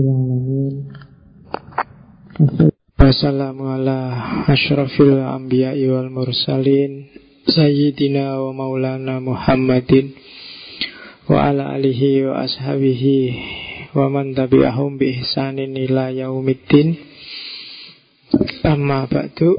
[0.00, 0.88] Alamin.
[2.96, 3.98] Wassalamu ala
[4.48, 7.12] ashrafil anbiya'i wal mursalin
[7.44, 10.16] Sayyidina wa maulana Muhammadin
[11.28, 13.18] Wa ala alihi wa ashabihi
[13.92, 16.94] Wa man tabi'ahum bi ihsanin ila yaumiddin.
[18.62, 19.58] Amma ba'du.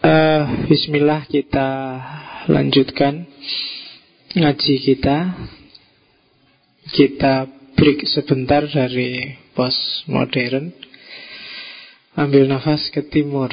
[0.00, 0.42] Uh,
[0.72, 1.68] Bismillah kita
[2.48, 3.28] lanjutkan
[4.32, 5.36] Ngaji kita.
[6.88, 10.72] Kita break sebentar dari postmodern
[12.14, 13.50] Ambil nafas ke timur.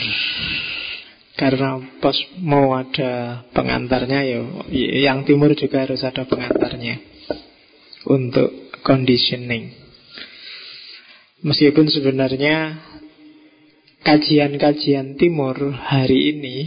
[1.33, 4.39] Karena pos mau ada pengantarnya ya
[5.09, 7.01] Yang timur juga harus ada pengantarnya
[8.05, 9.73] Untuk conditioning.
[11.41, 12.77] Meskipun sebenarnya
[14.05, 16.57] Kajian-kajian timur hari ini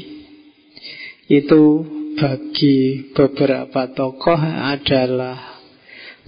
[1.30, 1.86] Itu
[2.18, 5.53] bagi beberapa tokoh adalah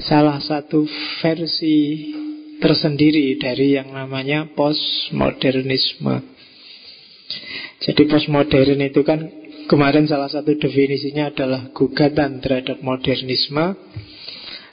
[0.00, 0.88] salah satu
[1.20, 1.76] versi
[2.60, 6.24] tersendiri dari yang namanya postmodernisme.
[7.84, 9.28] Jadi postmodern itu kan
[9.68, 13.76] kemarin salah satu definisinya adalah gugatan terhadap modernisme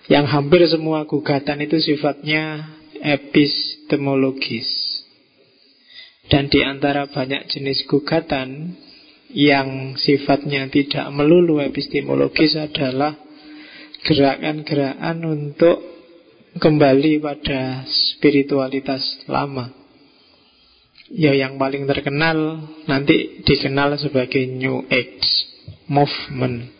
[0.08, 4.68] yang hampir semua gugatan itu sifatnya epistemologis.
[6.32, 8.80] Dan di antara banyak jenis gugatan
[9.34, 13.20] yang sifatnya tidak melulu epistemologis adalah
[14.04, 15.80] gerakan-gerakan untuk
[16.60, 19.72] kembali pada spiritualitas lama.
[21.14, 25.28] Ya yang paling terkenal nanti dikenal sebagai New Age
[25.88, 26.74] Movement.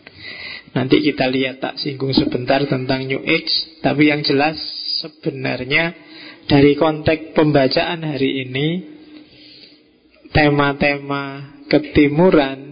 [0.74, 4.58] Nanti kita lihat tak singgung sebentar tentang New Age, tapi yang jelas
[5.00, 5.94] sebenarnya
[6.50, 8.66] dari konteks pembacaan hari ini
[10.34, 12.63] tema-tema ketimuran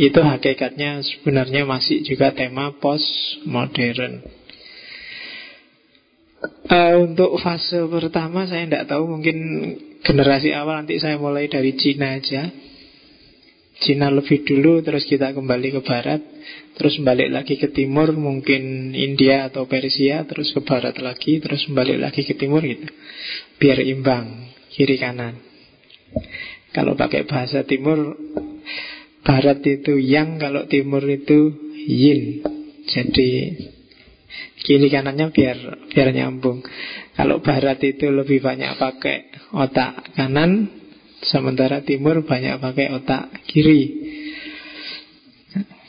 [0.00, 4.24] itu hakikatnya sebenarnya masih juga tema postmodern.
[6.72, 9.36] Uh, untuk fase pertama saya tidak tahu mungkin
[10.00, 12.48] generasi awal nanti saya mulai dari Cina aja.
[13.80, 16.20] Cina lebih dulu terus kita kembali ke barat
[16.76, 21.96] terus balik lagi ke timur mungkin India atau Persia terus ke barat lagi terus balik
[21.96, 22.88] lagi ke timur gitu
[23.56, 25.40] biar imbang kiri kanan
[26.76, 28.20] kalau pakai bahasa timur
[29.20, 32.40] Barat itu yang, kalau timur itu yin.
[32.88, 33.30] Jadi
[34.60, 35.58] kiri kanannya biar
[35.92, 36.64] biar nyambung.
[37.16, 40.72] Kalau barat itu lebih banyak pakai otak kanan,
[41.20, 43.80] sementara timur banyak pakai otak kiri.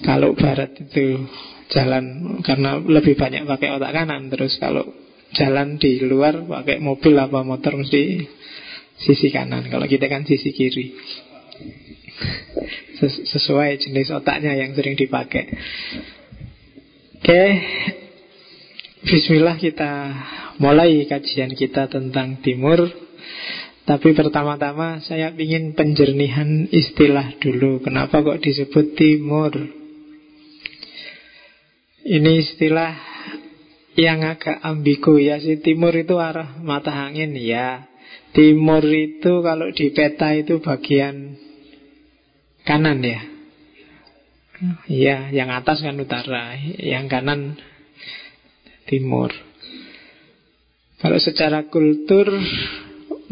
[0.02, 1.24] Kalau barat itu
[1.72, 4.84] jalan karena lebih banyak pakai otak kanan, terus kalau
[5.32, 8.28] jalan di luar pakai mobil apa motor mesti
[9.00, 9.72] sisi kanan.
[9.72, 10.92] Kalau kita kan sisi kiri
[13.10, 15.50] sesuai jenis otaknya yang sering dipakai.
[17.22, 17.44] Oke,
[19.02, 20.14] Bismillah kita
[20.62, 22.86] mulai kajian kita tentang timur.
[23.82, 27.82] Tapi pertama-tama saya ingin penjernihan istilah dulu.
[27.82, 29.58] Kenapa kok disebut timur?
[32.06, 32.94] Ini istilah
[33.98, 37.90] yang agak ambigu ya si timur itu arah mata angin ya.
[38.38, 41.36] Timur itu kalau di peta itu bagian
[42.66, 43.22] kanan ya.
[44.86, 47.58] Iya, yang atas kan utara, yang kanan
[48.86, 49.34] timur.
[51.02, 52.30] Kalau secara kultur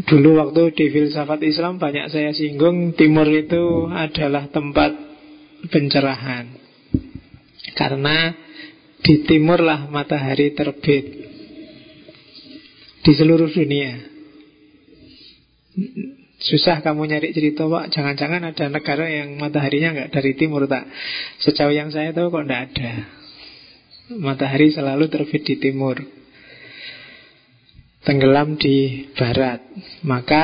[0.09, 4.95] dulu waktu di filsafat Islam banyak saya singgung timur itu adalah tempat
[5.69, 6.49] pencerahan.
[7.77, 8.33] Karena
[9.05, 11.05] di timurlah matahari terbit
[13.05, 13.93] di seluruh dunia.
[16.39, 17.91] Susah kamu nyari cerita pak.
[17.91, 20.87] Jangan-jangan ada negara yang mataharinya nggak dari timur tak
[21.43, 22.91] Sejauh yang saya tahu kok nggak ada.
[24.15, 25.99] Matahari selalu terbit di timur.
[28.07, 29.59] Tenggelam di barat.
[30.07, 30.43] Maka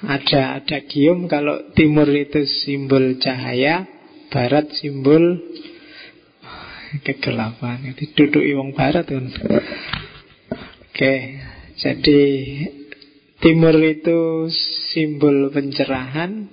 [0.00, 3.84] ada ada gium kalau timur itu simbol cahaya
[4.32, 5.36] Barat simbol
[7.04, 7.92] kegelapan.
[7.92, 9.28] Itu duduk iwang barat kan
[10.88, 11.14] Oke
[11.76, 12.20] Jadi
[13.36, 14.48] Timur itu
[14.96, 16.48] simbol pencerahan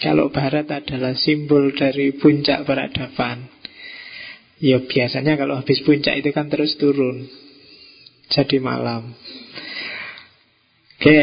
[0.00, 3.46] Kalau barat adalah simbol dari puncak peradaban.
[4.58, 7.28] Ya biasanya kalau habis puncak itu kan terus turun
[8.32, 9.12] Jadi malam.
[10.98, 11.22] Oke,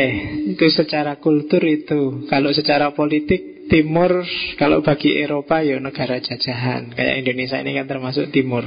[0.53, 2.29] itu secara kultur itu.
[2.29, 4.25] Kalau secara politik Timur,
[4.57, 6.89] kalau bagi Eropa ya negara jajahan.
[6.89, 8.65] Kayak Indonesia ini kan termasuk timur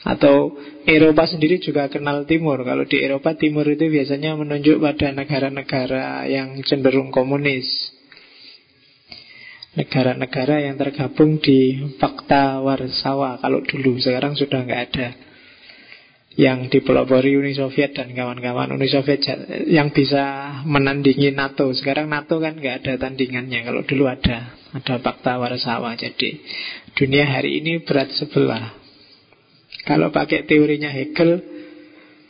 [0.00, 0.56] atau
[0.88, 6.56] Eropa sendiri juga kenal timur Kalau di Eropa timur itu biasanya menunjuk pada negara-negara yang
[6.64, 7.68] cenderung komunis
[9.76, 15.08] Negara-negara yang tergabung di Fakta Warsawa Kalau dulu, sekarang sudah nggak ada
[16.40, 19.20] yang dipelopori Uni Soviet dan kawan-kawan Uni Soviet
[19.66, 21.68] yang bisa menandingi NATO.
[21.74, 23.66] Sekarang NATO kan nggak ada tandingannya.
[23.66, 25.98] Kalau dulu ada, ada fakta Warsawa.
[25.98, 26.40] Jadi
[26.96, 28.79] dunia hari ini berat sebelah.
[29.84, 31.40] Kalau pakai teorinya Hegel,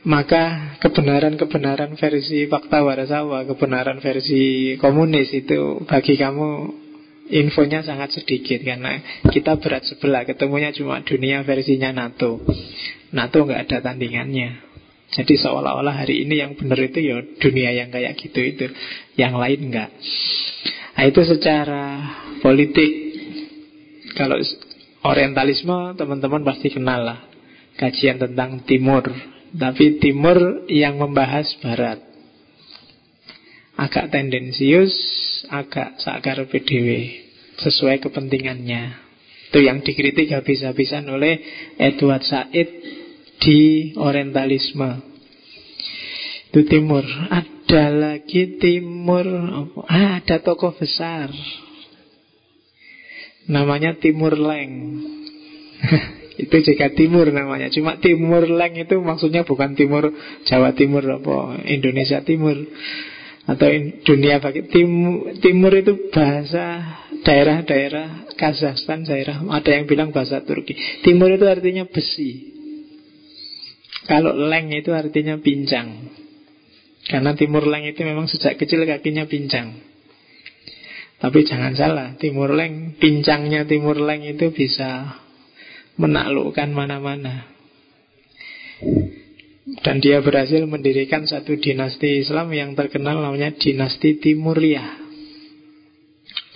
[0.06, 6.48] maka kebenaran-kebenaran versi fakta Warsawa, kebenaran versi komunis itu bagi kamu
[7.30, 12.42] infonya sangat sedikit karena kita berat sebelah ketemunya cuma dunia versinya NATO
[13.10, 14.70] NATO nggak ada tandingannya.
[15.10, 18.66] Jadi seolah-olah hari ini yang benar itu ya dunia yang kayak gitu itu,
[19.18, 19.90] yang lain enggak.
[20.94, 21.82] Nah, itu secara
[22.38, 23.10] politik.
[24.14, 24.38] Kalau
[25.02, 27.29] orientalisme teman-teman pasti kenal lah
[27.80, 29.08] kajian tentang timur.
[29.56, 31.98] Tapi timur yang membahas barat.
[33.80, 34.92] Agak tendensius,
[35.48, 37.16] agak sakar PDW
[37.56, 39.08] sesuai kepentingannya.
[39.50, 41.40] Itu yang dikritik habis-habisan oleh
[41.80, 42.68] Edward Said
[43.40, 45.00] di Orientalisme.
[46.52, 47.02] Itu timur.
[47.32, 49.26] Ada lagi timur.
[49.88, 51.32] Ah, ada tokoh besar.
[53.50, 55.02] Namanya Timur Leng.
[56.48, 57.68] itu juga timur namanya.
[57.68, 60.08] Cuma Timur Leng itu maksudnya bukan timur
[60.48, 62.56] Jawa Timur apa Indonesia Timur
[63.50, 63.66] atau
[64.06, 66.86] dunia bagi timur, timur itu bahasa
[67.26, 70.72] daerah-daerah Kazakhstan daerah ada yang bilang bahasa Turki.
[71.02, 72.56] Timur itu artinya besi.
[74.06, 76.14] Kalau leng itu artinya pincang.
[77.10, 79.76] Karena timur leng itu memang sejak kecil kakinya pincang.
[81.20, 85.20] Tapi jangan salah, timur leng, pincangnya timur leng itu bisa
[85.96, 87.50] menaklukkan mana-mana.
[89.80, 94.98] Dan dia berhasil mendirikan satu dinasti Islam yang terkenal namanya dinasti Timuriyah.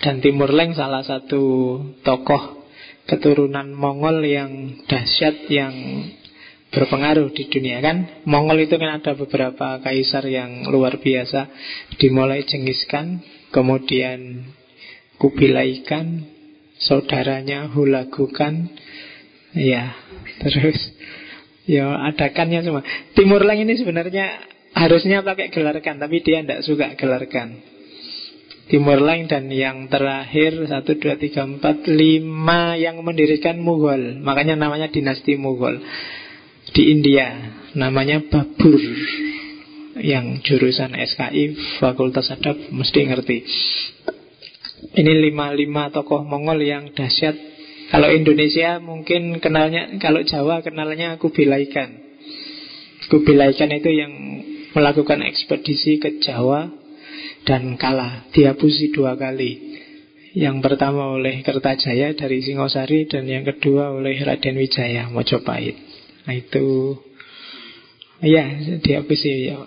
[0.03, 2.65] Dan Timur Leng salah satu tokoh
[3.09, 5.73] keturunan Mongol yang dahsyat yang
[6.73, 11.47] berpengaruh di dunia kan Mongol itu kan ada beberapa kaisar yang luar biasa
[12.01, 12.83] dimulai Genghis
[13.53, 14.51] kemudian
[15.15, 16.27] Kubilai Khan
[16.75, 18.67] saudaranya Hulagu Khan
[19.55, 19.95] ya
[20.43, 20.77] terus
[21.65, 22.83] ya ada kannya semua.
[23.15, 27.75] Timur Leng ini sebenarnya harusnya pakai gelar kan tapi dia tidak suka gelar kan
[28.65, 34.17] Timur Leng dan yang terakhir 1, 2, 3, 4, 5 yang mendirikan Mughal.
[34.25, 35.77] Makanya namanya dinasti Mughal.
[36.73, 38.81] Di India namanya Babur
[40.01, 43.37] yang jurusan SKI Fakultas Adab mesti ngerti.
[44.97, 47.37] Ini lima-lima tokoh Mongol yang dahsyat
[47.93, 52.05] kalau Indonesia mungkin kenalnya kalau Jawa kenalnya Kubilaikan
[53.05, 54.13] Kubilaikan itu yang
[54.73, 56.73] melakukan ekspedisi ke Jawa
[57.45, 59.77] dan kalah dihapusi dua kali.
[60.35, 65.79] Yang pertama oleh Kertajaya dari Singosari dan yang kedua oleh Raden Wijaya Mojopahit
[66.27, 66.97] Nah itu
[68.23, 68.47] Ya
[68.79, 69.59] dihabisi ya.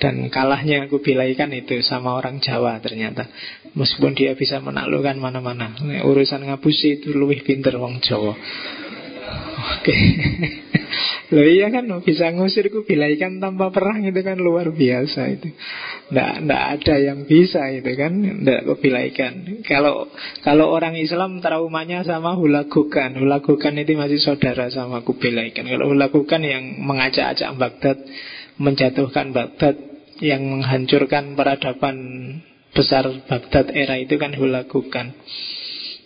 [0.00, 3.28] Dan kalahnya aku bilaikan itu sama orang Jawa ternyata
[3.76, 8.34] Meskipun dia bisa menaklukkan mana-mana Urusan ngapusi itu lebih pinter orang Jawa
[9.78, 9.94] Oke
[11.30, 15.54] Loh iya kan bisa ngusir kubilaikan tanpa perang itu kan luar biasa itu.
[16.10, 19.62] Nggak, nggak ada yang bisa itu kan, nggak kubilaikan.
[19.62, 20.10] Kalau
[20.42, 23.14] kalau orang Islam traumanya sama hulagukan.
[23.14, 25.70] Hulagukan itu masih saudara sama kubilaikan.
[25.70, 27.98] Kalau hulagukan yang mengajak-ajak Baghdad,
[28.58, 29.78] menjatuhkan Baghdad,
[30.18, 31.96] yang menghancurkan peradaban
[32.74, 35.14] besar Baghdad era itu kan hulagukan.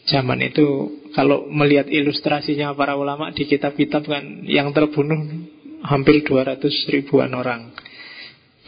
[0.04, 5.48] Zaman itu kalau melihat ilustrasinya para ulama di kitab-kitab kan yang terbunuh
[5.84, 6.60] hampir 200
[6.92, 7.72] ribuan orang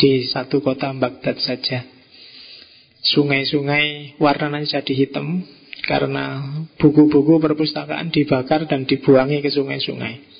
[0.00, 1.84] di satu kota Baghdad saja.
[3.06, 5.44] Sungai-sungai warnanya jadi hitam
[5.84, 6.42] karena
[6.80, 10.36] buku-buku perpustakaan dibakar dan dibuangi ke sungai-sungai.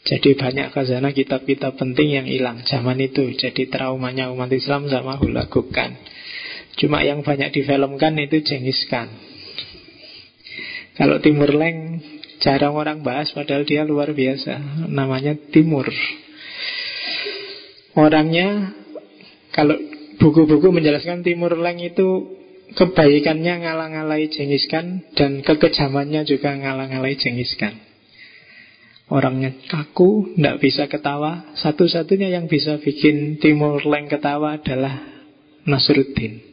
[0.00, 3.30] Jadi banyak khazanah kitab-kitab penting yang hilang zaman itu.
[3.36, 5.92] Jadi traumanya umat Islam sama hulagukan.
[6.78, 9.10] Cuma yang banyak difilmkan itu Genghis Khan.
[11.00, 12.04] Kalau Timur Leng
[12.44, 14.86] jarang orang bahas padahal dia luar biasa.
[14.88, 15.88] Namanya Timur.
[17.96, 18.76] Orangnya
[19.50, 19.76] kalau
[20.20, 22.38] buku-buku menjelaskan Timur Leng itu
[22.76, 27.74] kebaikannya ngalang-alai Genghis Khan dan kekejamannya juga ngalang-alai Genghis Khan.
[29.10, 31.50] Orangnya kaku, tidak bisa ketawa.
[31.58, 35.02] Satu-satunya yang bisa bikin Timur Leng ketawa adalah
[35.66, 36.49] Nasruddin.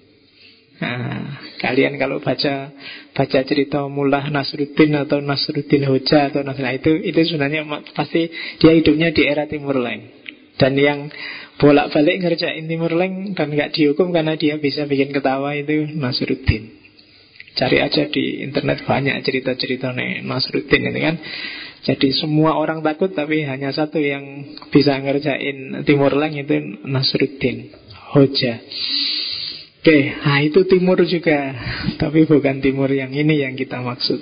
[0.77, 2.69] Nah, kalian kalau baca
[3.17, 7.65] baca cerita Mullah Nasruddin atau Nasruddin Hoja atau Nasruddin itu itu sebenarnya
[7.97, 8.29] pasti
[8.61, 10.13] dia hidupnya di era Timur Leng.
[10.57, 11.09] Dan yang
[11.57, 16.77] bolak-balik ngerjain Timur Leng dan nggak dihukum karena dia bisa bikin ketawa itu Nasruddin.
[17.57, 21.17] Cari aja di internet banyak cerita-cerita nih Nasruddin ini kan
[21.89, 26.53] Jadi semua orang takut tapi hanya satu yang bisa ngerjain Timur Leng itu
[26.85, 27.73] Nasruddin
[28.13, 28.61] Hoja.
[29.87, 31.55] Oke, nah itu Timur juga.
[31.95, 34.19] Tapi bukan Timur yang ini yang kita maksud.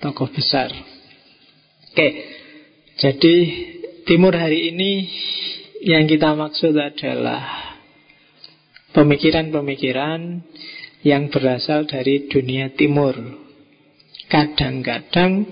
[0.00, 0.72] Tokoh besar.
[1.92, 2.08] Oke,
[2.96, 3.36] jadi
[4.08, 5.04] Timur hari ini
[5.84, 7.76] yang kita maksud adalah
[8.96, 10.48] pemikiran-pemikiran
[11.04, 13.20] yang berasal dari dunia timur.
[14.32, 15.44] Kadang-kadang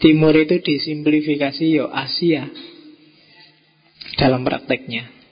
[0.00, 2.48] timur itu disimplifikasi yo Asia
[4.16, 5.23] dalam prakteknya.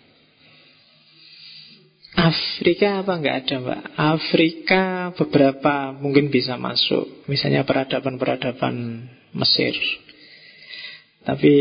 [2.33, 3.83] Afrika apa enggak ada mbak?
[4.01, 9.05] Afrika beberapa mungkin bisa masuk Misalnya peradaban-peradaban
[9.37, 9.77] Mesir
[11.29, 11.53] Tapi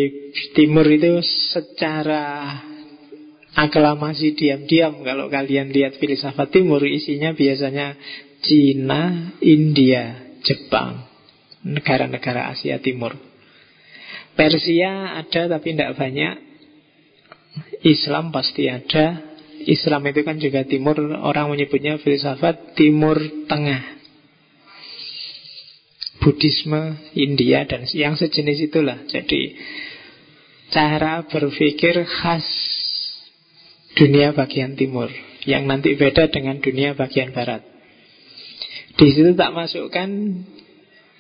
[0.56, 1.20] timur itu
[1.52, 2.56] secara
[3.52, 8.00] aklamasi diam-diam kalau kalian lihat filsafat timur isinya biasanya
[8.42, 11.06] Cina, India, Jepang,
[11.62, 13.14] negara-negara Asia Timur.
[14.34, 16.36] Persia ada tapi tidak banyak.
[17.86, 19.31] Islam pasti ada.
[19.68, 24.02] Islam itu kan juga timur, orang menyebutnya filsafat timur tengah.
[26.22, 29.02] Buddhisme, India dan yang sejenis itulah.
[29.10, 29.58] Jadi
[30.70, 32.46] cara berpikir khas
[33.98, 35.10] dunia bagian timur
[35.50, 37.66] yang nanti beda dengan dunia bagian barat.
[38.96, 40.10] Di situ tak masukkan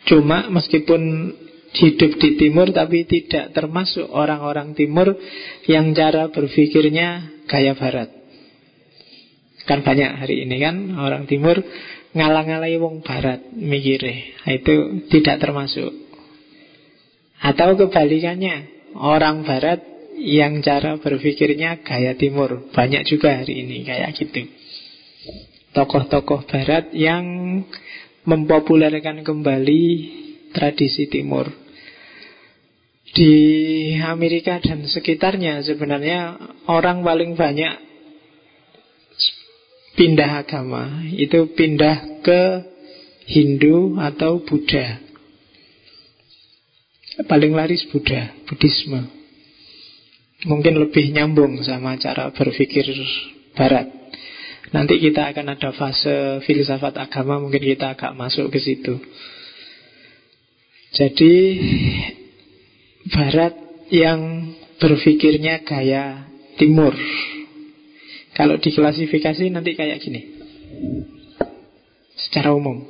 [0.05, 1.33] cuma meskipun
[1.71, 5.17] hidup di timur tapi tidak termasuk orang-orang timur
[5.65, 8.20] yang cara berpikirnya gaya barat.
[9.71, 11.63] Kan banyak hari ini kan orang timur
[12.11, 14.35] ngalang-alai wong barat mikire.
[14.43, 15.95] Nah, itu tidak termasuk.
[17.39, 19.79] Atau kebalikannya, orang barat
[20.19, 22.67] yang cara berpikirnya gaya timur.
[22.75, 24.43] Banyak juga hari ini kayak gitu.
[25.71, 27.23] Tokoh-tokoh barat yang
[28.27, 29.83] mempopulerkan kembali
[30.51, 31.47] tradisi timur.
[33.15, 33.35] Di
[34.03, 36.35] Amerika dan sekitarnya sebenarnya
[36.67, 37.90] orang paling banyak
[40.01, 42.41] pindah agama itu pindah ke
[43.29, 44.97] Hindu atau Buddha.
[47.29, 49.21] Paling laris Buddha, Buddhisme.
[50.41, 52.89] Mungkin lebih nyambung sama cara berpikir
[53.53, 53.85] barat
[54.73, 58.97] Nanti kita akan ada fase filsafat agama Mungkin kita agak masuk ke situ
[60.97, 61.33] Jadi
[63.13, 63.53] Barat
[63.93, 64.49] yang
[64.81, 66.25] berpikirnya gaya
[66.57, 66.97] timur
[68.31, 70.21] Kalau diklasifikasi nanti kayak gini.
[72.15, 72.85] Secara umum.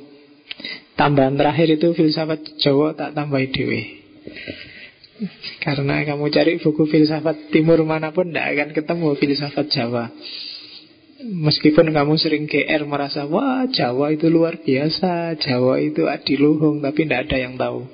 [0.94, 4.02] Tambahan terakhir itu filsafat Jawa tak tambah dewe
[5.62, 10.10] karena kamu cari buku filsafat timur mana pun Tidak akan ketemu filsafat Jawa.
[11.22, 17.30] Meskipun kamu sering GR merasa Wah Jawa itu luar biasa Jawa itu adiluhung Tapi tidak
[17.30, 17.86] ada yang tahu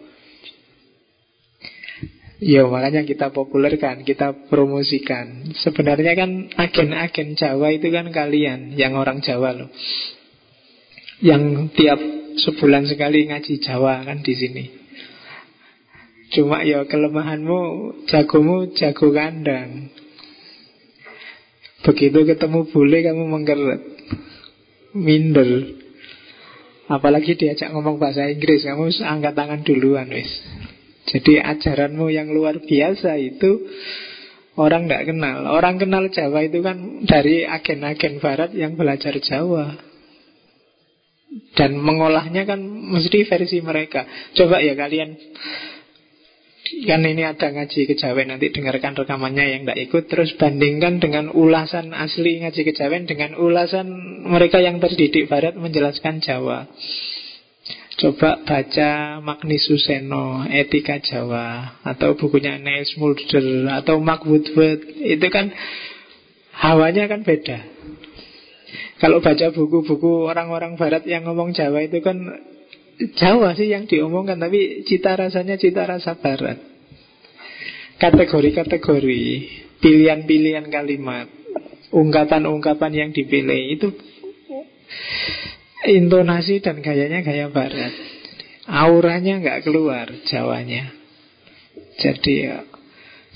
[2.39, 9.19] Ya makanya kita populerkan Kita promosikan Sebenarnya kan agen-agen Jawa itu kan kalian Yang orang
[9.19, 9.71] Jawa loh
[11.19, 11.99] Yang tiap
[12.39, 14.65] sebulan sekali ngaji Jawa kan di sini
[16.29, 17.61] Cuma ya kelemahanmu
[18.05, 19.89] jagomu jago kandang.
[21.89, 23.83] Begitu ketemu bule kamu mengkeret.
[24.93, 25.73] Minder.
[26.89, 30.29] Apalagi diajak ngomong bahasa Inggris, kamu angkat tangan duluan wis.
[31.09, 33.65] Jadi ajaranmu yang luar biasa itu
[34.61, 35.49] orang tidak kenal.
[35.49, 39.81] Orang kenal Jawa itu kan dari agen-agen Barat yang belajar Jawa.
[41.57, 44.09] Dan mengolahnya kan mesti versi mereka.
[44.33, 45.13] Coba ya kalian
[46.85, 51.97] Kan ini ada ngaji kejawen Nanti dengarkan rekamannya yang tidak ikut Terus bandingkan dengan ulasan
[51.97, 53.89] asli ngaji kejawen Dengan ulasan
[54.29, 56.69] mereka yang terdidik barat Menjelaskan Jawa
[57.99, 64.87] Coba baca Magni Suseno Etika Jawa Atau bukunya Niels Mulder Atau Mark Woodward.
[65.03, 65.51] Itu kan
[66.59, 67.59] Hawanya kan beda.
[68.99, 72.23] Kalau baca buku-buku orang-orang barat yang ngomong Jawa itu kan
[73.19, 76.63] Jawa sih yang diomongkan Tapi cita rasanya cita rasa barat.
[77.99, 79.23] Kategori-kategori
[79.83, 81.27] Pilihan-pilihan kalimat
[81.91, 83.91] Ungkapan-ungkapan yang dipilih Itu
[85.87, 87.95] Intonasi dan gayanya gaya barat
[88.67, 90.91] Auranya nggak keluar Jawanya
[92.03, 92.67] Jadi ya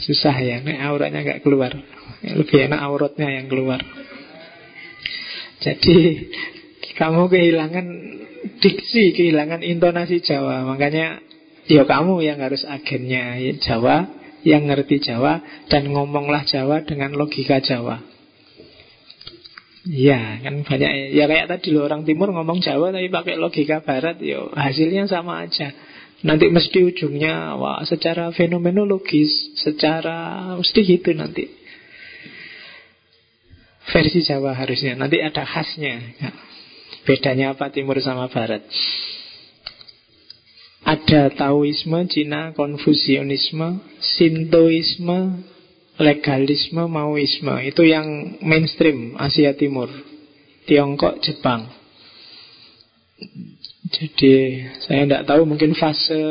[0.03, 1.71] Susah ya, nih auranya nggak keluar
[2.25, 3.79] Lebih enak auratnya yang keluar
[5.63, 6.27] Jadi
[6.99, 7.87] Kamu kehilangan
[8.63, 10.67] diksi, kehilangan intonasi Jawa.
[10.67, 11.23] Makanya
[11.71, 14.11] ya kamu yang harus agennya Jawa,
[14.43, 18.03] yang ngerti Jawa dan ngomonglah Jawa dengan logika Jawa.
[19.83, 24.15] Ya kan banyak ya kayak tadi loh orang timur ngomong Jawa tapi pakai logika barat
[24.23, 25.75] yo ya hasilnya sama aja
[26.23, 31.51] Nanti mesti ujungnya wah secara fenomenologis, secara mesti gitu nanti.
[33.91, 34.95] Versi Jawa harusnya.
[34.95, 35.99] Nanti ada khasnya.
[37.03, 38.63] Bedanya apa timur sama barat?
[40.87, 45.43] Ada Taoisme, Cina, Konfusionisme, Sintoisme,
[46.01, 47.53] legalisme, Maoisme.
[47.69, 49.91] Itu yang mainstream Asia Timur.
[50.65, 51.67] Tiongkok, Jepang.
[53.93, 56.23] Jadi saya tidak tahu mungkin fase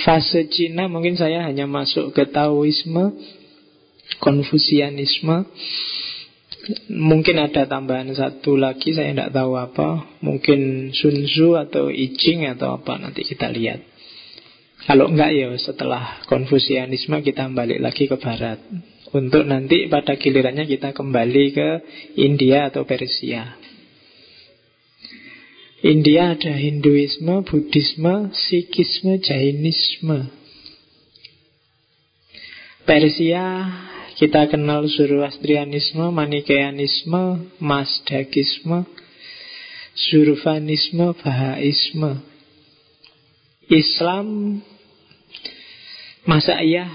[0.00, 3.14] fase Cina mungkin saya hanya masuk ke Taoisme,
[4.18, 5.46] Konfusianisme.
[6.92, 10.18] Mungkin ada tambahan satu lagi saya tidak tahu apa.
[10.20, 13.89] Mungkin Sun Tzu atau I Ching atau apa nanti kita lihat.
[14.90, 18.58] Kalau enggak ya setelah Konfusianisme kita balik lagi ke Barat.
[19.14, 21.68] Untuk nanti pada gilirannya kita kembali ke
[22.18, 23.54] India atau Persia.
[25.86, 30.26] India ada Hinduisme, Buddhisme, Sikhisme, Jainisme.
[32.82, 33.70] Persia
[34.18, 38.90] kita kenal Zoroastrianisme, Manikeanisme, Masdakisme,
[39.94, 42.26] Zurfanisme, Bahaisme.
[43.70, 44.58] Islam
[46.30, 46.86] masa iya?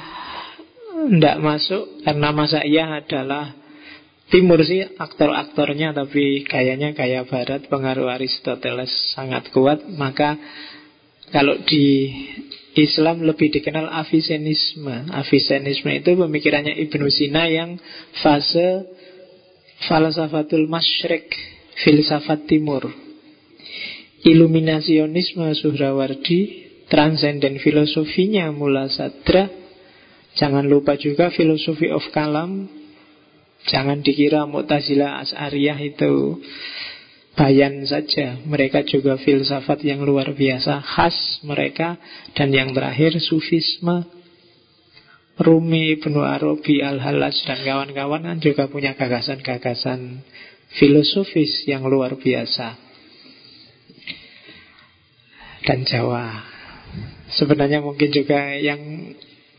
[0.96, 3.66] Tidak masuk karena masa iya adalah
[4.26, 9.86] Timur sih aktor-aktornya tapi gayanya gaya barat pengaruh Aristoteles sangat kuat.
[9.86, 10.34] Maka
[11.30, 12.10] kalau di
[12.74, 17.78] Islam lebih dikenal Avicennisme Avicennisme itu pemikirannya Ibnu Sina yang
[18.18, 18.90] fase
[19.86, 21.30] falsafatul masyrik
[21.86, 22.90] filsafat timur.
[24.26, 29.50] Iluminasionisme Suhrawardi Transenden filosofinya Mula Sadra
[30.36, 32.70] Jangan lupa juga filosofi of kalam
[33.66, 36.38] Jangan dikira Mu'tazilah As'ariyah itu
[37.34, 38.40] bayan saja.
[38.46, 41.98] Mereka juga filsafat yang luar biasa, khas mereka.
[42.34, 44.06] Dan yang terakhir, Sufisme.
[45.36, 50.24] Rumi, Ibnu Arabi, Al-Halaj, dan kawan-kawan kan juga punya gagasan-gagasan
[50.80, 52.80] filosofis yang luar biasa.
[55.68, 56.55] Dan Jawa.
[57.34, 58.78] Sebenarnya mungkin juga yang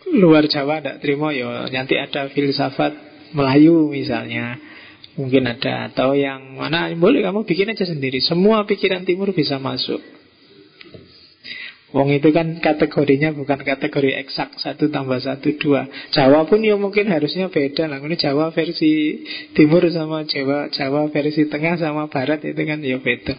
[0.06, 2.94] luar Jawa tidak terima ya nanti ada filsafat
[3.34, 4.58] Melayu misalnya.
[5.16, 5.90] Mungkin ada.
[5.90, 8.20] Atau yang mana boleh kamu bikin aja sendiri.
[8.22, 9.98] Semua pikiran timur bisa masuk
[11.94, 15.86] Wong itu kan kategorinya bukan kategori eksak Satu tambah satu dua.
[16.10, 18.02] Jawa pun ya mungkin harusnya beda lah.
[18.02, 19.22] Ini Jawa versi
[19.54, 23.38] timur sama Jawa Jawa versi tengah sama barat itu kan ya beda.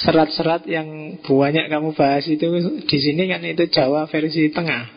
[0.00, 2.48] Serat-serat yang banyak kamu bahas itu
[2.88, 4.88] di sini kan itu Jawa versi tengah.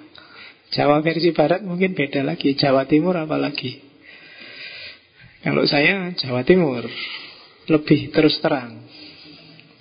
[0.71, 3.83] Jawa versi barat mungkin beda lagi Jawa timur apalagi.
[5.39, 6.83] Kalau saya Jawa Timur
[7.69, 8.81] Lebih terus terang.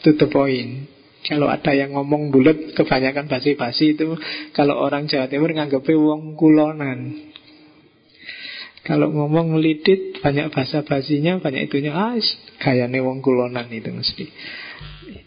[0.06, 4.14] To the point Kalau ada yang ngomong bulat Kebanyakan basi-basi itu.
[4.54, 7.31] Kalau orang Jawa Timur nganggepnya wong kulonan.
[8.87, 11.92] Kalau ngomong lidit Banyak bahasa basinya Banyak itunya.
[11.96, 12.14] Ah,
[12.62, 14.24] Gayanya wong kulonan itu mesti.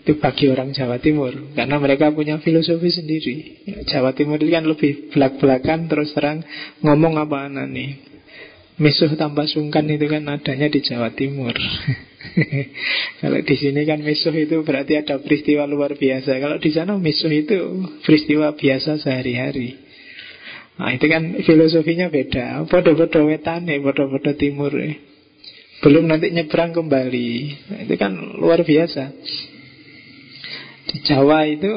[0.02, 1.54] Itu bagi orang Jawa Timur.
[1.54, 3.36] Karena mereka punya filosofi sendiri.
[3.90, 6.46] Jawa Timur itu kan lebih belak-belakan Terus terang
[6.80, 8.12] ngomong apa nih?
[8.82, 11.54] Misuh tanpa sungkan itu kan adanya di Jawa Timur.
[13.22, 16.38] Kalau di sini kan misuh itu berarti ada peristiwa luar biasa.
[16.38, 17.58] Kalau di sana misuh itu
[18.06, 19.78] peristiwa biasa sehari-hari.
[20.78, 22.66] Nah itu kan filosofinya beda.
[22.66, 24.74] Bodoh-bodoh wetane, bodoh-bodoh timur.
[25.82, 27.30] Belum nanti nyebrang kembali.
[27.74, 29.04] Nah, itu kan luar biasa.
[30.82, 31.72] Di Jawa itu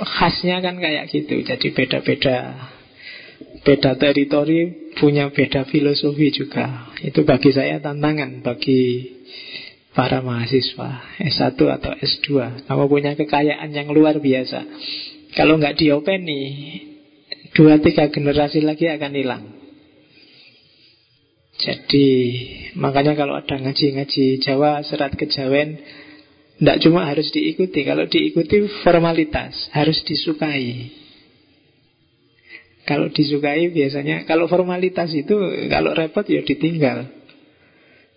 [0.00, 1.40] khasnya kan kayak gitu.
[1.44, 2.68] Jadi beda-beda
[3.62, 6.92] beda teritori punya beda filosofi juga.
[7.00, 9.21] Itu bagi saya tantangan bagi
[9.92, 12.28] para mahasiswa S1 atau S2.
[12.68, 14.64] Kamu punya kekayaan yang luar biasa.
[15.36, 16.42] Kalau nggak diopeni,
[17.56, 19.44] dua tiga generasi lagi akan hilang.
[21.62, 22.08] Jadi
[22.74, 25.78] makanya kalau ada ngaji-ngaji Jawa serat kejawen
[26.58, 30.98] Tidak cuma harus diikuti Kalau diikuti formalitas Harus disukai
[32.82, 35.38] kalau disukai biasanya Kalau formalitas itu
[35.70, 37.21] Kalau repot ya ditinggal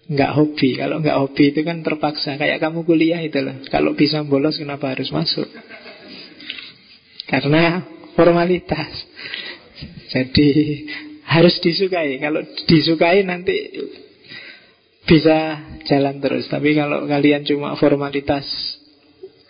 [0.05, 0.77] Nggak hobi.
[0.77, 2.37] Kalau nggak hobi itu kan terpaksa.
[2.37, 5.49] Kayak kamu kuliah itu lah Kalau bisa bolos kenapa harus masuk?
[7.25, 7.81] Karena
[8.13, 8.91] formalitas.
[10.13, 10.47] Jadi
[11.25, 12.21] harus disukai.
[12.21, 13.55] Kalau disukai nanti
[15.09, 16.45] Bisa jalan terus.
[16.53, 18.45] Tapi kalau kalian cuma formalitas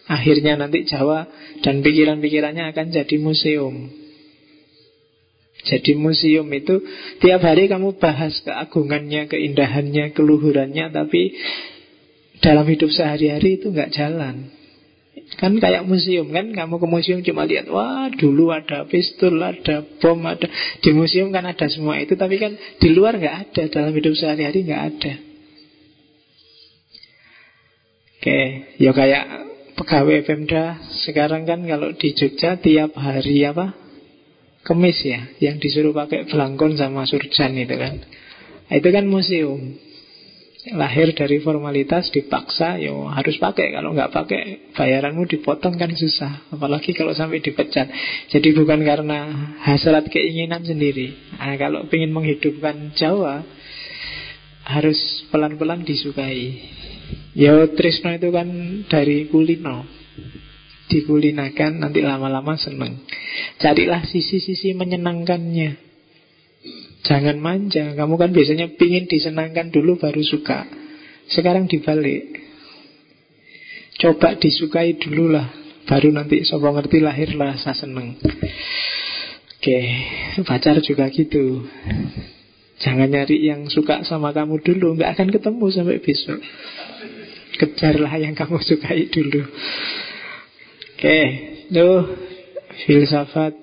[0.05, 1.27] Akhirnya nanti Jawa
[1.59, 4.04] Dan pikiran-pikirannya akan jadi museum
[5.65, 6.77] jadi museum itu
[7.17, 11.33] tiap hari kamu bahas keagungannya, keindahannya, keluhurannya, tapi
[12.37, 14.53] dalam hidup sehari-hari itu nggak jalan.
[15.41, 16.53] Kan kayak museum kan?
[16.53, 20.45] Kamu ke museum cuma lihat Wah dulu ada pistol, ada bom ada
[20.85, 24.69] Di museum kan ada semua itu Tapi kan di luar nggak ada Dalam hidup sehari-hari
[24.69, 25.13] nggak ada.
[28.21, 28.39] Oke
[28.77, 29.25] Ya kayak
[29.81, 33.84] pegawai Pemda Sekarang kan kalau di Jogja Tiap hari apa
[34.65, 38.01] Kemis ya Yang disuruh pakai belangkon sama surjan itu kan.
[38.73, 39.77] Itu kan museum.
[40.73, 43.77] Lahir dari formalitas dipaksa ya harus pakai.
[43.77, 44.41] Kalau nggak pakai
[44.73, 46.49] bayaranmu dipotong kan susah.
[46.49, 47.85] Apalagi kalau sampai dipecat.
[48.33, 51.37] Jadi bukan karena hasrat keinginan sendiri.
[51.37, 53.45] Nah, kalau ingin menghidupkan Jawa
[54.65, 54.97] harus
[55.29, 56.57] pelan-pelan disukai.
[57.37, 58.49] Ya Trisno itu kan
[58.89, 59.85] dari kulino
[60.89, 63.01] dikulinakan nanti lama-lama seneng.
[63.57, 65.85] Carilah sisi-sisi menyenangkannya.
[67.05, 70.65] Jangan manja Kamu kan biasanya pingin disenangkan dulu baru suka.
[71.29, 72.41] Sekarang dibalik.
[73.95, 75.47] Coba disukai dulu lah
[75.85, 78.17] Baru nanti sopo ngerti lahirlah rasa seneng.
[79.55, 79.79] Oke
[80.41, 81.61] Pacar juga gitu.
[82.81, 86.41] Jangan nyari yang suka sama kamu dulu Nggak akan ketemu sampai besok.
[87.55, 89.45] Kejarlah yang kamu sukai dulu
[90.95, 91.19] Oke
[91.75, 92.01] Tuh
[92.87, 93.53] Filsafat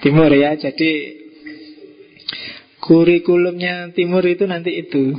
[0.00, 0.56] Timur ya.
[0.56, 1.16] Jadi
[2.86, 5.10] Kurikulumnya timur itu nanti itu.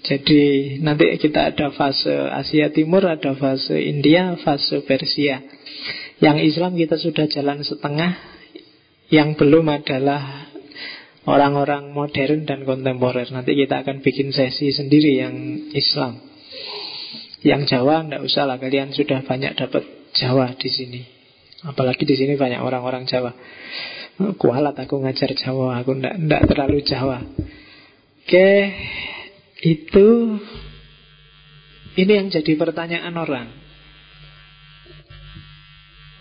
[0.00, 5.44] Jadi nanti kita ada fase Asia Timur, ada fase India, fase Persia.
[6.24, 8.16] Yang Islam kita sudah jalan setengah
[9.12, 10.48] Yang belum adalah
[11.28, 13.28] orang-orang modern dan kontemporer.
[13.28, 15.36] Nanti kita akan bikin sesi sendiri yang
[15.76, 16.16] Islam.
[17.44, 21.02] Yang Jawa tidak usah lah Kalian sudah banyak dapat Jawa di sini.
[21.62, 23.32] Apalagi di sini banyak orang-orang Jawa.
[24.36, 27.24] Kualat aku ngajar Jawa Aku ndak, ndak terlalu Jawa.
[28.22, 28.50] Oke
[29.64, 30.38] Itu
[31.96, 33.48] Ini yang jadi pertanyaan orang.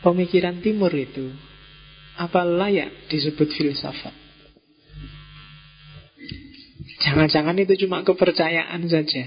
[0.02, 1.36] Pemikiran timur itu
[2.16, 4.14] Apa layak disebut filsafat?
[7.02, 9.26] Jangan-jangan itu cuma kepercayaan saja.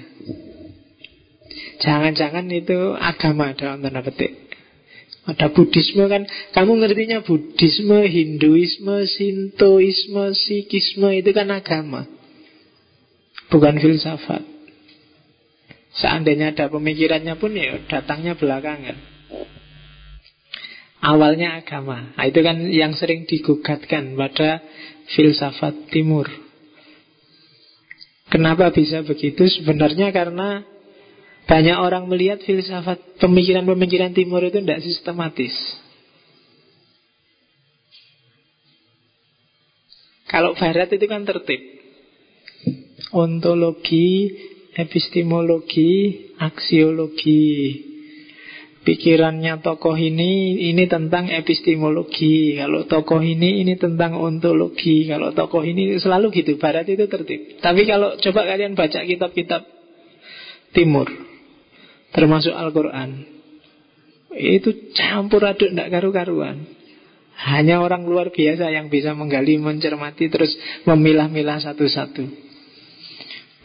[1.82, 4.43] Jangan-jangan itu agama dalam tanda petik
[5.24, 6.28] ada Buddhisme kan?
[6.52, 12.04] Kamu ngertinya Buddhisme, Hinduisme, Sintoisme, Sikisme Itu kan agama.
[13.48, 14.44] Bukan filsafat.
[15.94, 18.98] Seandainya ada pemikirannya pun ya datangnya belakangan.
[21.04, 22.12] Awalnya agama.
[22.16, 24.60] Nah, Itu kan yang sering digugatkan pada
[25.14, 26.28] filsafat timur.
[28.28, 29.46] Kenapa bisa begitu?
[29.46, 30.66] Sebenarnya karena
[31.44, 35.52] banyak orang melihat filsafat pemikiran-pemikiran timur itu tidak sistematis.
[40.24, 41.60] Kalau barat itu kan tertib.
[43.14, 44.34] Ontologi,
[44.74, 47.46] epistemologi, aksiologi.
[48.84, 52.58] Pikirannya tokoh ini, ini tentang epistemologi.
[52.58, 55.08] Kalau tokoh ini, ini tentang ontologi.
[55.08, 56.58] Kalau tokoh ini selalu gitu.
[56.58, 57.60] Barat itu tertib.
[57.64, 59.62] Tapi kalau coba kalian baca kitab-kitab
[60.74, 61.08] timur,
[62.14, 63.26] Termasuk Al-Quran.
[64.34, 66.66] Itu campur aduk tidak karu-karuan.
[67.34, 70.54] Hanya orang luar biasa yang bisa menggali, mencermati Terus
[70.86, 72.22] memilah-milah satu-satu.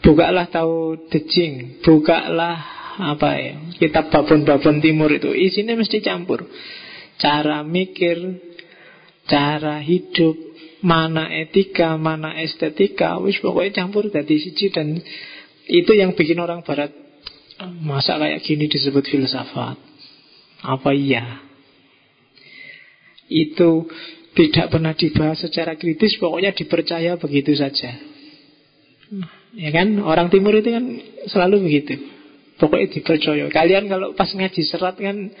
[0.02, 2.58] Bukalah tahu decing Bukalah
[2.98, 5.30] apa ya Kitab babon-babon timur itu.
[5.30, 6.50] Isinya mesti campur.
[7.22, 8.18] Cara mikir
[9.30, 10.34] Cara hidup
[10.82, 14.98] Mana etika, mana estetika Wis pokoknya campur dari siji Dan
[15.70, 16.90] itu yang bikin orang barat
[17.84, 19.76] Masa kayak gini disebut filsafat?
[20.64, 21.44] Apa iya?
[23.28, 23.88] Itu
[24.32, 28.00] tidak pernah dibahas secara kritis, pokoknya dipercaya begitu saja.
[29.58, 29.98] Ya kan?
[30.00, 30.84] Orang timur itu kan
[31.28, 31.98] selalu begitu.
[32.56, 33.44] Pokoknya dipercaya.
[33.52, 35.32] Kalian kalau pas ngaji serat kan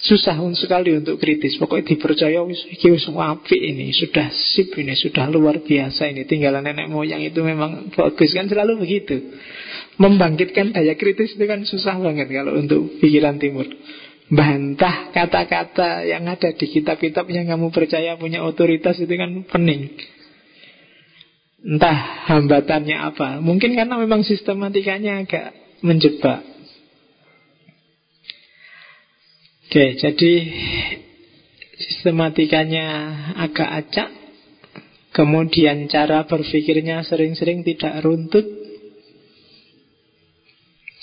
[0.00, 1.60] susah sekali untuk kritis.
[1.60, 2.64] Pokoknya dipercaya wis
[3.04, 6.24] semua api ini, sudah sip ini, sudah luar biasa ini.
[6.24, 9.20] Tinggalan nenek moyang itu memang bagus kan selalu begitu.
[10.00, 13.68] Membangkitkan daya kritis itu kan susah banget kalau untuk pikiran timur.
[14.30, 19.90] Bantah kata-kata yang ada di kitab-kitab yang kamu percaya punya otoritas itu kan pening.
[21.60, 23.42] Entah hambatannya apa.
[23.44, 25.52] Mungkin karena memang sistematikanya agak
[25.84, 26.49] menjebak.
[29.70, 30.32] Oke, jadi
[31.78, 32.86] sistematikanya
[33.38, 34.10] agak acak.
[35.14, 38.42] Kemudian cara berpikirnya sering-sering tidak runtut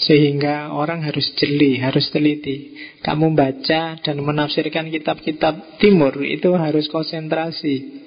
[0.03, 2.75] sehingga orang harus jeli, harus teliti.
[3.07, 8.03] Kamu baca dan menafsirkan kitab-kitab timur itu harus konsentrasi.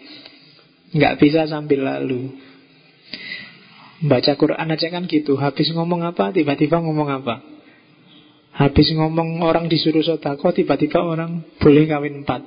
[0.93, 2.37] Nggak bisa sambil lalu.
[4.05, 5.41] Baca Quran aja kan gitu.
[5.41, 7.60] Habis ngomong apa, tiba-tiba ngomong apa.
[8.61, 12.45] Habis ngomong orang disuruh sodako, tiba-tiba orang boleh kawin empat.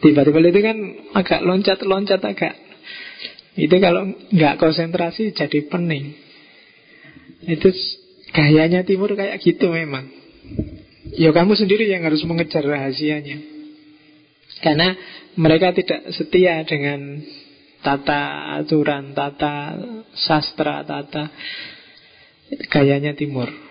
[0.00, 0.76] Tiba-tiba itu kan
[1.12, 2.56] agak loncat-loncat agak.
[3.60, 6.16] Itu kalau nggak konsentrasi jadi pening.
[7.44, 7.76] Itu
[8.32, 10.08] gayanya timur kayak gitu memang.
[11.12, 13.36] Ya kamu sendiri yang harus mengejar rahasianya.
[14.64, 14.96] Karena
[15.36, 17.20] mereka tidak setia dengan
[17.84, 19.76] tata aturan, tata
[20.16, 21.28] sastra, tata
[22.72, 23.65] gayanya timur.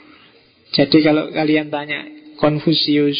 [0.76, 2.04] Jadi kalau kalian tanya
[2.36, 3.16] Konfusius,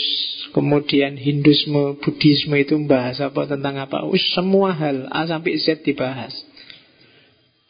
[0.52, 4.04] kemudian Hindusme, Buddhisme itu membahas apa tentang apa?
[4.04, 6.36] Us, semua hal A sampai Z dibahas.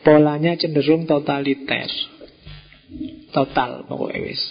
[0.01, 1.89] Polanya cenderung totaliter.
[3.29, 4.41] Total pokoknya wis.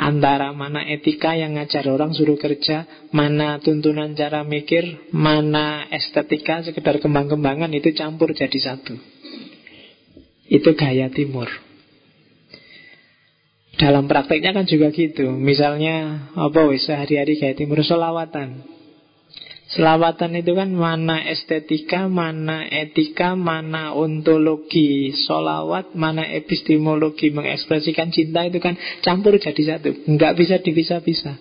[0.00, 7.04] Antara mana etika yang ngajar orang suruh kerja, mana tuntunan cara mikir, mana estetika sekedar
[7.04, 8.96] kembang-kembangan itu campur jadi satu.
[10.48, 11.52] Itu gaya timur.
[13.80, 15.32] Dalam prakteknya kan juga gitu.
[15.32, 18.68] Misalnya apa wis sehari-hari kayak timur selawatan.
[19.70, 28.58] Selawatan itu kan mana estetika, mana etika, mana ontologi solawat, mana epistemologi mengekspresikan cinta itu
[28.60, 30.10] kan campur jadi satu.
[30.10, 31.38] Nggak bisa dipisah-pisah.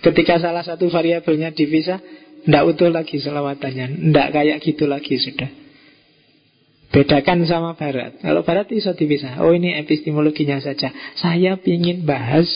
[0.00, 2.00] Ketika salah satu variabelnya dipisah,
[2.46, 4.14] nggak utuh lagi selawatannya.
[4.14, 5.63] Nggak kayak gitu lagi sudah.
[6.94, 8.22] Bedakan sama barat.
[8.22, 9.42] Kalau barat bisa dipisah.
[9.42, 10.94] Oh ini epistemologinya saja.
[11.18, 12.46] Saya ingin bahas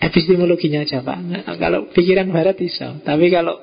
[0.00, 1.18] epistemologinya aja Pak.
[1.20, 2.96] Nah, kalau pikiran barat bisa.
[3.04, 3.60] Tapi kalau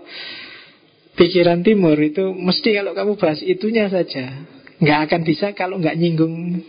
[1.17, 4.45] pikiran timur itu mesti kalau kamu bahas itunya saja.
[4.78, 6.62] Nggak akan bisa kalau nggak nyinggung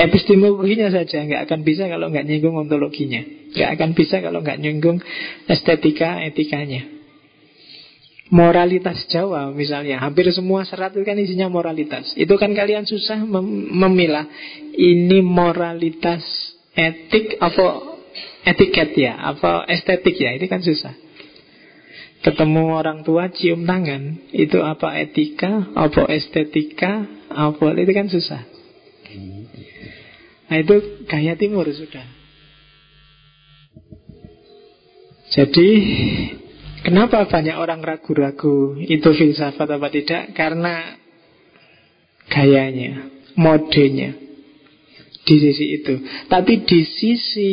[0.00, 1.28] epistemologinya saja.
[1.28, 3.20] Nggak akan bisa kalau nggak nyinggung ontologinya.
[3.52, 5.04] Nggak akan bisa kalau nggak nyinggung
[5.44, 6.95] estetika etikanya.
[8.26, 10.02] Moralitas Jawa misalnya.
[10.02, 12.10] Hampir semua serat itu kan isinya moralitas.
[12.18, 14.26] Itu kan kalian susah mem memilah.
[14.74, 16.26] Ini moralitas
[16.74, 17.96] etik Apa
[18.42, 19.14] etiket ya?
[19.30, 20.34] Apa estetik ya?
[20.34, 20.94] Ini kan susah.
[22.26, 24.18] Ketemu orang tua cium tangan.
[24.34, 25.70] Itu apa etika?
[25.78, 27.06] Apa estetika?
[27.30, 27.78] Apa?
[27.78, 28.42] Itu kan susah.
[30.50, 32.06] Nah itu gaya timur sudah.
[35.30, 35.68] Jadi
[36.86, 40.30] Kenapa banyak orang ragu-ragu itu filsafat apa tidak?
[40.38, 40.94] Karena
[42.30, 44.14] gayanya, modenya
[45.26, 45.98] di sisi itu.
[46.30, 47.52] Tapi di sisi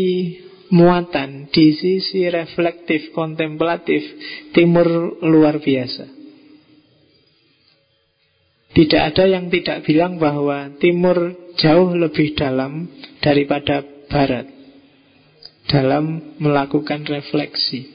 [0.69, 4.05] muatan, di sisi reflektif, kontemplatif,
[4.53, 6.05] timur luar biasa.
[8.73, 12.85] Tidak ada yang tidak bilang bahwa timur jauh lebih dalam
[13.17, 14.45] daripada barat
[15.69, 17.92] dalam melakukan refleksi.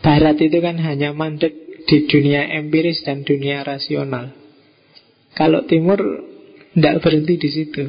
[0.00, 4.32] Barat itu kan hanya mandek di dunia empiris dan dunia rasional.
[5.34, 5.98] Kalau timur
[6.74, 7.84] tidak berhenti di situ.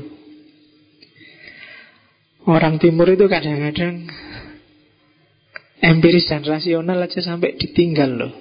[2.46, 4.06] Orang timur itu kadang-kadang
[5.82, 8.34] empiris dan rasional aja sampai ditinggal loh.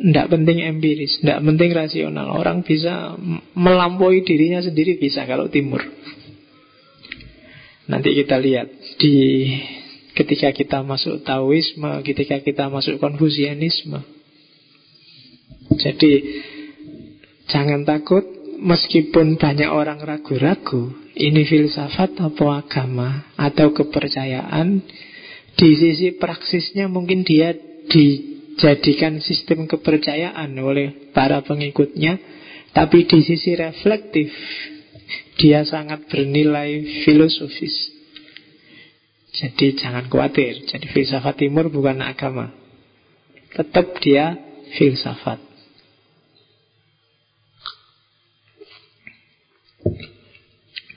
[0.00, 2.32] Tidak penting empiris, tidak penting rasional.
[2.32, 3.18] Orang bisa
[3.52, 5.82] melampaui dirinya sendiri bisa kalau timur.
[7.90, 8.70] Nanti kita lihat
[9.02, 9.16] di
[10.14, 14.02] ketika kita masuk Taoisme, ketika kita masuk Konfusianisme.
[15.78, 16.12] Jadi
[17.46, 18.22] jangan takut
[18.60, 24.84] meskipun banyak orang ragu-ragu ini filsafat atau agama atau kepercayaan
[25.56, 27.56] di sisi praksisnya mungkin dia
[27.90, 32.20] dijadikan sistem kepercayaan oleh para pengikutnya
[32.70, 34.30] tapi di sisi reflektif
[35.40, 37.99] dia sangat bernilai filosofis
[39.30, 40.66] jadi jangan khawatir.
[40.66, 42.50] Jadi filsafat timur bukan agama.
[43.54, 44.34] Tetap dia
[44.74, 45.38] filsafat.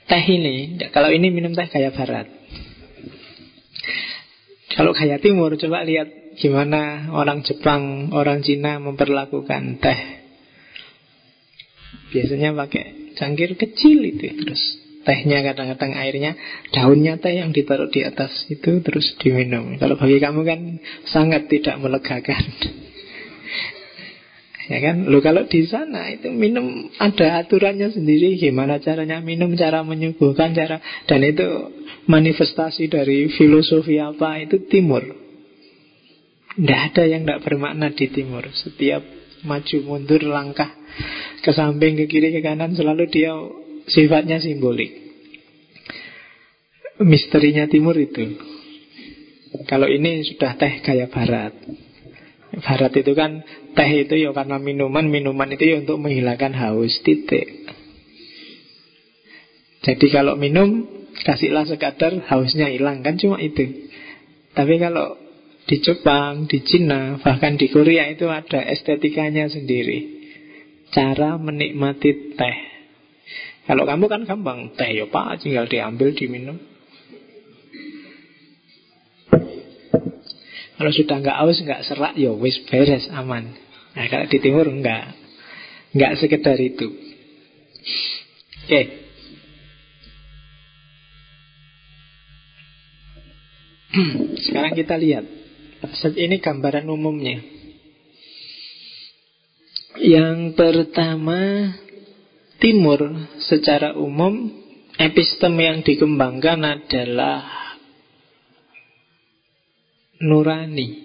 [0.04, 2.28] Teh ini, kalau ini minum teh kayak barat.
[4.74, 10.00] Kalau kayak timur, coba lihat gimana orang Jepang, orang Cina memperlakukan teh.
[12.10, 16.32] Biasanya pakai cangkir kecil itu terus tehnya kadang-kadang airnya
[16.72, 19.76] daunnya teh yang ditaruh di atas itu terus diminum.
[19.76, 20.60] Kalau bagi kamu kan
[21.08, 22.44] sangat tidak melegakan.
[24.64, 25.12] Ya kan?
[25.12, 30.80] Lo kalau di sana itu minum ada aturannya sendiri gimana caranya minum cara menyuguhkan cara
[31.04, 31.44] dan itu
[32.08, 35.04] manifestasi dari filosofi apa itu timur.
[36.56, 38.48] Tidak ada yang tidak bermakna di timur.
[38.56, 39.04] Setiap
[39.44, 40.72] maju mundur langkah
[41.44, 43.36] ke samping ke kiri ke kanan selalu dia
[43.88, 45.04] sifatnya simbolik.
[47.02, 48.38] Misterinya timur itu.
[49.66, 51.54] Kalau ini sudah teh kayak barat.
[52.54, 53.42] Barat itu kan
[53.74, 57.66] teh itu ya karena minuman, minuman itu ya untuk menghilangkan haus, titik.
[59.84, 60.86] Jadi kalau minum
[61.22, 63.90] kasihlah sekadar hausnya hilang kan cuma itu.
[64.54, 65.18] Tapi kalau
[65.64, 70.22] di Jepang, di Cina, bahkan di Korea itu ada estetikanya sendiri.
[70.94, 72.73] Cara menikmati teh.
[73.64, 76.60] Kalau kamu kan gampang, teh ya pak, tinggal diambil, diminum.
[80.74, 83.56] Kalau sudah nggak aus, nggak serak, ya wis beres, aman.
[83.94, 85.16] Nah kalau di timur enggak.
[85.94, 86.90] Enggak sekedar itu.
[86.90, 88.68] Oke.
[88.68, 88.84] Okay.
[94.44, 95.24] Sekarang kita lihat.
[95.94, 97.38] Ini gambaran umumnya.
[100.02, 101.70] Yang pertama,
[102.64, 103.12] timur
[103.44, 104.48] secara umum
[104.96, 107.44] epistem yang dikembangkan adalah
[110.24, 111.04] nurani.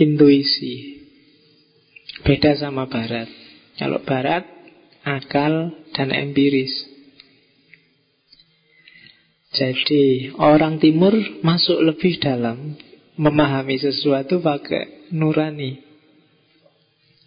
[0.00, 1.04] Intuisi.
[2.24, 3.28] Beda sama barat.
[3.76, 4.48] Kalau barat
[5.04, 6.72] akal dan empiris.
[9.52, 11.12] Jadi orang timur
[11.44, 12.80] masuk lebih dalam
[13.20, 15.91] memahami sesuatu pakai nurani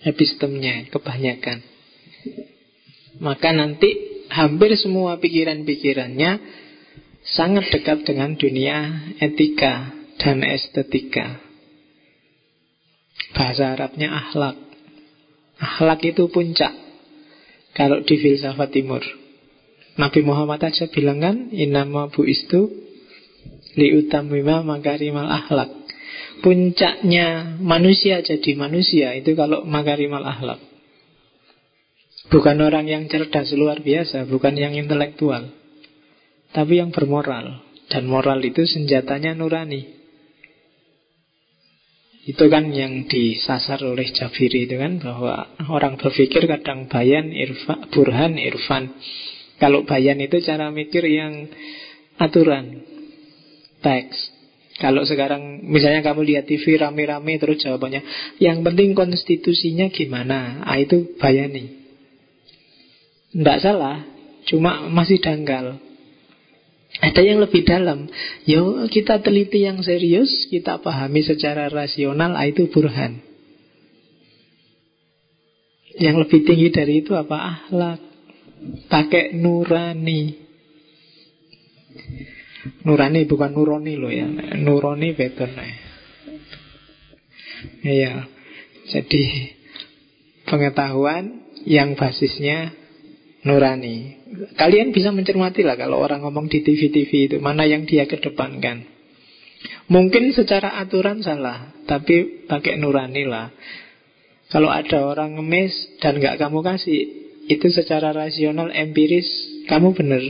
[0.06, 1.65] epistemnya kebanyakan.
[3.20, 6.32] Maka nanti hampir semua pikiran-pikirannya
[7.26, 9.89] sangat dekat dengan dunia etika
[10.22, 11.41] dan estetika.
[13.34, 14.58] Bahasa Arabnya akhlak.
[15.60, 16.72] Akhlak itu puncak
[17.76, 19.04] kalau di filsafat timur.
[19.96, 22.68] Nabi Muhammad aja bilang kan, Inama bu istu
[23.80, 25.72] liutamima makarimal akhlak.
[26.43, 30.60] Puncaknya manusia jadi manusia itu kalau makarimal akhlak.
[32.34, 35.54] Bukan orang yang cerdas luar biasa, bukan yang intelektual.
[36.52, 37.62] Tapi yang bermoral.
[37.86, 39.95] Dan moral itu senjatanya nurani.
[42.26, 48.41] Itu kan yang disasar oleh Jabiri itu kan bahwa orang berpikir kadang bayan, irfa, burhan,
[48.41, 48.98] irfan.
[49.62, 51.45] Kalau bayan itu cara mikir yang
[52.17, 52.82] aturan,
[53.86, 54.35] teks.
[54.76, 58.04] Kalau sekarang misalnya kamu lihat TV rame-rame terus jawabannya
[58.44, 60.68] Yang penting konstitusinya gimana?
[60.68, 61.72] Ah, Itu bayani
[63.32, 64.04] Tidak salah
[64.46, 65.82] Cuma masih dangkal.
[67.02, 68.06] Ada yang lebih dalam.
[68.46, 73.24] Yo kita teliti yang serius Kita pahami secara rasional ah, Itu burhan.
[75.96, 77.64] Yang lebih tinggi dari itu apa?
[77.64, 78.00] Akhlak.
[78.92, 80.46] Pakai nurani
[82.86, 84.25] Nurani bukan nuroni loh ya.
[84.58, 85.51] Nuroni beton.
[87.86, 88.25] Iya.
[88.89, 89.23] Jadi
[90.45, 92.73] pengetahuan yang basisnya
[93.45, 94.17] nurani.
[94.58, 98.86] Kalian bisa mencermati lah kalau orang ngomong di TV-TV itu mana yang dia kedepankan.
[99.86, 103.54] Mungkin secara aturan salah, tapi pakai nurani lah.
[104.49, 107.01] Kalau ada orang ngemis dan nggak kamu kasih,
[107.49, 109.25] itu secara rasional empiris
[109.69, 110.21] kamu benar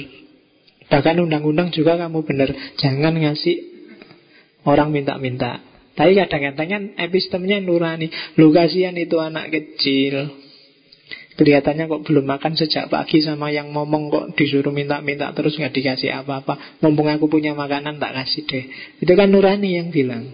[0.92, 3.58] Bahkan undang-undang juga kamu benar Jangan ngasih
[4.66, 5.62] orang minta-minta
[5.98, 10.46] Tapi kadang-kadang kan epistemnya nurani Lu kasihan itu anak kecil
[11.36, 16.24] Kelihatannya kok belum makan sejak pagi sama yang ngomong kok disuruh minta-minta terus nggak dikasih
[16.24, 16.80] apa-apa.
[16.80, 18.66] Mumpung aku punya makanan tak kasih deh.
[19.04, 20.32] Itu kan nurani yang bilang.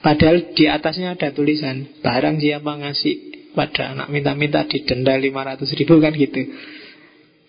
[0.00, 3.14] Padahal di atasnya ada tulisan barang siapa ngasih
[3.52, 6.40] pada anak minta-minta didenda 500 ribu kan gitu.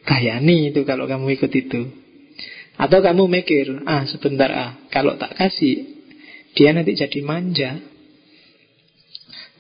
[0.04, 1.82] Kayani itu kalau kamu ikut itu.
[2.76, 5.96] Atau kamu mikir, ah sebentar ah, kalau tak kasih,
[6.56, 7.80] dia nanti jadi manja.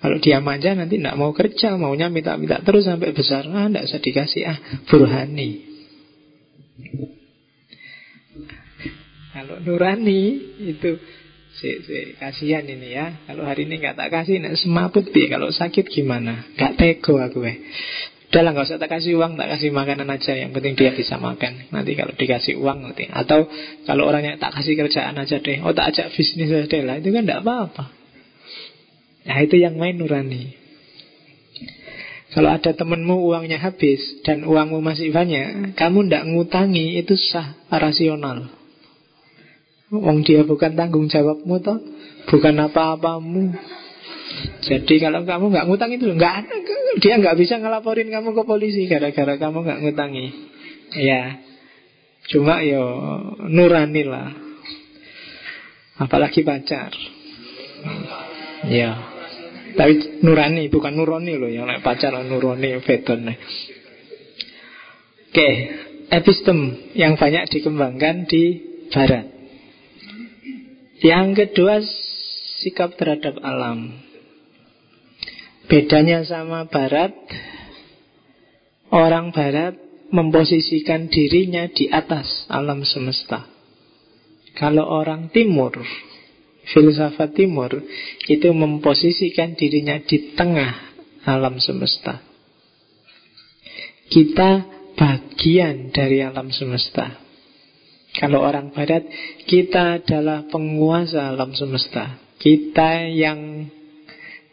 [0.03, 3.47] Kalau dia manja nanti tidak mau kerja, maunya minta-minta terus sampai besar.
[3.47, 4.59] Ah, tidak usah dikasih, ah,
[4.91, 5.75] burhani.
[9.35, 10.21] Kalau nurani
[10.63, 10.95] itu
[11.59, 13.19] si, si, kasihan ini ya.
[13.27, 15.27] Kalau hari ini nggak tak kasih, nak semaput bi.
[15.27, 16.55] Kalau sakit gimana?
[16.55, 17.59] Gak tego aku eh.
[18.35, 20.35] Udah lah gak usah tak kasih uang Tak kasih makanan aja.
[20.35, 21.71] Yang penting dia bisa makan.
[21.71, 23.07] Nanti kalau dikasih uang nanti.
[23.07, 23.47] Atau
[23.87, 25.63] kalau orangnya tak kasih kerjaan aja deh.
[25.63, 26.99] Oh tak ajak bisnis aja lah.
[26.99, 27.95] Itu kan tidak apa-apa.
[29.23, 30.51] Nah itu yang main nurani.
[32.35, 38.51] Kalau ada temenmu uangnya habis Dan uangmu masih banyak Kamu tidak ngutangi Itu sah rasional.
[39.95, 41.79] Wong dia bukan tanggung jawabmu toh.
[42.27, 43.55] Bukan apa-apamu
[44.63, 46.35] jadi kalau kamu nggak ngutang itu nggak
[46.99, 50.27] dia nggak bisa ngelaporin kamu ke polisi gara-gara kamu nggak ngutangi.
[50.95, 51.41] Ya,
[52.31, 52.85] cuma yo
[53.51, 54.31] nurani lah.
[55.99, 56.91] Apalagi pacar.
[58.67, 59.15] Ya.
[59.75, 63.27] Tapi nurani bukan nuroni loh yang pacar nuroni beton.
[65.35, 65.49] Oke,
[66.15, 66.59] epistem
[66.95, 69.27] yang banyak dikembangkan di barat.
[71.03, 71.83] Yang kedua
[72.63, 74.04] sikap terhadap alam.
[75.65, 77.13] Bedanya sama barat
[78.95, 79.75] Orang barat
[80.13, 83.43] memposisikan dirinya di atas alam semesta.
[84.55, 85.83] Kalau orang timur,
[86.69, 87.83] filsafat timur,
[88.29, 90.95] itu memposisikan dirinya di tengah
[91.27, 92.23] alam semesta.
[94.07, 94.63] Kita
[94.95, 97.19] bagian dari alam semesta.
[98.15, 99.03] Kalau orang barat,
[99.43, 102.15] kita adalah penguasa alam semesta.
[102.39, 103.67] Kita yang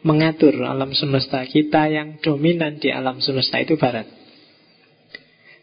[0.02, 1.42] mengatur alam semesta.
[1.46, 4.06] Kita yang dominan di alam semesta itu barat.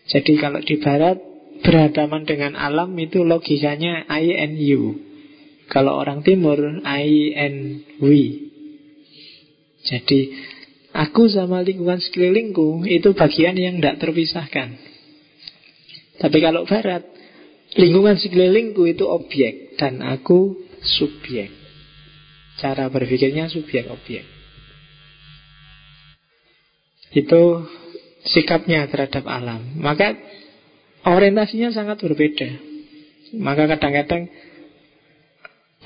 [0.09, 1.21] Jadi kalau di barat,
[1.61, 4.97] berhadapan dengan alam itu logikanya I and you.
[5.69, 7.57] Kalau orang timur, I and
[8.01, 8.49] we.
[9.85, 10.33] Jadi
[10.97, 14.75] aku sama lingkungan sekelilingku itu bagian yang tidak terpisahkan.
[16.19, 17.05] Tapi kalau barat,
[17.77, 21.53] Lingkungan sekelilingku itu objek dan aku subjek.
[22.59, 24.27] Cara berpikirnya subjek objek.
[27.15, 27.65] Itu
[28.27, 29.79] sikapnya terhadap alam.
[29.79, 30.13] Maka
[31.07, 32.49] orientasinya sangat berbeda.
[33.39, 34.27] Maka kadang-kadang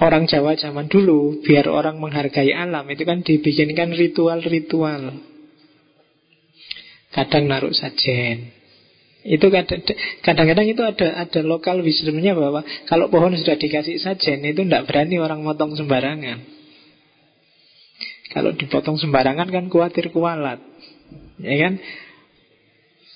[0.02, 5.22] orang Jawa zaman dulu biar orang menghargai alam itu kan dibikinkan ritual-ritual.
[7.14, 8.50] Kadang naruh sajen,
[9.24, 9.48] itu
[10.20, 12.60] kadang-kadang itu ada ada lokal wisdomnya bahwa
[12.92, 16.44] kalau pohon sudah dikasih sajen itu tidak berani orang motong sembarangan.
[18.32, 20.64] Kalau dipotong sembarangan kan khawatir kualat,
[21.44, 21.74] ya kan?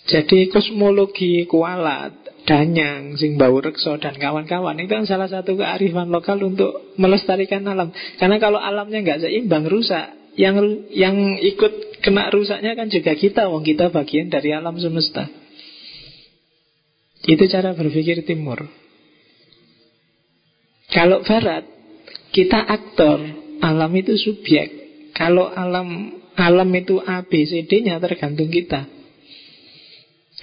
[0.08, 2.16] Jadi kosmologi kualat,
[2.48, 7.92] danyang, sing bau rekso dan kawan-kawan itu kan salah satu kearifan lokal untuk melestarikan alam.
[8.16, 10.56] Karena kalau alamnya nggak seimbang rusak, yang
[10.94, 15.28] yang ikut kena rusaknya kan juga kita, wong kita bagian dari alam semesta.
[17.28, 18.64] Itu cara berpikir timur.
[20.88, 21.68] Kalau barat,
[22.32, 23.20] kita aktor,
[23.60, 24.87] alam itu subjek.
[25.18, 28.86] Kalau alam alam itu A, B, C, D-nya tergantung kita.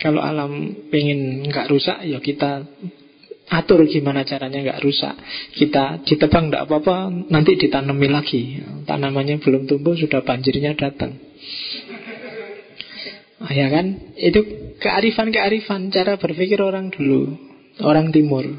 [0.03, 2.67] Kalau alam pengen nggak rusak, ya kita
[3.55, 5.15] atur gimana caranya nggak rusak.
[5.55, 8.59] Kita ditebang nggak apa-apa, nanti ditanami lagi.
[8.91, 11.15] Tanamannya belum tumbuh, sudah banjirnya datang.
[13.39, 14.19] Ah, ya kan?
[14.19, 14.43] Itu
[14.83, 17.39] kearifan-kearifan cara berpikir orang dulu,
[17.79, 18.51] orang timur.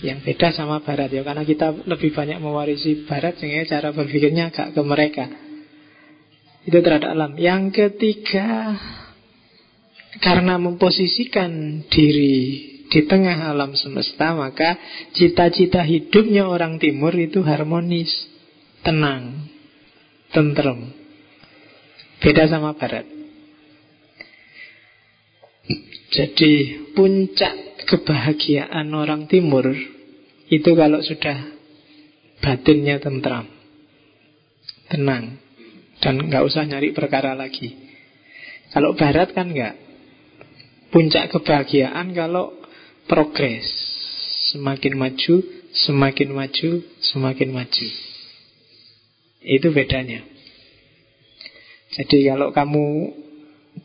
[0.00, 4.72] Yang beda sama barat ya, karena kita lebih banyak mewarisi barat sehingga cara berpikirnya agak
[4.72, 5.28] ke mereka.
[6.64, 7.36] Itu terhadap alam.
[7.36, 8.76] Yang ketiga,
[10.24, 14.74] karena memposisikan diri di tengah alam semesta, maka
[15.14, 18.10] cita-cita hidupnya orang timur itu harmonis,
[18.82, 19.46] tenang,
[20.34, 20.90] tentrem.
[22.18, 23.06] Beda sama barat.
[26.10, 26.52] Jadi
[26.98, 29.66] puncak kebahagiaan orang timur
[30.46, 31.50] itu kalau sudah
[32.38, 33.50] batinnya tentram,
[34.86, 35.42] tenang,
[35.98, 37.74] dan nggak usah nyari perkara lagi.
[38.70, 39.90] Kalau barat kan nggak.
[40.90, 42.50] Puncak kebahagiaan kalau
[43.06, 43.66] progres,
[44.50, 45.34] semakin maju,
[45.86, 47.88] semakin maju, semakin maju.
[49.38, 50.26] Itu bedanya.
[51.94, 52.86] Jadi kalau kamu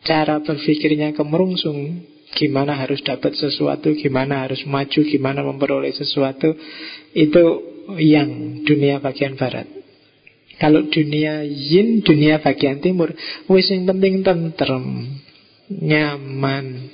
[0.01, 6.51] cara berpikirnya kemerungsung, gimana harus dapat sesuatu, gimana harus maju, gimana memperoleh sesuatu,
[7.15, 7.43] itu
[7.95, 9.65] yang dunia bagian barat.
[10.59, 13.11] Kalau dunia yin, dunia bagian timur,
[13.47, 15.17] wis yang penting tentrem,
[15.71, 16.91] nyaman,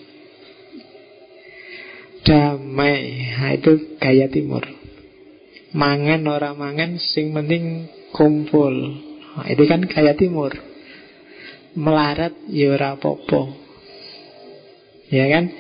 [2.22, 2.98] damai.
[3.38, 4.66] Nah, itu gaya timur.
[5.74, 8.74] Mangan orang mangan, sing penting kumpul.
[9.38, 10.72] Nah, itu kan gaya timur
[11.76, 13.71] melarat ya ora apa-apa.
[15.12, 15.52] Ya kan?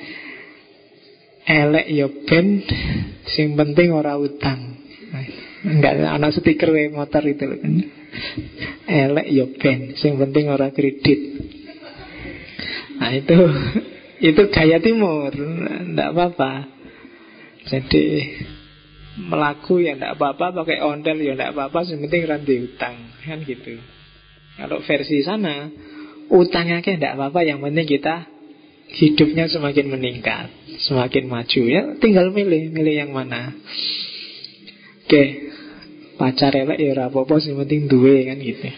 [1.41, 2.63] Elek ya ben
[3.35, 4.79] sing penting ora utang.
[5.67, 7.73] Enggak ana stiker we motor itu kan.
[8.87, 11.19] Elek ya ben sing penting ora kredit.
[13.01, 13.37] Nah itu
[14.21, 16.51] itu gaya timur, enggak apa-apa.
[17.67, 18.05] Jadi
[19.27, 22.95] melaku ya enggak apa-apa, pakai ondel ya enggak apa-apa, yang penting ranti utang,
[23.25, 23.81] kan gitu.
[24.61, 25.71] Kalau versi sana
[26.31, 28.15] Utangnya kayak tidak apa-apa Yang penting kita
[28.97, 33.55] hidupnya semakin meningkat Semakin maju ya Tinggal milih, milih yang mana
[35.05, 35.51] Oke
[36.17, 38.69] Pacar elek ya apa-apa Yang penting dua kan gitu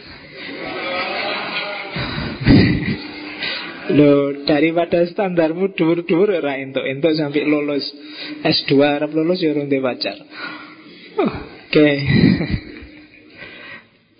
[3.91, 7.83] Loh, daripada standarmu dur-dur ora entuk entuk sampai lulus
[8.41, 10.15] S2 harap lulus ya urung pacar.
[11.19, 11.89] Oke.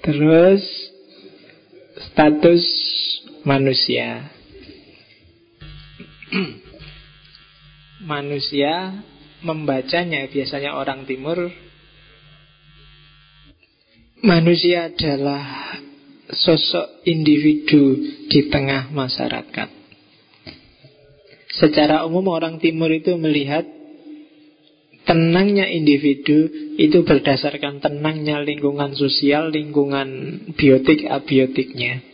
[0.04, 0.62] Terus
[2.12, 2.64] status
[3.48, 4.36] manusia.
[8.12, 9.04] manusia
[9.44, 11.52] membacanya biasanya orang timur
[14.24, 15.44] manusia adalah
[16.32, 18.00] sosok individu
[18.32, 19.70] di tengah masyarakat.
[21.54, 23.68] Secara umum orang timur itu melihat
[25.06, 32.13] tenangnya individu itu berdasarkan tenangnya lingkungan sosial, lingkungan biotik abiotiknya.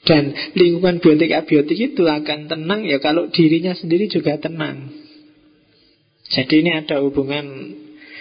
[0.00, 4.88] Dan lingkungan biotik abiotik itu akan tenang ya kalau dirinya sendiri juga tenang.
[6.30, 7.74] Jadi ini ada hubungan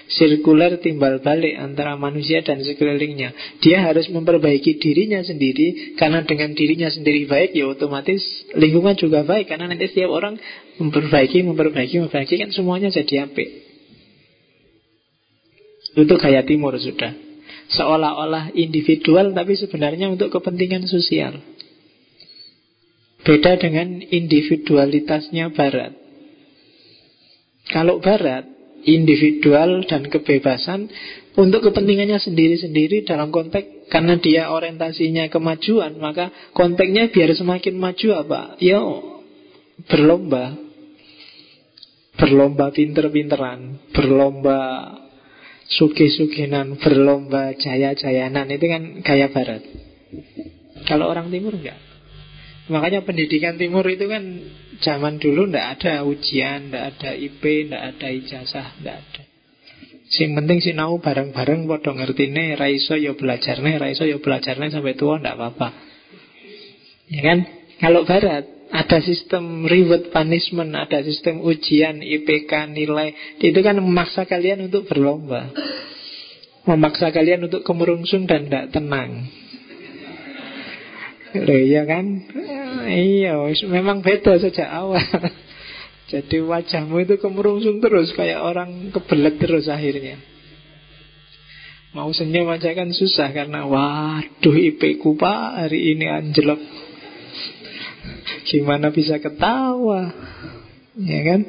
[0.09, 3.61] sirkuler timbal balik antara manusia dan sekelilingnya.
[3.61, 8.19] Dia harus memperbaiki dirinya sendiri karena dengan dirinya sendiri baik ya otomatis
[8.57, 10.41] lingkungan juga baik karena nanti setiap orang
[10.81, 13.49] memperbaiki, memperbaiki, memperbaiki kan semuanya jadi apik.
[15.93, 17.13] Itu gaya timur sudah.
[17.69, 21.37] Seolah-olah individual tapi sebenarnya untuk kepentingan sosial.
[23.19, 25.91] Beda dengan individualitasnya barat.
[27.67, 28.47] Kalau barat
[28.87, 30.87] individual dan kebebasan
[31.35, 38.41] untuk kepentingannya sendiri-sendiri dalam konteks karena dia orientasinya kemajuan maka konteksnya biar semakin maju apa?
[38.63, 38.79] Ya
[39.91, 40.55] berlomba.
[42.19, 44.91] Berlomba pinter-pinteran berlomba
[45.71, 48.47] suki-sukinan berlomba jaya-jayanan.
[48.51, 49.63] Itu kan gaya barat.
[50.87, 51.88] Kalau orang timur enggak
[52.69, 54.21] Makanya pendidikan timur itu kan
[54.85, 59.23] zaman dulu ndak ada ujian, ndak ada IP, ndak ada ijazah, ndak ada.
[60.09, 64.93] Sing penting sinau bareng-bareng padha ngertine, ra iso ya belajarne, ra iso ya belajarne sampai
[64.97, 65.69] tua ndak apa-apa.
[67.09, 67.39] Ya kan?
[67.81, 73.37] Kalau barat ada sistem reward punishment, ada sistem ujian, IPK, nilai.
[73.41, 75.49] Itu kan memaksa kalian untuk berlomba.
[76.69, 79.25] Memaksa kalian untuk kemerungsung dan tidak tenang.
[81.37, 82.25] Loh, iya kan?
[82.89, 83.37] Iya,
[83.69, 84.97] memang beda sejak awal.
[86.09, 90.17] Jadi wajahmu itu kemerungsung terus kayak orang kebelet terus akhirnya.
[91.93, 96.57] Mau senyum aja kan susah karena waduh IP ku pak hari ini anjlok.
[98.49, 100.09] Gimana bisa ketawa?
[100.97, 101.45] Ya kan?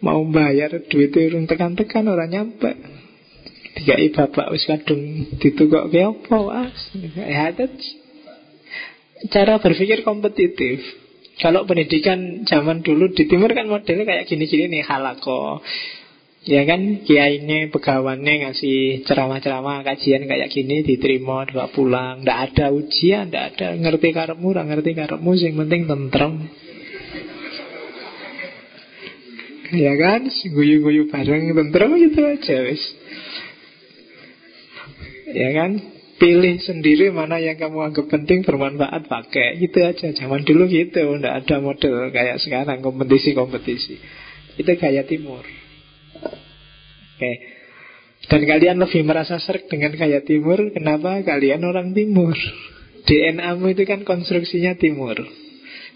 [0.00, 2.72] Mau bayar duit itu tekan-tekan orang nyampe.
[3.80, 6.68] Tiga bapak wis kadung ditukok ke apa?
[7.16, 7.52] Ya,
[9.28, 10.80] cara berpikir kompetitif.
[11.40, 15.60] Kalau pendidikan zaman dulu di timur kan modelnya kayak gini-gini nih halako.
[16.40, 22.24] Ya kan kiainya pegawannya ngasih ceramah-ceramah kajian kayak gini diterima dua pulang.
[22.24, 26.32] Tidak ada ujian, tidak ada ngerti karepmu, ngerti karepmu, yang penting tentrem.
[29.70, 32.82] Ya kan, guyu-guyu bareng tentrem gitu aja wis.
[35.30, 35.70] Ya kan,
[36.20, 39.56] Pilih sendiri mana yang kamu anggap penting bermanfaat pakai.
[39.56, 40.12] Itu aja.
[40.12, 41.16] Zaman dulu gitu.
[41.16, 43.96] Tidak ada model kayak sekarang Kompetisi-kompetisi.
[44.60, 45.40] Itu gaya timur.
[46.20, 47.32] Oke.
[48.28, 51.24] Dan kalian lebih merasa serk dengan gaya timur Kenapa?
[51.24, 52.36] Kalian orang timur.
[53.08, 55.16] DNA-mu itu kan konstruksinya timur.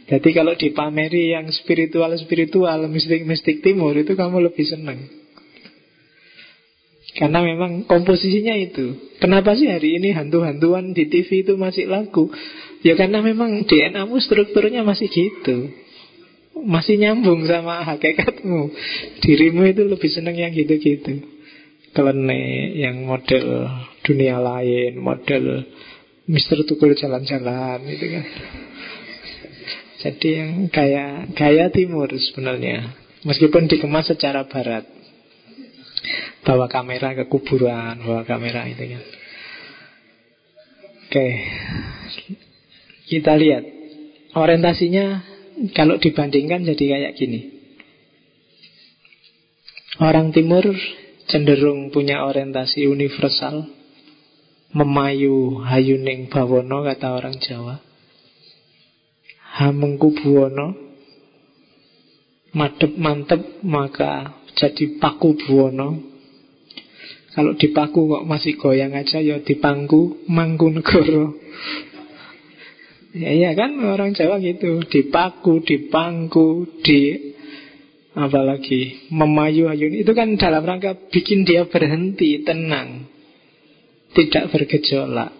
[0.08, 5.23] Jadi kalau dipameri yang spiritual-spiritual Mistik-mistik timur Itu kamu lebih senang
[7.14, 9.14] karena memang komposisinya itu.
[9.22, 12.26] Kenapa sih hari ini hantu-hantuan di TV itu masih laku?
[12.82, 15.70] Ya karena memang DNA-mu strukturnya masih gitu.
[16.58, 18.74] Masih nyambung sama hakikatmu.
[19.22, 21.22] Dirimu itu lebih senang yang gitu-gitu.
[21.94, 23.70] Klene yang model
[24.02, 25.70] dunia lain, model
[26.26, 28.24] Mister Tukul jalan-jalan itu kan.
[30.02, 32.90] Jadi yang gaya gaya timur sebenarnya.
[33.22, 34.93] Meskipun dikemas secara barat
[36.44, 39.04] bawa kamera ke kuburan, bawa kamera itu kan.
[41.04, 41.26] Oke,
[43.08, 43.64] kita lihat
[44.34, 45.22] orientasinya
[45.72, 47.40] kalau dibandingkan jadi kayak gini.
[50.02, 50.74] Orang Timur
[51.30, 53.70] cenderung punya orientasi universal,
[54.74, 57.78] memayu hayuning bawono kata orang Jawa.
[59.54, 60.74] Hamengku buwono,
[62.58, 66.14] madep mantep maka jadi paku buwono
[67.34, 71.34] kalau dipaku kok masih goyang aja ya dipangku negoro.
[73.10, 77.34] Ya iya kan orang Jawa gitu, dipaku, dipangku, di
[78.14, 83.10] apalagi memayu ayun itu kan dalam rangka bikin dia berhenti, tenang.
[84.14, 85.34] Tidak bergejolak.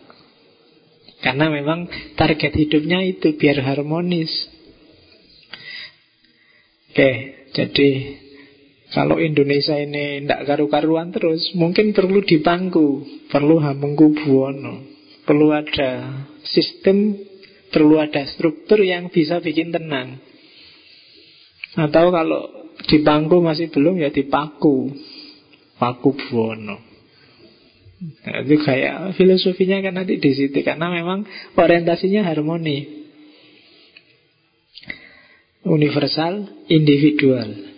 [1.23, 1.87] Karena memang
[2.19, 4.35] target hidupnya itu biar harmonis.
[6.91, 7.11] Oke,
[7.55, 7.91] jadi
[8.95, 14.87] kalau Indonesia ini tidak karu-karuan terus, mungkin perlu dipangku, perlu hamengku buwono,
[15.27, 17.19] perlu ada sistem,
[17.75, 20.23] perlu ada struktur yang bisa bikin tenang.
[21.75, 24.95] Atau kalau dipangku masih belum ya dipaku,
[25.75, 26.79] paku buwono.
[28.05, 31.27] Nah, itu kayak filosofinya kan nanti di situ karena memang
[31.59, 33.03] orientasinya harmoni.
[35.65, 37.74] universal, individual.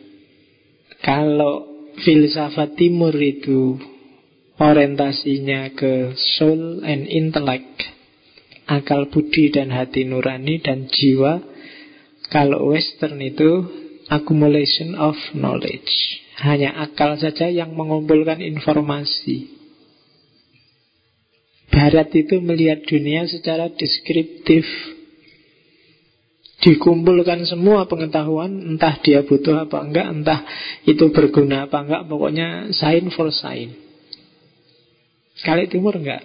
[1.06, 3.78] Kalau filsafat timur itu
[4.58, 7.86] orientasinya ke soul and intellect,
[8.66, 11.46] akal budi dan hati nurani dan jiwa.
[12.26, 13.70] Kalau western itu
[14.10, 15.94] accumulation of knowledge.
[16.42, 19.46] Hanya akal saja yang mengumpulkan informasi.
[21.70, 24.66] Barat itu melihat dunia secara deskriptif
[26.56, 30.40] dikumpulkan semua pengetahuan entah dia butuh apa enggak entah
[30.88, 33.76] itu berguna apa enggak pokoknya sign for sign.
[35.44, 36.24] Kali timur enggak?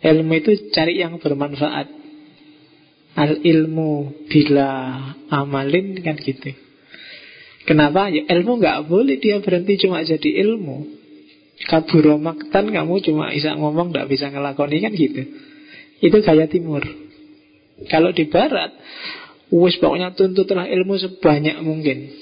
[0.00, 2.00] Ilmu itu cari yang bermanfaat.
[3.18, 4.70] Al ilmu bila
[5.28, 6.54] amalin kan gitu.
[7.66, 8.08] Kenapa?
[8.08, 10.96] Ya ilmu enggak boleh dia berhenti cuma jadi ilmu.
[11.68, 15.22] Kaburomaktan kamu cuma bisa ngomong enggak bisa ngelakoni kan gitu.
[16.00, 16.86] Itu gaya timur.
[17.90, 18.72] Kalau di barat
[19.48, 22.12] Wis pokoknya tuntutlah ilmu sebanyak mungkin.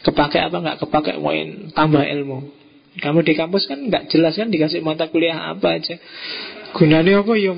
[0.00, 2.64] Kepakai apa nggak kepakai main tambah ilmu.
[2.94, 6.00] Kamu di kampus kan nggak jelas kan dikasih mata kuliah apa aja.
[6.72, 7.54] Gunanya apa ya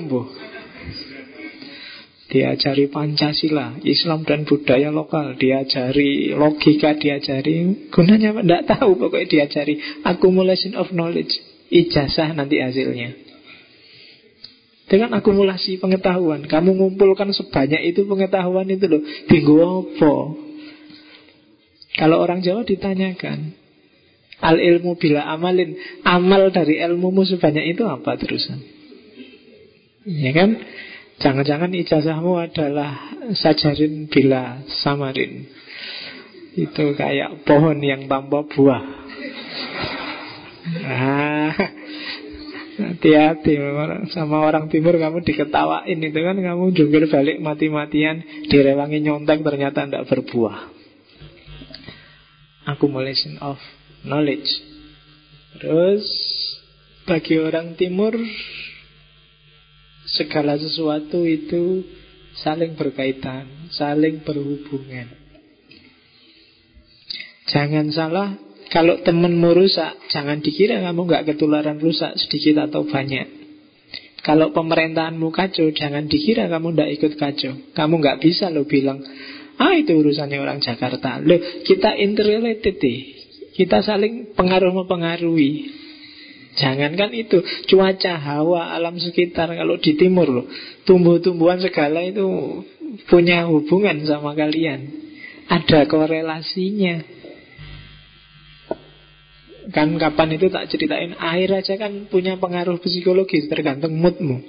[2.27, 8.41] Diajari Pancasila, Islam dan budaya lokal, diajari logika, diajari gunanya apa?
[8.43, 11.31] Nggak tahu pokoknya diajari accumulation of knowledge,
[11.71, 13.26] ijazah nanti hasilnya.
[14.87, 19.03] Dengan akumulasi pengetahuan Kamu ngumpulkan sebanyak itu pengetahuan itu loh.
[19.27, 20.13] Tinggu apa?
[21.97, 23.67] Kalau orang Jawa ditanyakan
[24.37, 25.73] Al ilmu bila amalin?
[26.05, 28.61] Amal dari ilmumu sebanyak itu apa terusan?
[30.05, 30.61] Ya kan?
[31.17, 35.49] Jangan-jangan ijazahmu adalah Sajarin bila samarin.
[36.53, 38.83] Itu kayak pohon yang tanpa buah.
[40.85, 41.53] Ah,
[42.77, 43.57] Hati-hati
[44.13, 50.05] sama orang timur kamu diketawain itu kan kamu jungkir balik mati-matian direwangi nyontek ternyata tidak
[50.05, 50.69] berbuah.
[52.69, 53.57] Accumulation of
[54.05, 54.45] knowledge.
[55.57, 56.05] Terus
[57.09, 58.13] bagi orang timur
[60.13, 61.81] segala sesuatu itu
[62.45, 65.09] saling berkaitan, saling berhubungan.
[67.49, 68.29] Jangan salah
[68.67, 73.37] kalau temenmu rusak, jangan dikira kamu nggak ketularan rusak sedikit atau banyak.
[74.27, 77.53] Kalau pemerintahanmu kacau, jangan dikira kamu nggak ikut kacau.
[77.71, 78.99] Kamu nggak bisa lo bilang,
[79.55, 81.23] ah itu urusannya orang Jakarta.
[81.23, 82.99] Loh, kita interrelated deh.
[83.55, 85.73] Kita saling pengaruh mempengaruhi.
[86.57, 87.39] Jangankan itu,
[87.69, 90.45] cuaca, hawa, alam sekitar kalau di timur loh,
[90.89, 92.25] tumbuh-tumbuhan segala itu
[93.05, 94.89] punya hubungan sama kalian.
[95.47, 97.16] Ada korelasinya.
[99.75, 101.11] Kan kapan itu tak ceritain.
[101.19, 104.39] Air aja kan punya pengaruh psikologis Tergantung moodmu.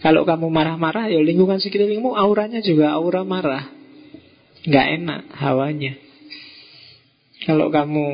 [0.00, 3.68] Kalau kamu marah-marah ya lingkungan sekitarmu Auranya juga aura marah.
[4.64, 5.92] Nggak enak hawanya.
[7.40, 8.06] Kalau kamu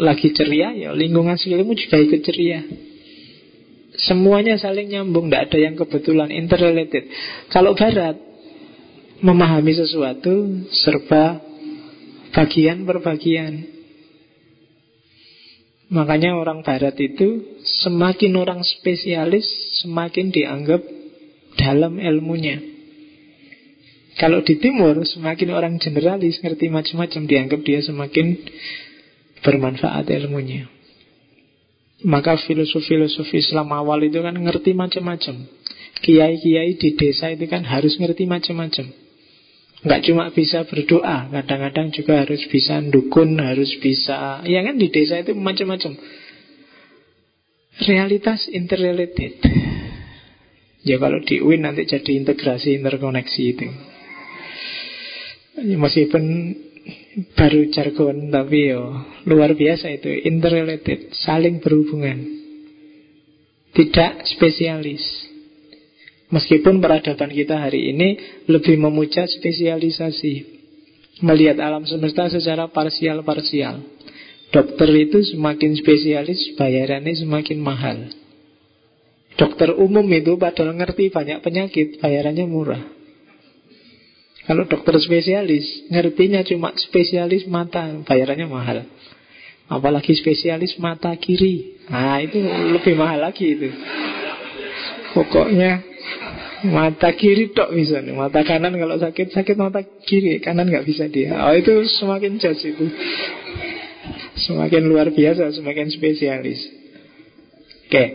[0.00, 2.60] lagi ceria Ya lingkungan sekitarmu juga ikut ceria.
[3.94, 7.08] Semuanya saling nyambung Tidak ada yang kebetulan Interrelated.
[7.48, 8.20] Kalau barat
[9.24, 11.40] Memahami sesuatu Serba
[12.34, 13.73] bagian per bagian
[15.92, 19.44] Makanya orang barat itu semakin orang spesialis
[19.84, 20.80] semakin dianggap
[21.60, 22.60] dalam ilmunya.
[24.14, 28.38] Kalau di timur semakin orang generalis ngerti macam-macam dianggap dia semakin
[29.42, 30.70] bermanfaat ilmunya.
[32.04, 35.46] Maka filosofi-filosofi Islam awal itu kan ngerti macam-macam.
[36.04, 39.03] Kiai-kiai di desa itu kan harus ngerti macam-macam.
[39.84, 45.20] Nggak cuma bisa berdoa, kadang-kadang juga harus bisa dukun, harus bisa, ya kan di desa
[45.20, 45.92] itu macam-macam.
[47.84, 49.44] Realitas interrelated.
[50.84, 53.66] Ya kalau di UIN nanti jadi integrasi interkoneksi itu.
[55.64, 56.24] Ya, meskipun
[57.36, 58.88] baru jargon tapi yo
[59.28, 62.24] luar biasa itu interrelated, saling berhubungan.
[63.74, 65.02] Tidak spesialis.
[66.34, 68.18] Meskipun peradaban kita hari ini
[68.50, 70.34] lebih memuja spesialisasi,
[71.22, 73.78] melihat alam semesta secara parsial-parsial.
[74.50, 78.10] Dokter itu semakin spesialis, bayarannya semakin mahal.
[79.38, 82.82] Dokter umum itu padahal ngerti banyak penyakit, bayarannya murah.
[84.44, 88.78] Kalau dokter spesialis, ngertinya cuma spesialis mata, bayarannya mahal.
[89.70, 91.78] Apalagi spesialis mata kiri.
[91.88, 92.42] Nah, itu
[92.74, 93.70] lebih mahal lagi itu.
[95.14, 95.94] Pokoknya
[96.64, 98.16] Mata kiri tok bisa nih.
[98.16, 101.36] Mata kanan kalau sakit sakit mata kiri, kanan nggak bisa dia.
[101.44, 102.88] Oh itu semakin judge itu.
[104.48, 106.64] Semakin luar biasa, semakin spesialis.
[107.84, 107.92] Oke.
[107.92, 108.08] Okay.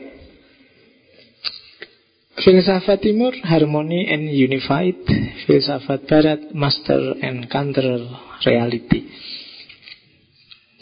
[2.39, 4.95] Filsafat timur harmony and unified
[5.43, 7.99] Filsafat barat master and counter
[8.47, 9.11] reality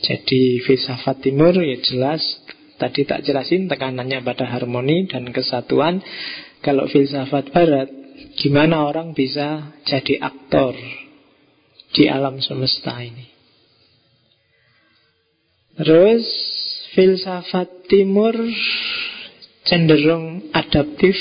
[0.05, 2.21] Jadi filsafat timur ya jelas
[2.77, 6.01] Tadi tak jelasin tekanannya pada harmoni dan kesatuan.
[6.61, 7.89] Kalau filsafat barat
[8.37, 10.73] Gimana orang bisa jadi aktor
[11.93, 13.29] Di alam semesta ini?
[15.77, 16.25] Terus
[16.97, 18.33] filsafat timur
[19.65, 21.17] cenderung adaptif.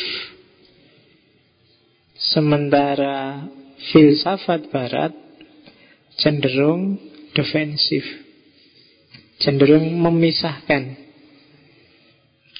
[2.17, 3.45] Sementara
[3.93, 5.13] filsafat barat
[6.17, 6.97] cenderung
[7.37, 8.05] defensif.
[9.37, 11.06] Cenderung memisahkan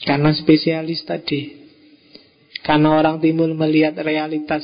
[0.07, 1.67] Karena spesialis tadi
[2.63, 4.63] Karena orang timur melihat realitas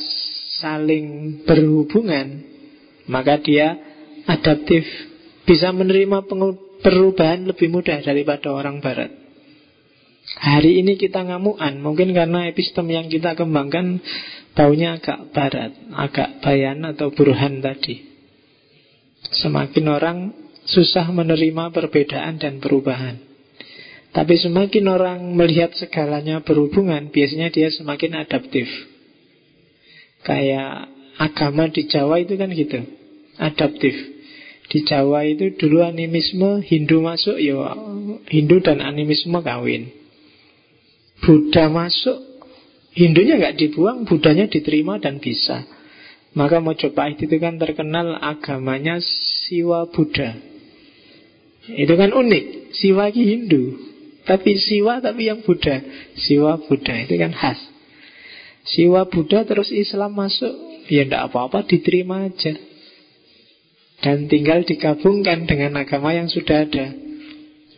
[0.63, 2.41] saling berhubungan
[3.11, 3.75] Maka dia
[4.23, 4.87] adaptif
[5.43, 6.23] Bisa menerima
[6.79, 9.11] perubahan lebih mudah daripada orang barat
[10.39, 13.99] Hari ini kita ngamuan Mungkin karena epistem yang kita kembangkan
[14.53, 18.05] Baunya agak barat, agak bayan atau burhan tadi.
[19.41, 20.17] Semakin orang
[20.69, 23.32] susah menerima perbedaan dan perubahan.
[24.13, 28.69] Tapi semakin orang melihat segalanya berhubungan, biasanya dia semakin adaptif.
[30.21, 30.85] Kayak
[31.17, 32.77] agama di Jawa itu kan gitu,
[33.41, 33.97] adaptif.
[34.69, 37.73] Di Jawa itu dulu animisme Hindu masuk, ya
[38.29, 39.89] Hindu dan animisme kawin.
[41.25, 42.21] Buddha masuk,
[42.93, 45.65] Hindunya nggak dibuang, Budanya diterima dan bisa.
[46.37, 50.37] Maka Mojopahit itu kan terkenal agamanya Siwa Buddha.
[51.65, 52.73] Itu kan unik.
[52.77, 53.92] Siwa Hindu.
[54.23, 55.83] Tapi Siwa tapi yang Buddha.
[56.15, 57.59] Siwa Buddha itu kan khas.
[58.63, 60.53] Siwa Buddha terus Islam masuk.
[60.87, 62.55] Ya tidak apa-apa diterima aja.
[64.03, 66.91] Dan tinggal digabungkan dengan agama yang sudah ada.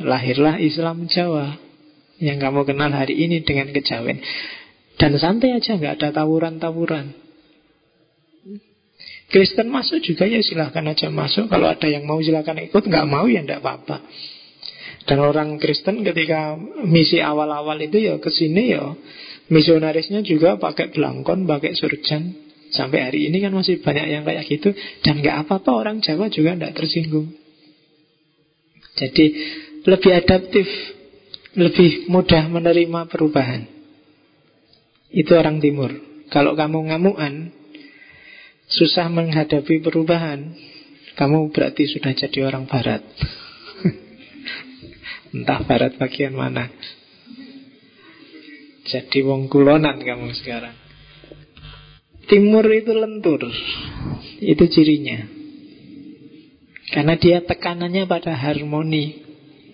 [0.02, 1.58] Lahirlah Islam Jawa.
[2.18, 4.22] Yang kamu kenal hari ini dengan kejawen.
[4.96, 7.26] Dan santai aja, nggak ada tawuran-tawuran.
[9.26, 11.50] Kristen masuk juga ya silahkan aja masuk.
[11.52, 14.00] Kalau ada yang mau silahkan ikut, nggak mau ya nggak apa-apa.
[15.06, 18.98] Dan orang Kristen ketika misi awal-awal itu ya ke sini ya
[19.54, 22.42] misionarisnya juga pakai belangkon, pakai surjan.
[22.74, 24.74] Sampai hari ini kan masih banyak yang kayak gitu
[25.06, 27.30] dan nggak apa-apa orang Jawa juga nggak tersinggung.
[28.98, 29.26] Jadi
[29.86, 30.68] lebih adaptif,
[31.54, 33.76] lebih mudah menerima perubahan.
[35.16, 35.96] Itu orang timur
[36.28, 37.56] Kalau kamu ngamuan
[38.68, 40.52] Susah menghadapi perubahan
[41.16, 43.00] Kamu berarti sudah jadi orang barat
[45.36, 46.72] Entah barat bagian mana
[48.88, 50.76] Jadi wong kulonan kamu sekarang
[52.32, 53.44] Timur itu lentur
[54.40, 55.28] Itu cirinya
[56.96, 59.26] Karena dia tekanannya pada harmoni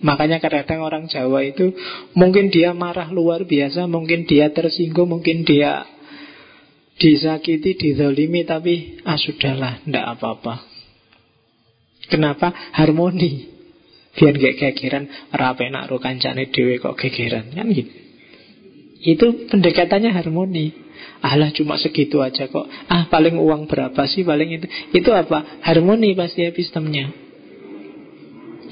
[0.02, 1.70] Makanya kadang-kadang orang Jawa itu
[2.18, 5.86] mungkin dia marah luar biasa, mungkin dia tersinggung, mungkin dia
[6.98, 10.54] disakiti, dizolimi, tapi ah sudahlah, ndak apa-apa.
[12.10, 12.50] Kenapa?
[12.74, 13.51] Harmoni.
[14.12, 15.96] Biar gak gegeran, rapi nak ro
[16.52, 17.92] dewe kok gegeran, kan gitu.
[19.02, 20.70] Itu pendekatannya harmoni.
[21.22, 22.66] Alah cuma segitu aja kok.
[22.86, 24.66] Ah paling uang berapa sih paling itu.
[24.94, 25.62] Itu apa?
[25.66, 27.10] Harmoni pasti epistemnya.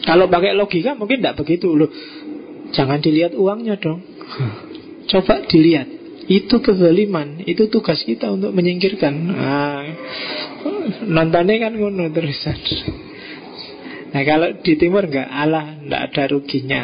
[0.07, 1.91] Kalau pakai logika mungkin tidak begitu loh.
[2.71, 4.03] Jangan dilihat uangnya dong.
[5.11, 5.89] Coba dilihat.
[6.31, 9.15] Itu kezaliman, itu tugas kita untuk menyingkirkan.
[9.35, 9.83] Nah,
[11.11, 12.55] nontonnya kan ngono terusan.
[14.11, 16.83] Nah kalau di timur enggak, Allah enggak ada ruginya.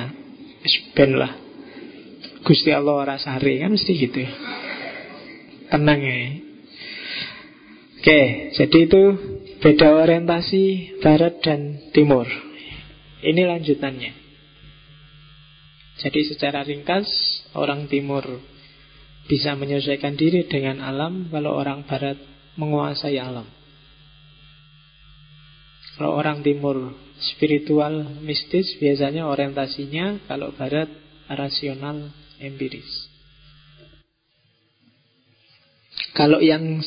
[0.94, 1.32] Ben lah.
[2.46, 4.22] Gusti Allah rasari kan mesti gitu.
[5.66, 6.18] Tenang ya.
[7.98, 9.02] Oke, jadi itu
[9.58, 12.30] beda orientasi barat dan timur.
[13.26, 14.12] Ini lanjutannya.
[15.96, 17.08] Jadi secara ringkas
[17.58, 18.22] orang timur
[19.26, 22.14] bisa menyesuaikan diri dengan alam kalau orang barat
[22.54, 23.48] menguasai alam.
[25.98, 30.88] Kalau orang timur spiritual mistis biasanya orientasinya kalau barat
[31.30, 33.08] rasional empiris.
[36.16, 36.80] Kalau yang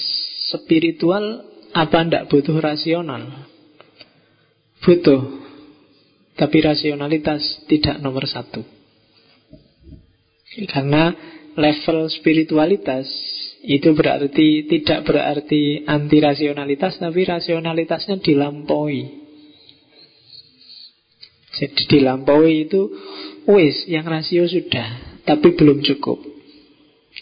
[0.49, 3.49] spiritual apa ndak butuh rasional?
[4.82, 5.21] Butuh
[6.39, 8.63] tapi rasionalitas tidak nomor satu
[10.71, 11.11] Karena
[11.59, 13.05] level spiritualitas
[13.59, 19.28] itu berarti tidak berarti anti rasionalitas tapi rasionalitasnya dilampaui.
[21.60, 22.88] Jadi dilampaui itu
[23.51, 26.24] wis yang rasio sudah tapi belum cukup.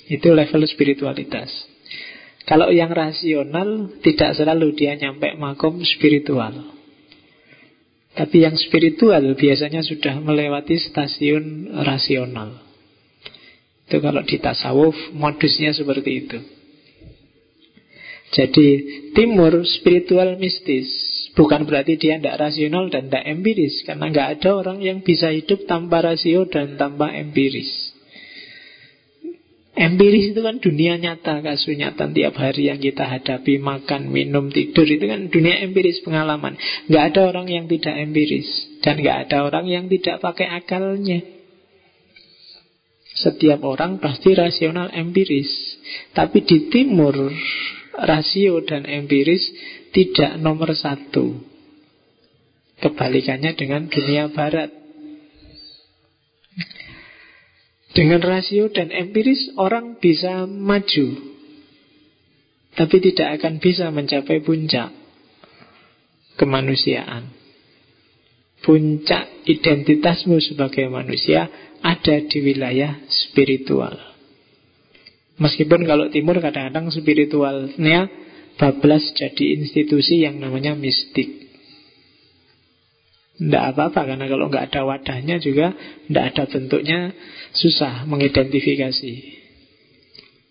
[0.07, 1.49] Itu level spiritualitas.
[2.47, 6.53] Kalau yang rasional tidak selalu dia nyampe makom spiritual.
[8.15, 12.61] Tapi yang spiritual biasanya sudah melewati stasiun rasional.
[13.89, 16.39] Itu kalau di tasawuf modusnya seperti itu.
[18.31, 18.67] Jadi
[19.15, 21.06] timur spiritual mistis
[21.38, 25.69] Bukan berarti dia tidak rasional dan tidak empiris Karena nggak ada orang yang bisa hidup
[25.69, 27.93] tanpa rasio dan tanpa empiris
[29.77, 34.89] Empiris itu kan dunia nyata, kasus nyata tiap hari yang kita hadapi, makan, minum, tidur
[34.89, 36.57] itu kan dunia empiris pengalaman.
[36.89, 38.49] Nggak ada orang yang tidak empiris
[38.81, 41.21] dan nggak ada orang yang tidak pakai akalnya.
[43.21, 45.77] Setiap orang pasti rasional empiris,
[46.17, 47.29] tapi di timur
[48.01, 49.45] rasio dan empiris
[49.91, 51.38] tidak nomor satu.
[52.77, 54.69] Kebalikannya dengan dunia barat.
[57.97, 61.07] Dengan rasio dan empiris orang bisa maju
[62.77, 64.93] Tapi tidak akan bisa mencapai puncak
[66.38, 67.33] Kemanusiaan
[68.61, 71.49] Puncak identitasmu sebagai manusia
[71.81, 73.97] Ada di wilayah spiritual
[75.41, 78.09] Meskipun kalau timur kadang-kadang spiritualnya
[78.57, 81.47] bablas jadi institusi yang namanya mistik.
[83.37, 85.77] Tidak apa-apa karena kalau nggak ada wadahnya juga
[86.09, 86.99] tidak ada bentuknya
[87.53, 89.13] susah mengidentifikasi.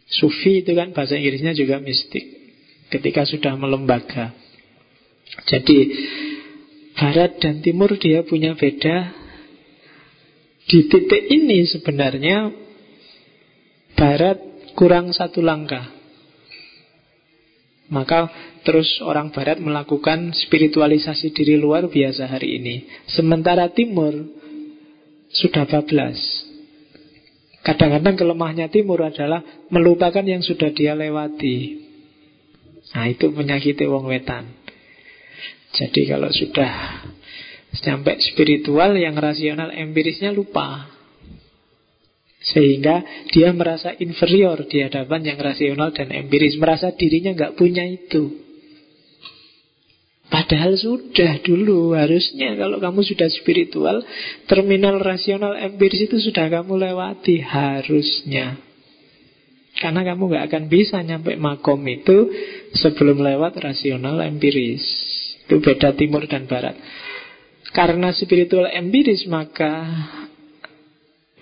[0.07, 2.22] Sufi itu kan bahasa Inggrisnya juga mistik
[2.94, 4.30] ketika sudah melembaga.
[5.50, 5.78] Jadi
[6.94, 9.26] Barat dan Timur dia punya beda.
[10.66, 12.54] Di titik ini sebenarnya
[13.98, 14.38] Barat
[14.78, 15.95] kurang satu langkah.
[17.87, 18.26] Maka
[18.66, 22.82] terus orang barat melakukan spiritualisasi diri luar biasa hari ini.
[23.07, 24.26] Sementara timur
[25.30, 26.18] sudah bablas.
[27.62, 31.82] Kadang-kadang kelemahannya timur adalah melupakan yang sudah dia lewati.
[32.95, 34.55] Nah itu penyakit wong wetan.
[35.74, 37.03] Jadi kalau sudah
[37.74, 40.95] sampai spiritual yang rasional empirisnya lupa.
[42.47, 43.03] Sehingga
[43.34, 46.55] dia merasa inferior di hadapan yang rasional dan empiris.
[46.62, 48.47] Merasa dirinya nggak punya itu.
[50.26, 54.03] Padahal sudah dulu harusnya kalau kamu sudah spiritual,
[54.51, 58.59] terminal rasional empiris itu sudah kamu lewati harusnya.
[59.76, 62.30] Karena kamu nggak akan bisa nyampe makom itu
[62.74, 64.82] sebelum lewat rasional empiris.
[65.47, 66.74] Itu beda timur dan barat.
[67.70, 69.84] Karena spiritual empiris maka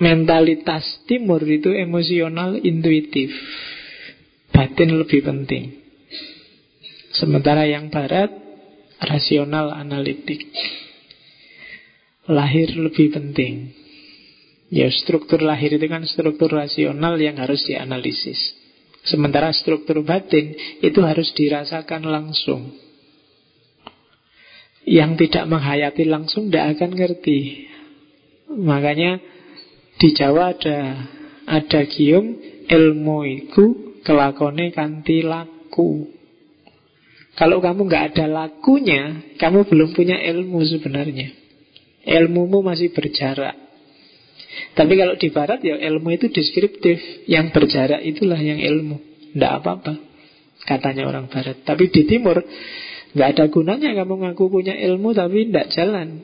[0.02, 3.30] Mentalitas timur itu emosional intuitif.
[4.50, 5.82] Batin lebih penting.
[7.14, 8.44] Sementara yang barat
[9.04, 10.48] Rasional analitik.
[12.30, 13.74] Lahir lebih penting.
[14.72, 18.56] Ya struktur lahir itu kan struktur rasional yang harus dianalisis.
[19.04, 22.72] Sementara struktur batin itu harus dirasakan langsung.
[24.88, 27.68] Yang tidak menghayati langsung tidak akan ngerti.
[28.56, 29.20] Makanya
[29.98, 30.78] di Jawa ada
[31.44, 33.64] ada gium ilmu itu
[34.04, 36.12] kelakone kanti laku.
[37.34, 41.34] Kalau kamu nggak ada lakunya, kamu belum punya ilmu sebenarnya.
[42.04, 43.58] Ilmumu masih berjarak.
[44.78, 47.26] Tapi kalau di barat ya ilmu itu deskriptif.
[47.26, 49.02] Yang berjarak itulah yang ilmu.
[49.34, 49.98] Tidak apa-apa.
[50.62, 51.66] Katanya orang barat.
[51.66, 52.38] Tapi di timur
[53.14, 56.22] nggak ada gunanya kamu ngaku punya ilmu tapi tidak jalan.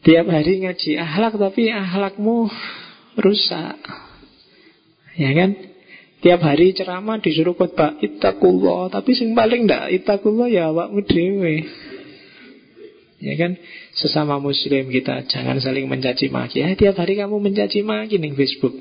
[0.00, 2.48] Tiap hari ngaji ahlak tapi ahlakmu
[3.20, 3.76] rusak.
[5.20, 5.50] Ya kan?
[6.20, 11.64] Tiap hari ceramah disuruh khotbah itakullah, tapi sing paling ndak itakullah ya awakmu dhewe.
[13.20, 13.60] Ya kan?
[13.92, 16.64] Sesama muslim kita jangan saling mencaci maki.
[16.64, 18.72] Ya, tiap hari kamu mencaci maki nih Facebook.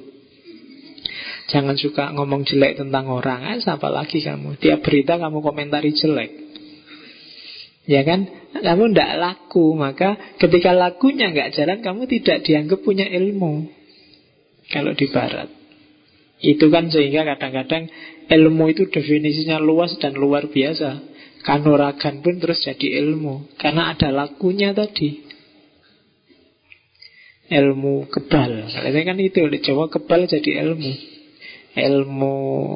[1.51, 3.43] Jangan suka ngomong jelek tentang orang.
[3.51, 4.55] Eh, siapa lagi kamu?
[4.61, 6.48] Tiap berita kamu komentari jelek.
[7.89, 8.29] Ya kan?
[8.53, 13.65] Kamu tidak laku Maka ketika lakunya nggak jalan Kamu tidak dianggap punya ilmu.
[14.69, 15.49] Kalau di barat.
[16.39, 17.89] Itu kan sehingga kadang-kadang
[18.29, 21.01] Ilmu itu definisinya luas dan luar biasa.
[21.41, 25.25] Kanuragan pun terus jadi ilmu Karena ada lakunya tadi.
[27.49, 28.69] Ilmu kebal.
[28.69, 30.93] Ini kan itu di Jawa kebal jadi ilmu.
[31.73, 32.35] Ilmu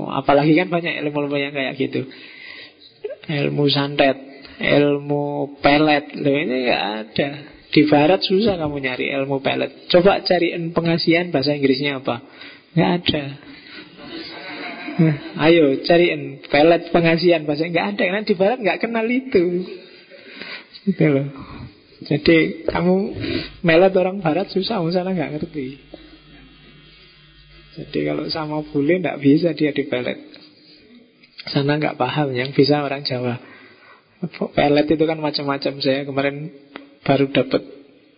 [0.09, 2.09] Apalagi kan banyak ilmu-ilmu yang kayak gitu.
[3.29, 6.13] Ilmu santet ilmu pelet.
[6.13, 7.29] Loh ini nggak ada.
[7.73, 9.89] Di barat susah kamu nyari ilmu pelet.
[9.89, 12.21] Coba cariin pengasihan bahasa Inggrisnya apa?
[12.77, 13.23] Nggak ada.
[14.93, 15.15] Nah,
[15.49, 18.03] Ayo cariin pelet pengasihan bahasa nggak ada.
[18.05, 19.65] Karena di barat nggak kenal itu.
[20.85, 21.27] Gitu loh.
[22.03, 22.95] Jadi kamu
[23.63, 25.67] melet orang barat susah Sana nggak ngerti.
[27.73, 30.19] Jadi kalau sama bule nggak bisa dia di pelet.
[31.43, 33.35] Sana nggak paham Yang bisa orang Jawa
[34.31, 36.47] Pelet itu kan macam-macam Saya kemarin
[37.03, 37.61] baru dapat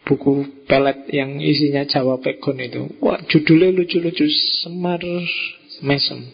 [0.05, 2.85] buku pelet yang isinya Jawa Pegon itu.
[3.01, 4.29] Wah, judulnya lucu-lucu.
[4.61, 5.01] Semar
[5.81, 6.29] Mesem.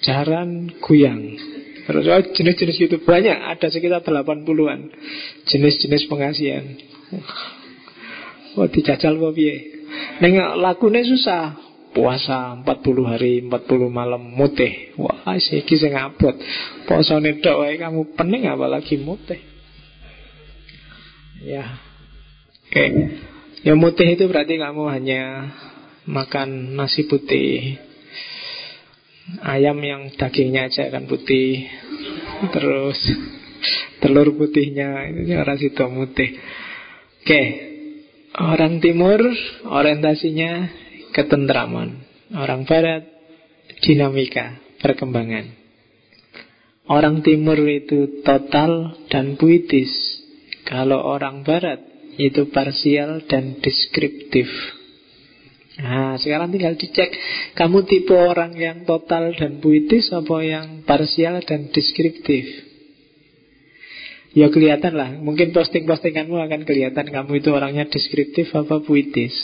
[0.00, 1.36] Jaran Guyang.
[1.84, 4.88] Terus oh, jenis-jenis itu banyak, ada sekitar 80-an
[5.44, 6.64] jenis-jenis pengasihan.
[8.56, 9.84] Wah, dijajal kok piye?
[10.24, 11.63] Neng lakune susah.
[11.94, 14.92] Puasa 40 hari, 40 malam mutih.
[14.98, 16.34] Wah, iki sing abot.
[16.90, 19.38] Posone tok wae kamu pening apalagi mutih.
[21.44, 21.78] Ya,
[22.74, 22.90] Oke.
[23.62, 25.22] Yang mutih itu berarti kamu hanya
[26.10, 27.78] makan nasi putih.
[29.46, 31.70] Ayam yang dagingnya aja kan putih.
[32.50, 32.98] Terus
[34.02, 36.34] telur putihnya itu orang situ mutih.
[37.22, 37.42] Oke.
[38.34, 39.22] Orang timur
[39.70, 40.66] orientasinya
[41.14, 42.02] ketentraman.
[42.34, 43.06] Orang barat
[43.86, 45.54] dinamika, perkembangan.
[46.84, 49.88] Orang timur itu total dan puitis.
[50.68, 51.80] Kalau orang barat
[52.20, 54.50] itu parsial dan deskriptif.
[55.74, 57.10] Nah, sekarang tinggal dicek
[57.58, 62.46] kamu tipe orang yang total dan puitis apa yang parsial dan deskriptif.
[64.34, 69.34] Ya kelihatan lah, mungkin posting-postinganmu akan kelihatan kamu itu orangnya deskriptif apa puitis.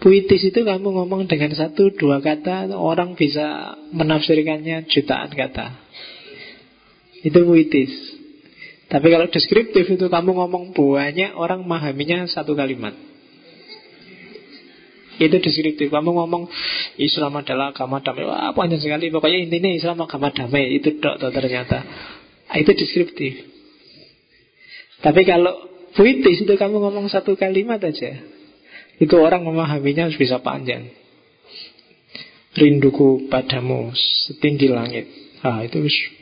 [0.00, 5.76] Puitis itu kamu ngomong dengan satu dua kata, orang bisa menafsirkannya jutaan kata.
[7.20, 7.92] Itu puitis.
[8.88, 12.96] Tapi kalau deskriptif itu kamu ngomong banyak orang memahaminya satu kalimat.
[15.20, 15.92] Itu deskriptif.
[15.92, 16.48] Kamu ngomong
[16.96, 18.24] Islam adalah agama damai.
[18.24, 19.12] Wah, panjang sekali.
[19.12, 20.80] Pokoknya intinya Islam agama damai.
[20.80, 21.84] Itu dok, ternyata.
[22.48, 23.36] Ah, itu deskriptif.
[25.04, 25.60] Tapi kalau
[25.92, 28.39] puitis itu kamu ngomong satu kalimat aja.
[29.00, 30.92] Itu orang memahaminya bisa panjang.
[32.52, 35.08] Rinduku padamu setinggi langit.
[35.40, 35.80] Ah, itu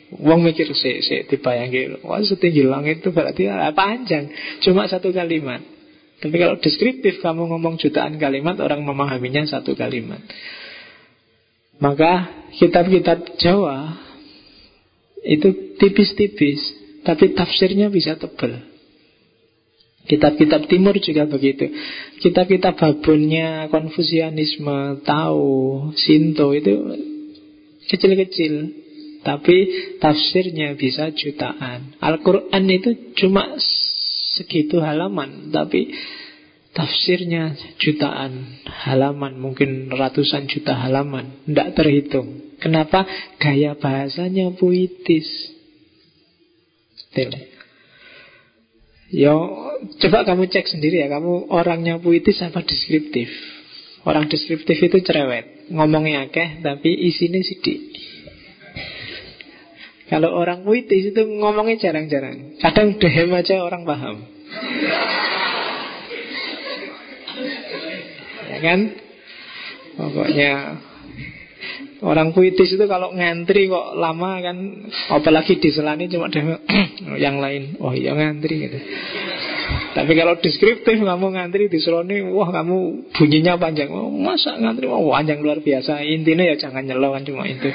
[0.09, 4.31] Wong mikir si, si dibayangin Wah setinggi langit itu berarti ah, panjang.
[4.65, 5.61] Cuma satu kalimat.
[6.19, 10.23] Tapi kalau deskriptif kamu ngomong jutaan kalimat Orang memahaminya satu kalimat.
[11.79, 12.27] Maka
[12.59, 13.95] kitab-kitab Jawa
[15.23, 16.59] Itu tipis-tipis
[17.07, 18.65] Tapi tafsirnya bisa tebal.
[20.09, 21.69] Kitab-kitab timur juga begitu
[22.19, 26.99] Kitab-kitab babunnya Konfusianisme, Tao, Sinto Itu
[27.89, 28.55] kecil-kecil.
[29.23, 29.57] Tapi
[29.99, 31.99] tafsirnya bisa jutaan.
[31.99, 33.59] Al-Quran itu cuma
[34.39, 35.91] segitu halaman Tapi
[36.71, 41.47] tafsirnya jutaan halaman Mungkin ratusan juta halaman.
[41.47, 42.59] Tidak terhitung.
[42.59, 43.07] Kenapa?
[43.39, 45.27] Gaya bahasanya puitis.
[49.09, 49.39] Yo,
[50.03, 53.31] coba kamu cek sendiri ya Kamu orangnya puitis apa deskriptif
[54.07, 58.09] Orang deskriptif itu cerewet Ngomongnya akeh tapi isinya sidik
[60.09, 62.57] kalau orang puitis itu ngomongnya jarang-jarang.
[62.65, 64.17] Kadang dehem aja orang paham.
[68.49, 68.81] ya kan?
[69.99, 70.53] Pokoknya
[71.99, 76.55] Orang puitis itu kalau ngantri kok lama kan Apalagi diselani cuma dehem
[77.27, 78.79] Yang lain Oh iya ngantri gitu
[79.89, 85.01] Tapi kalau deskriptif kamu ngantri di diselani Wah kamu bunyinya panjang oh, Masa ngantri Wah
[85.01, 87.73] panjang luar biasa Intinya ya jangan nyelo kan cuma itu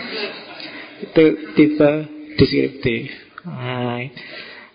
[1.10, 1.24] Itu
[1.58, 1.92] tipe
[2.38, 3.12] deskriptif.
[3.46, 4.08] Nah,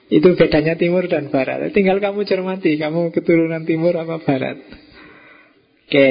[0.08, 1.72] itu bedanya timur dan barat.
[1.72, 4.58] Tinggal kamu cermati, kamu keturunan timur apa barat.
[5.88, 6.08] Oke,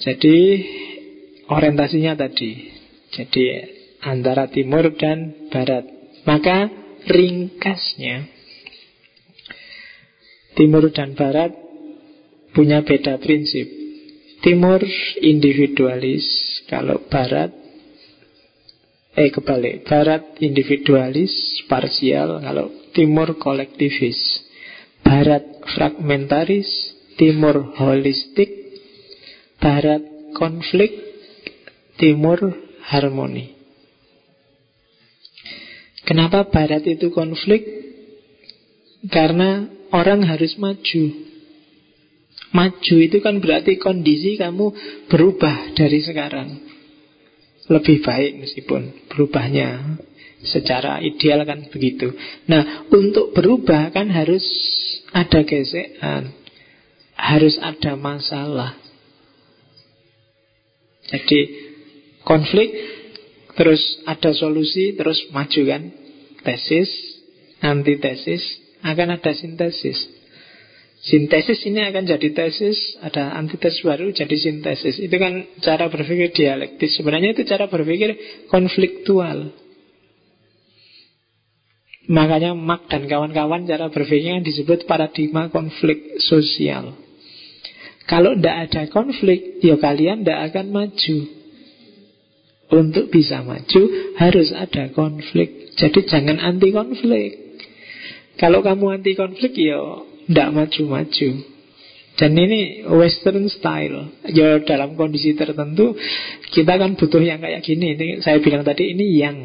[0.00, 0.36] jadi
[1.48, 2.72] orientasinya tadi.
[3.14, 3.44] Jadi
[4.04, 5.86] antara timur dan barat.
[6.24, 6.72] Maka
[7.04, 8.32] ringkasnya
[10.54, 11.54] timur dan barat
[12.54, 13.66] punya beda prinsip.
[14.44, 14.84] Timur
[15.24, 16.26] individualis,
[16.68, 17.64] kalau barat
[19.14, 24.18] Eh kebalik Barat individualis Parsial Kalau timur kolektivis
[25.06, 26.66] Barat fragmentaris
[27.14, 28.50] Timur holistik
[29.62, 30.02] Barat
[30.34, 30.90] konflik
[31.94, 32.58] Timur
[32.90, 33.54] harmoni
[36.04, 37.64] Kenapa Barat itu konflik?
[39.08, 39.64] Karena
[39.94, 41.24] orang harus maju
[42.54, 44.70] Maju itu kan berarti kondisi kamu
[45.10, 46.54] berubah dari sekarang
[47.66, 49.98] lebih baik meskipun berubahnya
[50.46, 52.14] secara ideal kan begitu.
[52.46, 54.46] Nah, untuk berubah kan harus
[55.10, 56.30] ada gesekan,
[57.18, 58.78] harus ada masalah.
[61.10, 61.40] Jadi
[62.22, 62.70] konflik
[63.58, 65.82] terus ada solusi terus maju kan
[66.46, 66.90] tesis
[67.58, 70.24] antitesis akan ada sintesis
[71.04, 74.96] Sintesis ini akan jadi tesis, ada antitesis baru jadi sintesis.
[74.96, 76.96] Itu kan cara berpikir dialektis.
[76.96, 78.16] Sebenarnya itu cara berpikir
[78.48, 79.52] konfliktual.
[82.08, 86.96] Makanya Mark dan kawan-kawan cara berpikirnya disebut paradigma konflik sosial.
[88.08, 91.18] Kalau tidak ada konflik, ya kalian tidak akan maju.
[92.72, 93.82] Untuk bisa maju
[94.16, 95.76] harus ada konflik.
[95.76, 97.43] Jadi jangan anti konflik.
[98.34, 101.28] Kalau kamu anti konflik, ya tidak maju-maju.
[102.14, 104.22] Dan ini western style.
[104.30, 105.98] Ya dalam kondisi tertentu
[106.54, 107.98] kita kan butuh yang kayak gini.
[107.98, 109.36] Ini saya bilang tadi ini yang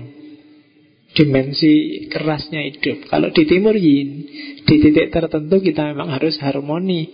[1.18, 3.10] dimensi kerasnya hidup.
[3.10, 4.30] Kalau di timur yin,
[4.66, 7.10] di titik tertentu kita memang harus harmoni.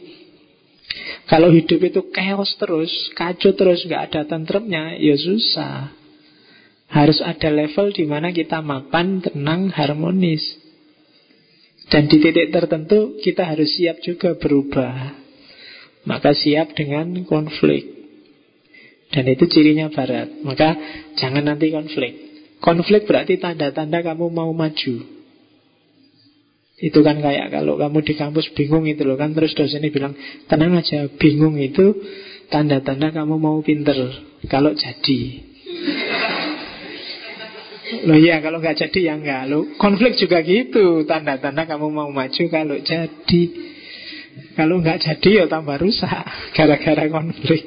[1.25, 5.89] Kalau hidup itu chaos terus, kacau terus, nggak ada tentremnya, ya susah.
[6.85, 10.43] Harus ada level di mana kita mapan, tenang, harmonis.
[11.89, 15.21] Dan di titik tertentu kita harus siap juga berubah.
[16.05, 17.85] Maka siap dengan konflik.
[19.13, 20.29] Dan itu cirinya barat.
[20.41, 20.75] Maka
[21.17, 22.13] jangan nanti konflik.
[22.57, 25.15] Konflik berarti tanda-tanda kamu mau maju.
[26.75, 30.11] Itu kan kayak kalau kamu di kampus bingung itu loh kan Terus dosennya bilang
[30.51, 31.95] Tenang aja, bingung itu
[32.51, 33.95] Tanda-tanda kamu mau pinter
[34.51, 35.19] Kalau jadi
[37.85, 41.05] Loh iya kalau nggak jadi ya enggak Loh konflik juga gitu.
[41.05, 43.43] Tanda-tanda kamu mau maju kalau jadi.
[44.57, 46.25] Kalau nggak jadi ya tambah rusak.
[46.55, 47.63] Gara-gara konflik.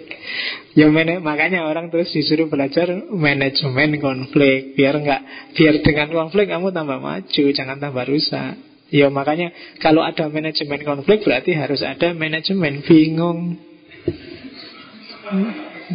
[0.75, 4.75] Ya makanya orang terus disuruh belajar manajemen konflik.
[4.75, 8.59] Biar nggak biar dengan konflik kamu tambah maju, jangan tambah rusak.
[8.89, 9.53] Ya makanya
[9.85, 13.61] kalau ada manajemen konflik berarti harus ada manajemen bingung.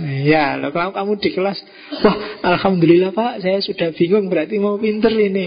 [0.01, 1.61] Ya, lo kalau kamu di kelas,
[2.01, 5.45] wah alhamdulillah pak, saya sudah bingung berarti mau pinter ini.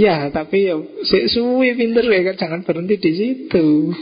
[0.00, 0.80] iya, tapi ya
[1.28, 3.92] suwi pinter ya, jangan berhenti di situ.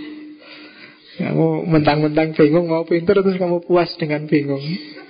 [1.19, 4.63] Kamu mentang-mentang bingung mau pinter terus kamu puas dengan bingung.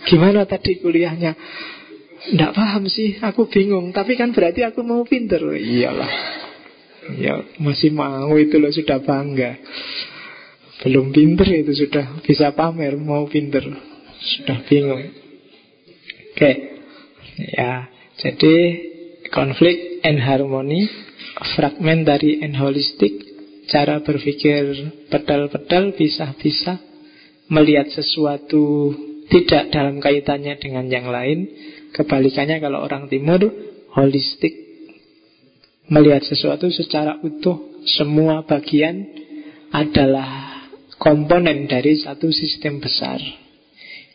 [0.09, 1.37] Gimana tadi kuliahnya?
[2.33, 3.93] Tidak paham sih, aku bingung.
[3.93, 5.45] Tapi kan berarti aku mau pinter.
[5.45, 6.13] Iyalah.
[7.21, 9.61] Ya masih mau itu loh sudah bangga.
[10.79, 13.67] Belum pinter itu sudah bisa pamer mau pinter.
[14.19, 15.03] Sudah bingung.
[16.35, 16.53] Oke.
[17.39, 17.87] Ya,
[18.19, 18.55] jadi
[19.31, 20.91] konflik and harmony,
[21.55, 23.15] fragmentary and holistic
[23.71, 24.75] cara berpikir
[25.13, 26.83] pedal-pedal bisa-bisa
[27.53, 28.95] melihat sesuatu
[29.29, 31.47] tidak dalam kaitannya dengan yang lain.
[31.95, 33.41] Kebalikannya kalau orang timur
[33.97, 34.53] holistik
[35.89, 39.09] melihat sesuatu secara utuh, semua bagian
[39.73, 40.48] adalah
[40.99, 43.23] komponen dari satu sistem besar.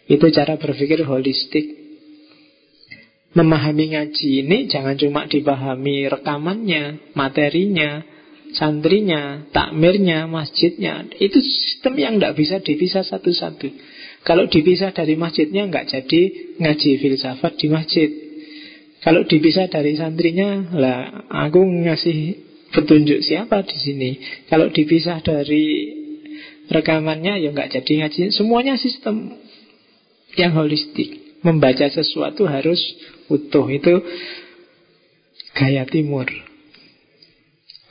[0.05, 1.81] Itu cara berpikir holistik.
[3.33, 8.05] Memahami ngaji ini jangan cuma dipahami rekamannya, materinya,
[8.53, 13.67] santrinya, takmirnya, masjidnya Itu sistem yang tidak bisa dipisah satu-satu
[14.23, 16.21] Kalau dipisah dari masjidnya nggak jadi
[16.61, 18.09] ngaji filsafat di masjid
[19.01, 22.17] Kalau dipisah dari santrinya lah aku ngasih
[22.71, 24.11] petunjuk siapa di sini
[24.47, 25.65] Kalau dipisah dari
[26.71, 29.35] rekamannya ya nggak jadi ngaji Semuanya sistem
[30.37, 32.79] yang holistik Membaca sesuatu harus
[33.27, 33.99] utuh Itu
[35.53, 36.27] gaya timur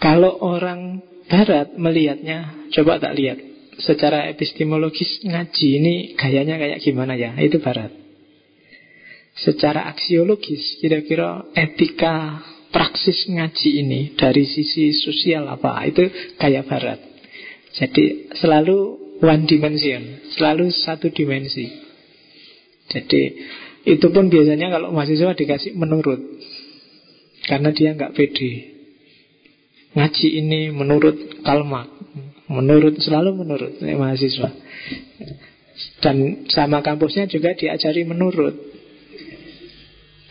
[0.03, 0.99] kalau orang
[1.31, 3.39] barat melihatnya, coba tak lihat.
[3.79, 7.39] Secara epistemologis ngaji ini gayanya kayak gimana ya?
[7.39, 7.95] Itu barat.
[9.39, 12.43] Secara aksiologis, kira-kira etika
[12.75, 15.87] praksis ngaji ini dari sisi sosial apa?
[15.87, 17.01] Itu kayak barat.
[17.73, 18.77] Jadi selalu
[19.23, 21.69] one dimension, selalu satu dimensi.
[22.93, 23.23] Jadi
[23.89, 26.21] itu pun biasanya kalau mahasiswa dikasih menurut
[27.49, 28.73] karena dia nggak pede
[29.93, 31.89] ngaji ini menurut kalmak,
[32.49, 34.49] menurut selalu menurut mahasiswa.
[36.01, 38.72] Dan sama kampusnya juga diajari menurut.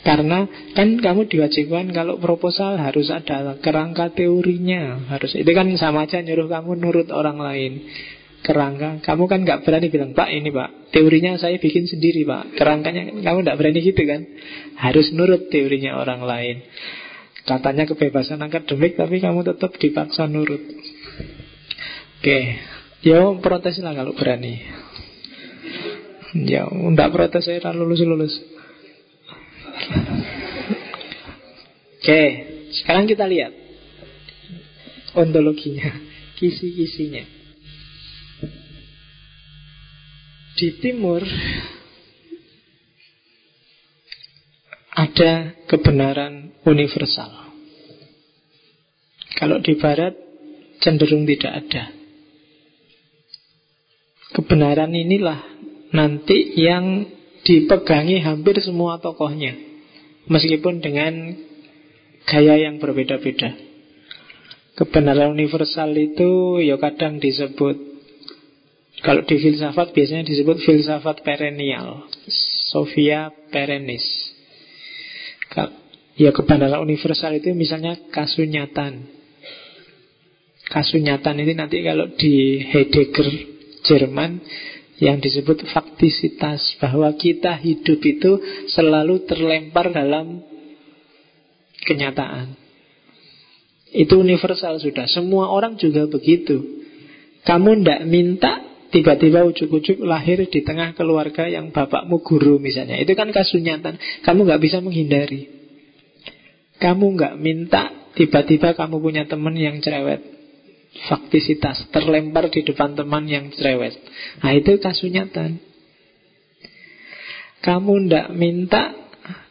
[0.01, 6.25] Karena kan kamu diwajibkan kalau proposal harus ada kerangka teorinya, harus itu kan sama aja
[6.25, 7.85] nyuruh kamu nurut orang lain.
[8.41, 12.57] Kerangka, kamu kan nggak berani bilang Pak ini Pak, teorinya saya bikin sendiri Pak.
[12.57, 14.25] Kerangkanya kamu nggak berani gitu kan?
[14.81, 16.65] Harus nurut teorinya orang lain.
[17.41, 20.61] Katanya kebebasan akademik Tapi kamu tetap dipaksa nurut
[22.21, 22.39] Oke
[23.01, 24.61] Ya protes lah kalau berani
[26.37, 28.37] Ya Tidak protes saya lulus-lulus
[32.01, 32.21] Oke
[32.81, 33.53] Sekarang kita lihat
[35.13, 35.93] Ontologinya
[36.41, 37.21] Kisi-kisinya
[40.57, 41.21] Di timur
[44.91, 47.31] ada kebenaran universal.
[49.39, 50.13] Kalau di barat
[50.83, 51.83] cenderung tidak ada.
[54.35, 55.41] Kebenaran inilah
[55.95, 57.07] nanti yang
[57.41, 59.55] dipegangi hampir semua tokohnya.
[60.29, 61.35] Meskipun dengan
[62.27, 63.53] gaya yang berbeda-beda.
[64.77, 67.91] Kebenaran universal itu ya kadang disebut
[69.01, 72.05] kalau di filsafat biasanya disebut filsafat perennial,
[72.69, 74.05] Sofia perennis.
[76.19, 79.09] Ya kebenaran universal itu misalnya kasunyatan.
[80.69, 83.27] Kasunyatan ini nanti kalau di Heidegger
[83.83, 84.39] Jerman
[85.01, 88.37] yang disebut faktisitas bahwa kita hidup itu
[88.69, 90.45] selalu terlempar dalam
[91.83, 92.55] kenyataan.
[93.91, 95.05] Itu universal sudah.
[95.11, 96.63] Semua orang juga begitu.
[97.43, 102.99] Kamu ndak minta tiba-tiba ujuk-ujuk lahir di tengah keluarga yang bapakmu guru misalnya.
[102.99, 103.99] Itu kan kasunyatan.
[104.23, 105.51] Kamu nggak bisa menghindari.
[106.79, 110.23] Kamu nggak minta tiba-tiba kamu punya teman yang cerewet.
[111.07, 113.95] Faktisitas terlempar di depan teman yang cerewet.
[114.43, 115.59] Nah itu kasunyatan.
[117.61, 118.91] Kamu ndak minta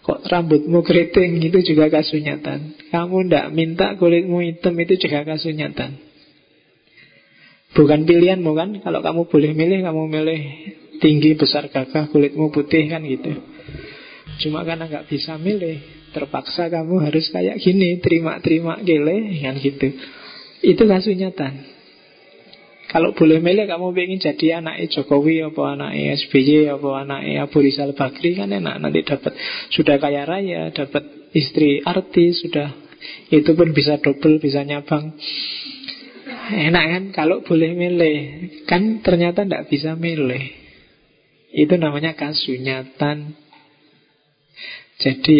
[0.00, 1.44] Kok rambutmu keriting?
[1.44, 2.88] Itu juga kasunyatan.
[2.88, 6.00] Kamu ndak minta kulitmu hitam itu juga kasunyatan.
[7.76, 8.70] Bukan pilihanmu kan?
[8.82, 10.40] Kalau kamu boleh milih Kamu milih
[10.98, 13.30] tinggi, besar, gagah Kulitmu putih kan gitu.
[14.42, 15.78] Cuma karena nggak bisa milih
[16.10, 19.94] Terpaksa kamu harus kayak gini Terima-terima gile Kan gitu.
[20.66, 21.79] Itu kasunyatan
[22.90, 27.94] kalau boleh milih kamu ingin jadi anak Jokowi apa anak SBY apa anak Abu Rizal
[27.94, 28.82] Bakri kan enak.
[28.82, 29.30] Nanti dapat
[29.70, 32.74] sudah kaya raya, dapat istri artis, sudah
[33.30, 35.14] itu pun bisa double, bisa nyabang.
[36.50, 37.04] Enak kan?
[37.14, 38.16] Kalau boleh milih
[38.66, 40.50] Kan ternyata tidak bisa milih.
[41.54, 43.38] Itu namanya kasunyatan.
[44.98, 45.38] Jadi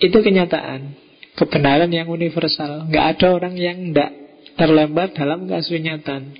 [0.00, 0.96] Itu kenyataan.
[1.36, 2.88] Kebenaran yang universal.
[2.88, 4.21] Nggak ada orang yang tidak
[4.56, 6.36] terlembar dalam kasunyatan.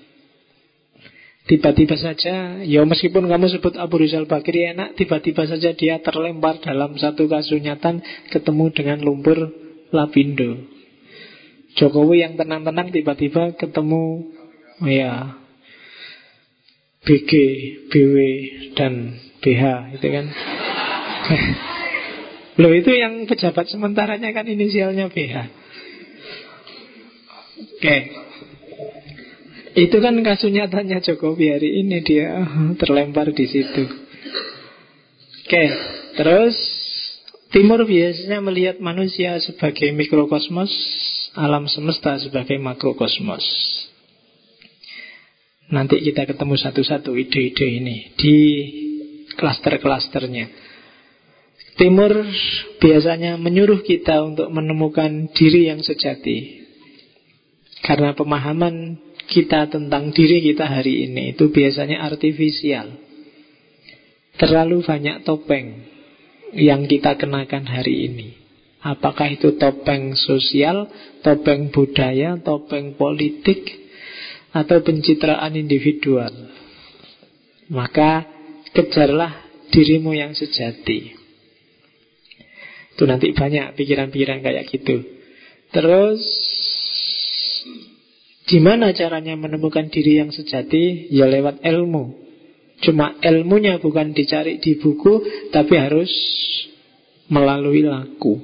[1.43, 6.95] Tiba-tiba saja, ya meskipun kamu sebut Abu Rizal Bakri enak, tiba-tiba saja dia terlempar dalam
[6.95, 7.99] satu kasunyatan
[8.31, 9.51] ketemu dengan lumpur
[9.91, 10.71] Lapindo.
[11.75, 14.31] Jokowi yang tenang-tenang tiba-tiba ketemu
[14.87, 15.35] ya
[17.03, 17.31] BG,
[17.91, 18.17] BW
[18.79, 19.63] dan BH
[19.99, 20.27] itu kan.
[22.63, 25.62] Loh itu yang pejabat sementaranya kan inisialnya BH.
[27.63, 27.97] Oke.
[29.73, 32.45] Itu kan kasus nyatanya Jokowi hari ini dia
[32.77, 33.89] terlempar di situ.
[35.43, 35.65] Oke,
[36.21, 36.57] terus
[37.53, 40.73] Timur biasanya melihat manusia sebagai mikrokosmos,
[41.37, 43.45] alam semesta sebagai makrokosmos.
[45.69, 48.37] Nanti kita ketemu satu-satu ide-ide ini di
[49.37, 50.49] klaster-klasternya.
[51.77, 52.25] Timur
[52.81, 56.62] biasanya menyuruh kita untuk menemukan diri yang sejati,
[57.83, 58.97] karena pemahaman
[59.27, 62.95] kita tentang diri kita hari ini itu biasanya artifisial.
[64.39, 65.83] Terlalu banyak topeng
[66.55, 68.29] yang kita kenakan hari ini.
[68.83, 70.91] Apakah itu topeng sosial,
[71.23, 73.83] topeng budaya, topeng politik,
[74.53, 76.31] atau pencitraan individual.
[77.73, 78.29] Maka
[78.77, 79.33] kejarlah
[79.73, 81.17] dirimu yang sejati.
[82.93, 85.01] Itu nanti banyak pikiran-pikiran kayak gitu.
[85.73, 86.21] Terus
[88.43, 91.13] Gimana caranya menemukan diri yang sejati?
[91.15, 92.19] Ya lewat ilmu.
[92.83, 95.23] Cuma ilmunya bukan dicari di buku,
[95.55, 96.11] tapi harus
[97.31, 98.43] melalui laku.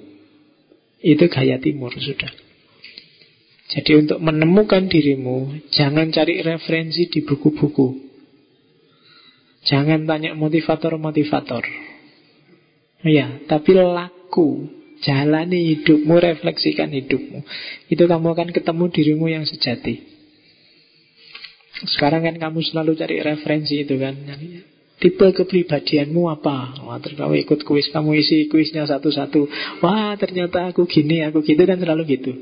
[1.02, 2.30] Itu gaya timur sudah.
[3.68, 8.08] Jadi untuk menemukan dirimu, jangan cari referensi di buku-buku.
[9.68, 11.66] Jangan tanya motivator-motivator.
[13.04, 14.77] Ya, tapi laku.
[14.98, 17.46] Jalani hidupmu, refleksikan hidupmu.
[17.86, 20.02] Itu kamu akan ketemu dirimu yang sejati.
[21.86, 24.18] Sekarang kan kamu selalu cari referensi itu kan.
[24.98, 26.82] Tipe kepribadianmu apa?
[26.82, 29.46] Wah, terus kamu ikut kuis, kamu isi kuisnya satu-satu.
[29.78, 32.34] Wah, ternyata aku gini, aku gitu kan selalu gitu.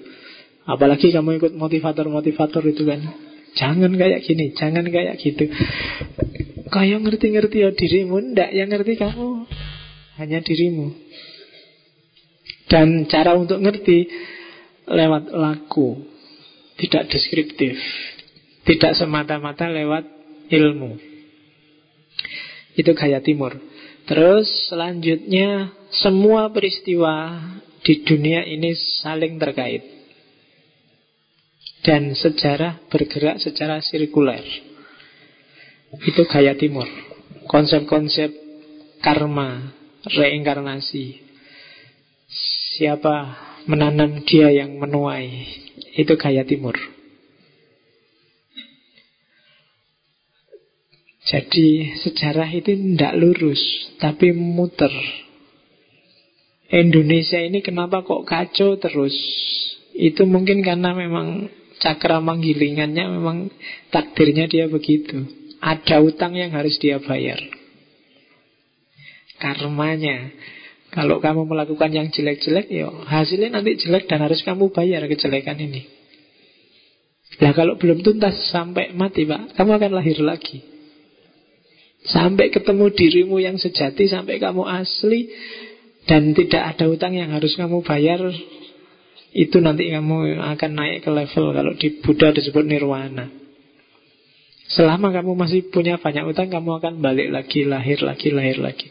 [0.65, 3.05] Apalagi kamu ikut motivator-motivator itu kan.
[3.61, 5.53] Jangan kayak gini, jangan kayak gitu.
[6.73, 9.45] Kayak ngerti-ngerti ya dirimu, ndak yang ngerti kamu
[10.17, 10.97] hanya dirimu.
[12.67, 14.11] Dan cara untuk ngerti
[14.91, 16.03] lewat laku,
[16.79, 17.79] tidak deskriptif,
[18.67, 20.03] tidak semata-mata lewat
[20.51, 20.99] ilmu.
[22.77, 23.57] Itu gaya timur.
[24.07, 27.43] Terus selanjutnya semua peristiwa
[27.83, 29.83] di dunia ini saling terkait.
[31.87, 34.43] Dan sejarah bergerak secara sirkuler.
[36.03, 36.87] Itu gaya timur.
[37.47, 38.35] Konsep-konsep
[38.99, 39.71] karma,
[40.03, 41.26] reinkarnasi,
[42.77, 43.15] Siapa
[43.67, 45.29] menanam dia yang menuai
[45.97, 46.77] Itu gaya timur
[51.27, 53.61] Jadi sejarah itu tidak lurus
[53.99, 54.93] Tapi muter
[56.67, 59.15] Indonesia ini kenapa kok kacau terus?
[59.95, 61.47] Itu mungkin karena memang
[61.79, 63.55] cakra manggilingannya memang
[63.95, 65.31] takdirnya dia begitu.
[65.63, 67.39] Ada utang yang harus dia bayar.
[69.39, 70.35] Karmanya.
[70.97, 75.85] Kalau kamu melakukan yang jelek-jelek, ya hasilnya nanti jelek dan harus kamu bayar kejelekan ini.
[77.37, 80.65] Nah kalau belum tuntas sampai mati pak, kamu akan lahir lagi.
[82.09, 85.29] Sampai ketemu dirimu yang sejati, sampai kamu asli,
[86.09, 88.25] dan tidak ada utang yang harus kamu bayar,
[89.37, 93.29] itu nanti kamu akan naik ke level kalau di Buddha disebut nirwana.
[94.73, 98.89] Selama kamu masih punya banyak utang, kamu akan balik lagi, lahir lagi, lahir lagi.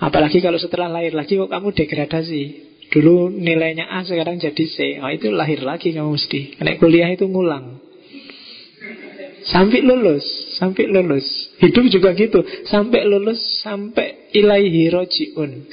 [0.00, 2.42] Apalagi kalau setelah lahir lagi kok kamu degradasi.
[2.90, 4.98] Dulu nilainya A sekarang jadi C.
[4.98, 6.58] Oh, itu lahir lagi kamu mesti.
[6.58, 7.78] Naik kuliah itu ngulang.
[9.46, 10.24] Sampai lulus,
[10.58, 11.24] sampai lulus.
[11.62, 12.42] Hidup juga gitu.
[12.66, 15.70] Sampai lulus, sampai ilaihi rojiun.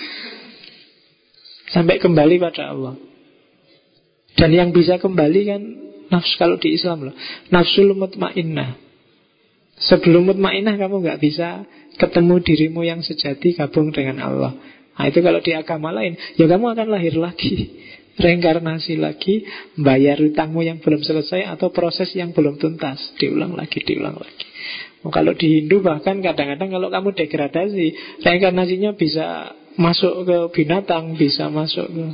[1.71, 2.95] Sampai kembali pada Allah.
[4.37, 5.61] Dan yang bisa kembali kan
[6.13, 7.15] nafsu kalau di Islam loh.
[7.49, 8.77] Nafsu mutmainnah.
[9.77, 11.65] Sebelum mutmainnah kamu nggak bisa
[11.97, 14.53] ketemu dirimu yang sejati gabung dengan Allah.
[14.97, 17.77] Nah itu kalau di agama lain, ya kamu akan lahir lagi,
[18.23, 19.45] reinkarnasi lagi,
[19.77, 24.47] bayar utangmu yang belum selesai atau proses yang belum tuntas, diulang lagi, diulang lagi.
[25.05, 27.87] Oh, kalau di Hindu bahkan kadang-kadang kalau kamu degradasi,
[28.25, 32.05] reinkarnasinya bisa masuk ke binatang, bisa masuk ke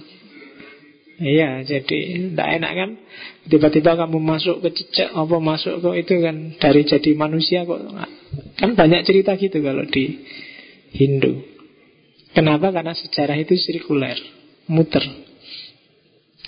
[1.14, 2.90] Iya, jadi tidak enak kan?
[3.46, 6.58] Tiba-tiba kamu masuk ke cicak Apa masuk ke itu kan?
[6.58, 7.80] Dari jadi manusia kok.
[8.58, 10.26] Kan banyak cerita gitu kalau di
[10.94, 11.44] Hindu.
[12.34, 12.74] Kenapa?
[12.74, 14.18] Karena sejarah itu sirkuler
[14.66, 15.06] Muter.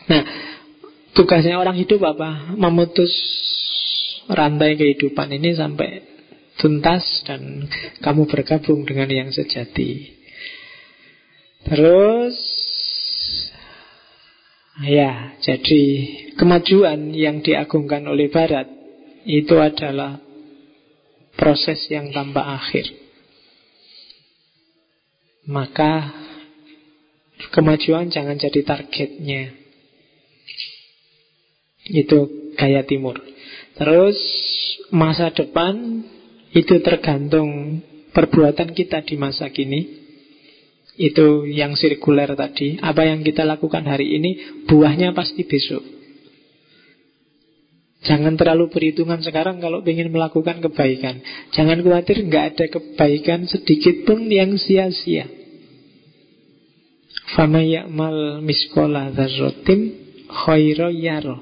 [0.10, 0.24] Nah
[1.16, 2.52] Tugasnya orang hidup apa?
[2.60, 3.10] Memutus
[4.28, 6.04] rantai kehidupan ini sampai
[6.60, 7.72] tuntas Dan
[8.04, 10.12] kamu bergabung dengan yang sejati.
[11.64, 12.36] Terus
[14.84, 15.84] Ya, jadi
[16.36, 18.68] kemajuan yang diagungkan oleh Barat
[19.24, 20.20] itu adalah
[21.40, 22.92] proses yang tanpa akhir.
[25.48, 26.12] Maka
[27.56, 29.56] kemajuan jangan jadi targetnya.
[31.88, 33.22] Itu gaya timur.
[33.80, 34.18] Terus
[34.92, 36.04] masa depan
[36.52, 37.80] itu tergantung
[38.12, 40.05] perbuatan kita di masa kini.
[40.96, 42.80] Itu yang sirkuler tadi.
[42.80, 45.84] Apa yang kita lakukan hari ini Buahnya pasti besok.
[48.06, 51.20] Jangan terlalu perhitungan sekarang Kalau ingin melakukan kebaikan.
[51.52, 55.28] Jangan khawatir nggak ada kebaikan Sedikit pun yang sia-sia.
[57.36, 59.98] Fama ya'mal miskola dharrotin
[60.30, 61.42] Khairo yaro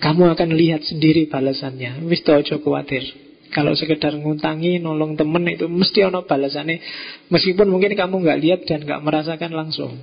[0.00, 2.08] Kamu akan lihat sendiri balasannya.
[2.08, 6.78] Wis ojo khawatir kalau sekedar ngutangi, nolong temen itu mesti ono balasannya.
[7.34, 9.98] Meskipun mungkin kamu nggak lihat dan nggak merasakan langsung.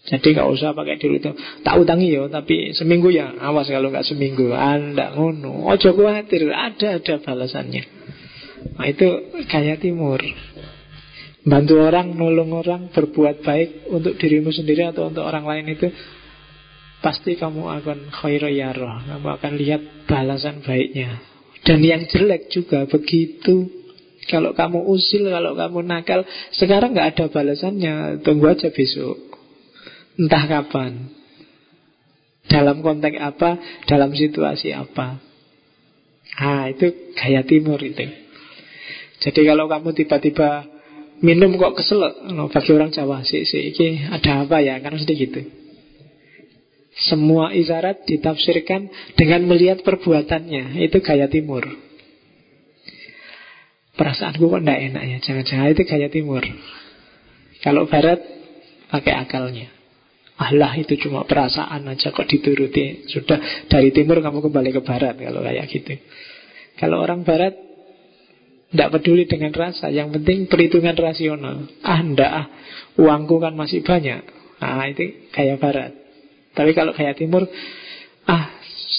[0.00, 1.30] Jadi nggak usah pakai dulu itu.
[1.60, 3.36] Tak utangi ya, tapi seminggu ya.
[3.36, 4.54] Awas kalau nggak seminggu.
[4.54, 5.68] Anda ngono.
[5.68, 7.82] Ojo khawatir, ada ada balasannya.
[8.80, 9.06] Nah itu
[9.50, 10.24] kayak timur.
[11.40, 15.88] Bantu orang, nolong orang, berbuat baik untuk dirimu sendiri atau untuk orang lain itu
[17.00, 19.08] pasti kamu akan khairiyarah.
[19.08, 21.29] Kamu akan lihat balasan baiknya.
[21.64, 23.68] Dan yang jelek juga begitu.
[24.28, 26.22] Kalau kamu usil, kalau kamu nakal,
[26.54, 27.94] sekarang nggak ada balasannya.
[28.24, 29.16] Tunggu aja besok.
[30.16, 31.10] Entah kapan.
[32.50, 35.20] Dalam konteks apa, dalam situasi apa.
[36.38, 38.06] Ah, itu gaya timur itu.
[39.20, 40.64] Jadi kalau kamu tiba-tiba
[41.20, 42.00] minum kok kesel,
[42.48, 44.80] bagi orang Jawa sih, sih, ini ada apa ya?
[44.80, 45.59] Karena sedih gitu.
[47.00, 50.84] Semua isyarat ditafsirkan dengan melihat perbuatannya.
[50.84, 51.64] Itu gaya timur.
[53.96, 55.16] Perasaanku kok tidak enak ya.
[55.24, 56.44] Jangan-jangan itu gaya timur.
[57.60, 58.20] Kalau barat,
[58.88, 59.68] pakai akalnya.
[60.40, 63.04] Allah itu cuma perasaan aja kok dituruti.
[63.12, 66.00] Sudah dari timur kamu kembali ke barat kalau kayak gitu.
[66.80, 67.52] Kalau orang barat
[68.72, 71.68] tidak peduli dengan rasa, yang penting perhitungan rasional.
[71.84, 72.46] Ah, ndak ah,
[72.96, 74.24] uangku kan masih banyak.
[74.64, 75.99] Ah, itu kayak barat.
[76.54, 77.46] Tapi kalau kayak timur,
[78.26, 78.50] ah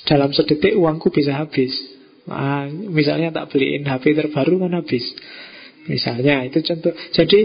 [0.08, 1.72] dalam sedetik uangku bisa habis.
[2.30, 5.04] Ah, misalnya tak beliin HP terbaru kan habis.
[5.90, 6.94] Misalnya itu contoh.
[7.12, 7.40] Jadi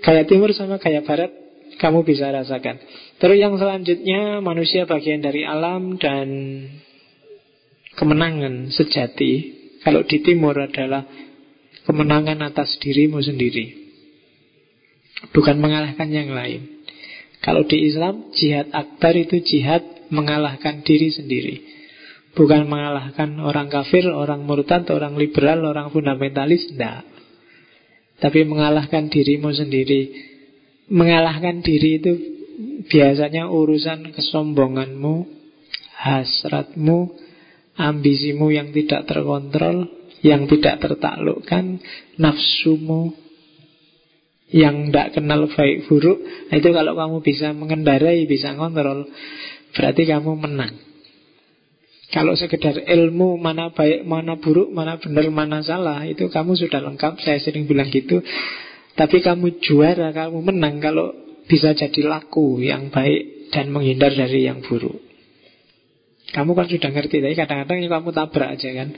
[0.00, 1.30] kayak timur sama kayak barat
[1.76, 2.78] kamu bisa rasakan.
[3.18, 6.28] Terus yang selanjutnya manusia bagian dari alam dan
[7.98, 9.58] kemenangan sejati.
[9.80, 11.08] Kalau di timur adalah
[11.88, 13.80] kemenangan atas dirimu sendiri.
[15.32, 16.79] Bukan mengalahkan yang lain.
[17.40, 19.80] Kalau di Islam, jihad akbar itu jihad
[20.12, 21.56] mengalahkan diri sendiri.
[22.36, 27.08] Bukan mengalahkan orang kafir, orang murtad, orang liberal, orang fundamentalis, tidak.
[28.20, 30.28] Tapi mengalahkan dirimu sendiri.
[30.90, 32.12] mengalahkan diri itu
[32.90, 35.22] biasanya urusan kesombonganmu,
[36.02, 37.14] hasratmu,
[37.78, 39.86] ambisimu yang tidak terkontrol,
[40.26, 41.78] yang tidak tertaklukkan,
[42.18, 43.14] nafsumu
[44.50, 46.18] yang tidak kenal baik buruk.
[46.50, 49.06] Nah, itu kalau kamu bisa mengendarai, bisa ngontrol,
[49.74, 50.74] berarti kamu menang.
[52.10, 57.22] Kalau sekedar ilmu mana baik, mana buruk, mana benar, mana salah, itu kamu sudah lengkap.
[57.22, 58.18] Saya sering bilang gitu.
[58.98, 61.14] Tapi kamu juara, kamu menang kalau
[61.46, 64.98] bisa jadi laku yang baik dan menghindar dari yang buruk.
[66.34, 68.88] Kamu kan sudah ngerti, tapi kadang-kadang kamu tabrak aja kan.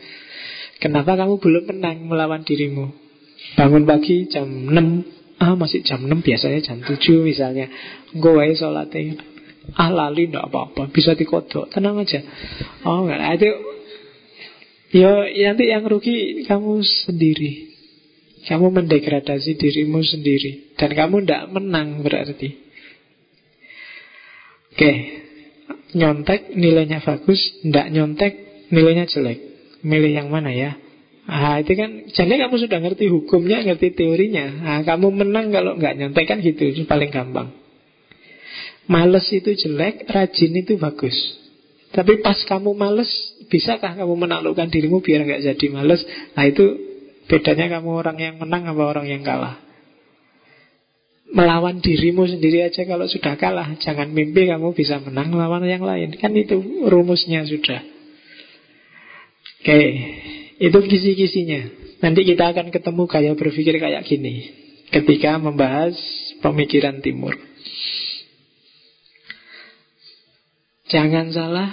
[0.81, 2.93] Kenapa kamu belum menang melawan dirimu?
[3.61, 6.95] Bangun pagi jam 6, ah masih jam 6 biasanya jam 7
[7.27, 7.67] misalnya.
[8.15, 9.19] Gue wae sholatnya
[9.75, 12.23] Ah lali enggak apa-apa Bisa dikodok Tenang aja.
[12.87, 13.19] Oh enggak.
[13.19, 13.51] Nah, Itu
[14.93, 15.11] Ya
[15.51, 17.75] nanti yang rugi Kamu sendiri.
[18.43, 20.75] Kamu mendegradasi dirimu sendiri.
[20.75, 22.59] Dan kamu tidak menang berarti.
[24.75, 24.93] Oke.
[25.95, 28.33] Nyontek nilainya bagus Tidak nyontek
[28.75, 29.39] nilainya jelek.
[29.83, 30.82] Milih yang mana ya
[31.23, 34.47] Ah itu kan jadi kamu sudah ngerti hukumnya, ngerti teorinya.
[34.51, 37.55] Nah, kamu menang kalau nggak nyontek kan gitu, itu paling gampang.
[38.91, 41.15] Males itu jelek, rajin itu bagus.
[41.95, 43.07] Tapi pas kamu males,
[43.47, 46.03] bisakah kamu menaklukkan dirimu biar nggak jadi males?
[46.35, 46.75] Nah itu
[47.31, 49.63] bedanya kamu orang yang menang apa orang yang kalah.
[51.33, 56.13] Melawan dirimu sendiri aja kalau sudah kalah Jangan mimpi kamu bisa menang melawan yang lain
[56.21, 57.81] Kan itu rumusnya sudah
[59.65, 59.81] Oke
[60.63, 61.61] Itu kisi-kisinya
[62.07, 64.47] Nanti kita akan ketemu gaya berpikir kayak gini
[64.95, 65.99] Ketika membahas
[66.39, 67.35] pemikiran timur
[70.93, 71.73] Jangan salah,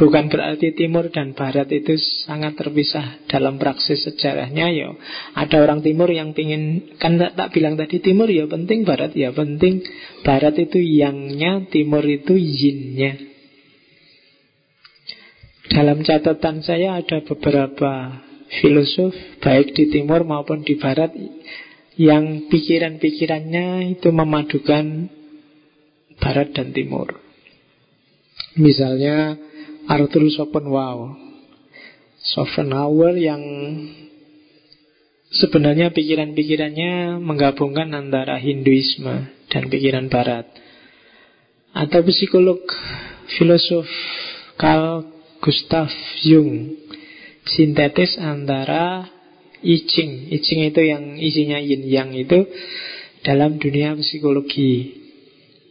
[0.00, 4.88] bukan berarti timur dan barat itu sangat terpisah dalam praksis sejarahnya ya.
[5.36, 9.36] Ada orang timur yang ingin kan tak, tak bilang tadi timur ya penting, barat ya
[9.36, 9.84] penting.
[10.24, 13.35] Barat itu yangnya, timur itu yinnya.
[15.66, 18.22] Dalam catatan saya ada beberapa
[18.62, 19.12] filosof
[19.42, 21.10] baik di timur maupun di barat
[21.96, 25.10] yang pikiran-pikirannya itu memadukan
[26.22, 27.18] barat dan timur.
[28.56, 29.36] Misalnya
[29.90, 31.26] Arthur Schopenhauer
[32.26, 33.42] Schopenhauer yang
[35.30, 40.50] sebenarnya pikiran-pikirannya menggabungkan antara Hinduisme dan pikiran Barat.
[41.70, 42.58] Atau psikolog
[43.36, 43.86] filosof
[44.58, 45.90] Carl Gustav
[46.22, 46.76] Jung
[47.46, 49.06] sintetis antara
[49.62, 50.32] I Ching.
[50.32, 52.46] I Ching itu yang isinya yin yang itu
[53.22, 55.04] dalam dunia psikologi.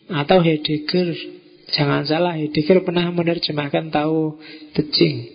[0.06, 1.18] Atau Heidegger
[1.74, 4.38] Jangan salah, Heidegger pernah menerjemahkan tahu
[4.78, 5.34] tecing.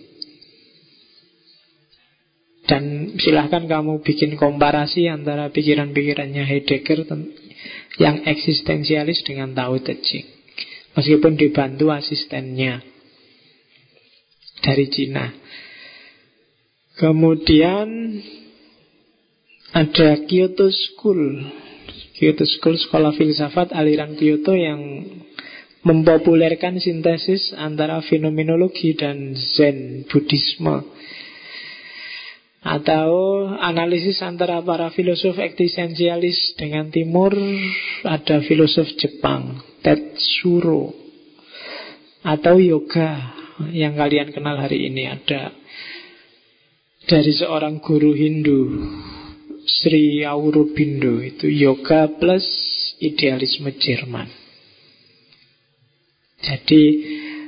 [2.63, 7.03] Dan silahkan kamu bikin komparasi antara pikiran-pikirannya Heidegger
[7.99, 10.23] yang eksistensialis dengan tahu tecing.
[10.95, 12.79] Meskipun dibantu asistennya
[14.61, 15.27] dari Cina.
[16.95, 18.21] Kemudian
[19.73, 21.49] ada Kyoto School.
[22.13, 24.79] Kyoto School sekolah filsafat aliran Kyoto yang
[25.81, 30.85] mempopulerkan sintesis antara fenomenologi dan Zen Buddhisme
[32.61, 33.09] atau
[33.57, 37.33] analisis antara para filosof eksistensialis dengan timur
[38.05, 40.93] ada filosof Jepang Tetsuro
[42.21, 45.53] atau yoga yang kalian kenal hari ini ada
[47.05, 48.59] dari seorang guru Hindu
[49.69, 52.45] Sri Aurobindo itu yoga plus
[52.97, 54.41] idealisme Jerman
[56.41, 56.83] jadi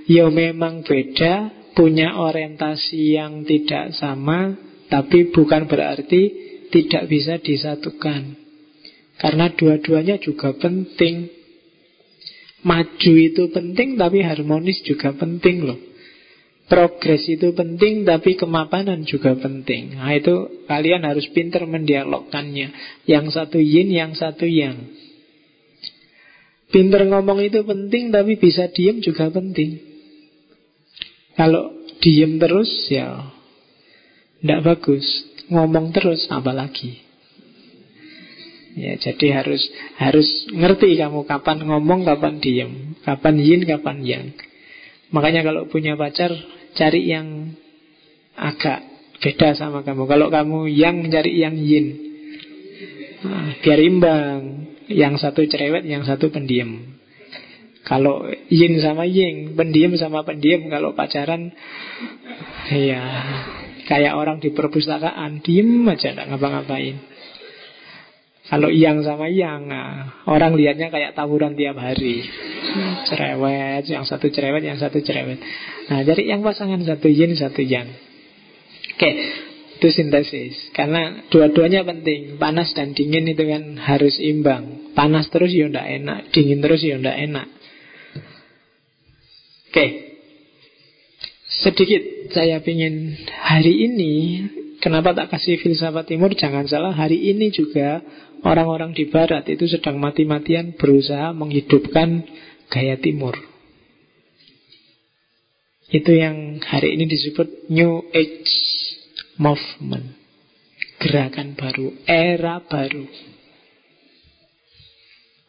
[0.05, 4.53] ya memang beda, punya orientasi yang tidak sama,
[4.87, 6.21] tapi bukan berarti
[6.69, 8.37] tidak bisa disatukan.
[9.17, 11.29] Karena dua-duanya juga penting.
[12.63, 15.79] Maju itu penting tapi harmonis juga penting loh.
[16.73, 19.93] Progres itu penting tapi kemapanan juga penting.
[19.93, 22.73] Nah itu kalian harus pinter mendialogkannya.
[23.05, 24.89] Yang satu yin, yang satu yang.
[26.73, 29.77] Pinter ngomong itu penting Tapi bisa diem juga penting
[31.37, 31.69] Kalau
[32.01, 33.29] diem terus ya
[34.41, 35.05] Tidak bagus
[35.53, 37.05] Ngomong terus apalagi
[38.73, 39.61] Ya, jadi harus
[40.01, 44.25] harus ngerti kamu kapan ngomong, kapan diem, kapan yin, kapan yang.
[45.13, 46.33] Makanya kalau punya pacar
[46.73, 47.53] cari yang
[48.37, 48.83] agak
[49.21, 50.03] beda sama kamu.
[50.09, 51.85] Kalau kamu yang cari yang yin,
[53.23, 54.41] nah, biar imbang.
[54.83, 56.99] Yang satu cerewet, yang satu pendiam.
[57.87, 61.55] Kalau yin sama yin, pendiam sama pendiam kalau pacaran
[62.67, 63.03] ya
[63.87, 66.95] kayak orang di perpustakaan, diem aja enggak ngapa-ngapain.
[68.53, 72.21] Kalau yang sama yang, nah, orang lihatnya kayak tawuran tiap hari.
[73.09, 75.41] Cerewet, yang satu cerewet, yang satu cerewet.
[75.89, 77.89] Nah, jadi yang pasangan satu yin, satu yang.
[78.93, 79.09] Oke,
[79.81, 80.69] itu sintesis.
[80.69, 82.37] Karena dua-duanya penting.
[82.37, 84.93] Panas dan dingin itu kan harus imbang.
[84.93, 87.49] Panas terus ya ndak enak, dingin terus ya ndak enak.
[89.73, 89.85] Oke.
[91.49, 94.13] Sedikit saya ingin hari ini
[94.83, 96.35] Kenapa tak kasih filsafat timur?
[96.35, 98.03] Jangan salah, hari ini juga
[98.43, 102.27] orang-orang di barat itu sedang mati-matian berusaha menghidupkan
[102.69, 103.33] gaya timur.
[105.93, 108.53] Itu yang hari ini disebut New Age
[109.37, 110.19] Movement.
[110.97, 113.05] Gerakan baru, era baru.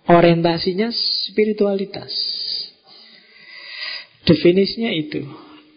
[0.04, 0.92] Orientasinya
[1.30, 2.12] spiritualitas.
[4.28, 5.24] Definisinya itu.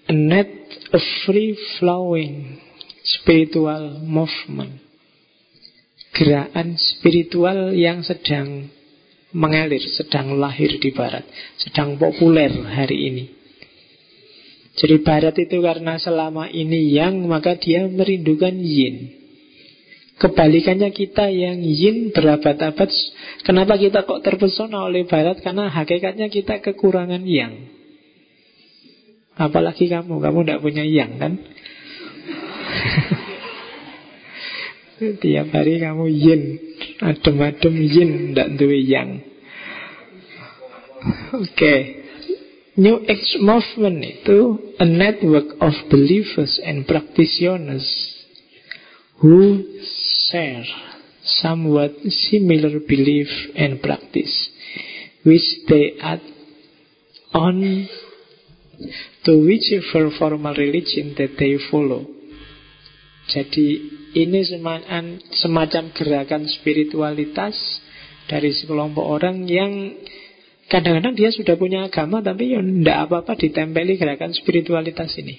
[0.08, 0.52] A net
[0.92, 2.60] of free flowing
[3.04, 4.87] spiritual movement.
[6.18, 8.74] Gerakan spiritual yang sedang
[9.38, 11.22] mengalir, sedang lahir di barat,
[11.62, 13.26] sedang populer hari ini.
[14.78, 19.18] Jadi barat itu karena selama ini yang, maka dia merindukan yin.
[20.18, 22.90] Kebalikannya kita yang yin berabad-abad
[23.46, 27.54] Kenapa kita kok terpesona oleh barat Karena hakikatnya kita kekurangan yang
[29.38, 31.38] Apalagi kamu Kamu tidak punya yang kan
[34.98, 36.44] Tiap hari kamu yin
[37.06, 39.22] Adem-adem yin Tidak duwe yang.
[41.38, 41.54] Oke.
[41.54, 41.80] Okay.
[42.82, 47.86] New Age Movement itu A network of believers and practitioners
[49.22, 49.62] Who
[50.34, 50.66] share
[51.46, 51.94] Somewhat
[52.34, 54.50] similar belief and practice
[55.22, 56.26] Which they add
[57.38, 57.86] on
[59.30, 62.06] To whichever formal religion that they follow.
[63.28, 63.68] Jadi
[64.18, 64.42] ini
[65.38, 67.54] semacam, gerakan spiritualitas
[68.26, 69.94] dari sekelompok orang yang
[70.68, 75.38] kadang-kadang dia sudah punya agama tapi ya tidak apa-apa ditempeli gerakan spiritualitas ini.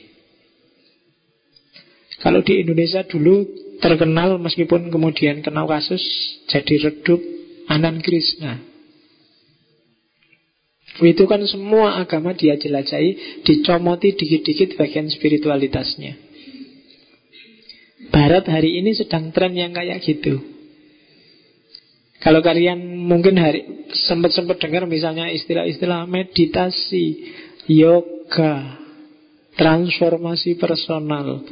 [2.18, 3.46] Kalau di Indonesia dulu
[3.78, 6.02] terkenal meskipun kemudian kena kasus
[6.50, 7.20] jadi redup
[7.70, 8.58] Anan Krishna.
[10.98, 16.27] Itu kan semua agama dia jelajahi, dicomoti dikit-dikit bagian spiritualitasnya.
[18.08, 20.40] Barat hari ini sedang tren yang kayak gitu.
[22.18, 27.30] Kalau kalian mungkin hari sempat-sempat dengar misalnya istilah-istilah meditasi,
[27.70, 28.82] yoga,
[29.54, 31.46] transformasi personal,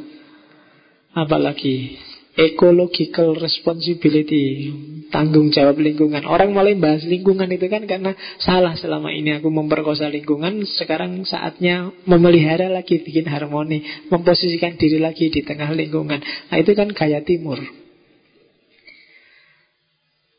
[1.15, 1.95] apalagi
[2.37, 4.69] ecological responsibility,
[5.09, 6.21] tanggung jawab lingkungan.
[6.29, 11.89] Orang mulai bahas lingkungan itu kan karena salah selama ini aku memperkosa lingkungan, sekarang saatnya
[12.05, 13.81] memelihara lagi, bikin harmoni,
[14.13, 16.21] memposisikan diri lagi di tengah lingkungan.
[16.21, 17.57] Nah, itu kan gaya timur.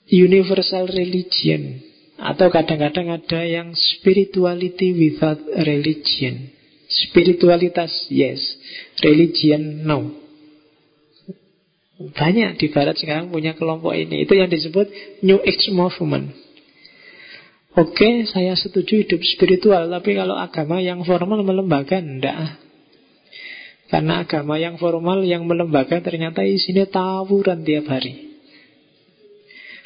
[0.09, 1.83] Universal religion
[2.17, 6.55] atau kadang-kadang ada yang spirituality without religion.
[6.89, 8.41] Spiritualitas yes,
[9.03, 10.28] religion no.
[11.99, 14.23] Banyak di barat sekarang punya kelompok ini.
[14.23, 14.87] Itu yang disebut
[15.27, 16.31] New Age Movement.
[17.75, 22.59] Oke, saya setuju hidup spiritual, tapi kalau agama yang formal melembaga, enggak.
[23.91, 28.31] Karena agama yang formal, yang melembaga ternyata isinya tawuran tiap hari.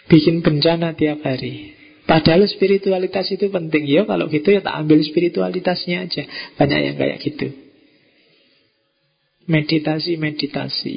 [0.09, 1.83] Bikin bencana tiap hari.
[2.03, 6.27] Padahal spiritualitas itu penting ya Kalau gitu ya tak ambil spiritualitasnya aja
[6.59, 7.47] Banyak yang kayak gitu
[9.47, 10.97] Meditasi-meditasi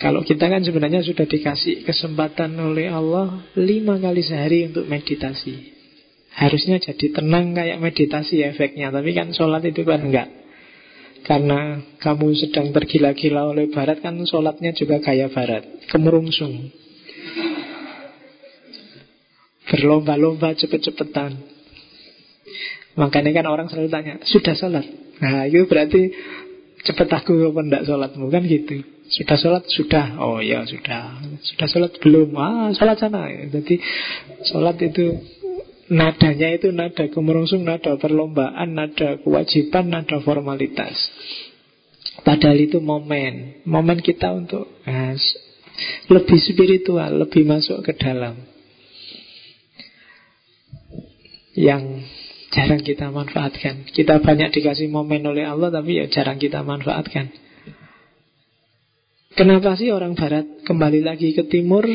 [0.00, 5.72] kalau kita kan sebenarnya sudah dikasih kesempatan oleh Allah lima kali sehari untuk meditasi.
[6.32, 10.32] Harusnya jadi tenang kayak meditasi efeknya, tapi kan sholat itu kan enggak.
[11.28, 15.62] Karena kamu sedang tergila-gila oleh barat kan sholatnya juga kayak barat,
[15.92, 16.72] kemerungsung.
[19.68, 21.36] Berlomba-lomba cepet-cepetan.
[22.96, 24.88] Makanya kan orang selalu tanya, sudah sholat?
[25.20, 26.10] Nah itu berarti
[26.82, 28.91] cepet aku apa enggak sholatmu kan gitu.
[29.10, 29.64] Sudah sholat?
[29.66, 30.06] Sudah.
[30.22, 31.18] Oh ya sudah.
[31.42, 31.92] Sudah sholat?
[31.98, 32.34] Belum.
[32.38, 33.26] Ah sholat sana.
[33.28, 33.80] Jadi
[34.46, 35.18] sholat itu
[35.92, 40.96] nadanya itu nada kemerungsung, nada perlombaan, nada kewajiban, nada formalitas.
[42.22, 43.64] Padahal itu momen.
[43.66, 45.16] Momen kita untuk nah,
[46.08, 48.36] lebih spiritual, lebih masuk ke dalam.
[51.52, 52.08] Yang
[52.52, 53.88] jarang kita manfaatkan.
[53.92, 57.32] Kita banyak dikasih momen oleh Allah, tapi ya jarang kita manfaatkan.
[59.32, 61.88] Kenapa sih orang Barat kembali lagi ke Timur?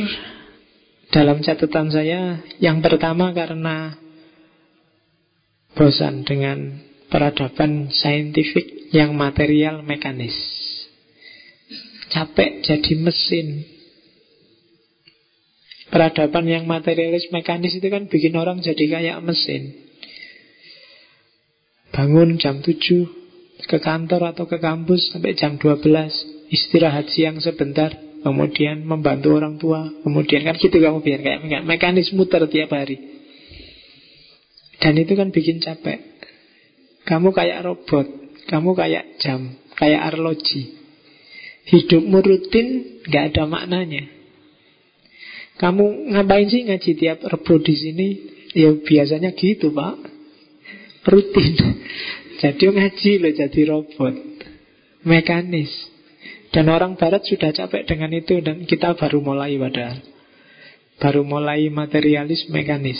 [1.13, 3.93] Dalam catatan saya, yang pertama karena
[5.77, 6.81] bosan dengan
[7.13, 10.33] peradaban saintifik yang material mekanis.
[12.09, 13.69] Capek jadi mesin.
[15.93, 19.77] Peradaban yang materialis mekanis itu kan bikin orang jadi kayak mesin.
[21.93, 22.81] Bangun jam 7
[23.61, 27.93] ke kantor atau ke kampus sampai jam 12, istirahat siang sebentar,
[28.23, 32.97] kemudian membantu orang tua, kemudian kan gitu kamu biar kayak mekanis muter tiap hari.
[34.77, 35.99] Dan itu kan bikin capek.
[37.07, 38.07] Kamu kayak robot,
[38.51, 40.75] kamu kayak jam, kayak arloji.
[41.67, 42.67] Hidupmu rutin,
[43.11, 44.07] gak ada maknanya.
[45.57, 48.07] Kamu ngapain sih ngaji tiap rebo di sini?
[48.53, 49.97] Ya biasanya gitu pak
[51.05, 51.53] Rutin
[52.41, 54.15] Jadi ngaji loh jadi robot
[55.03, 55.71] Mekanis
[56.57, 60.01] Dan orang barat sudah capek dengan itu Dan kita baru mulai padahal
[60.97, 62.97] Baru mulai materialis mekanis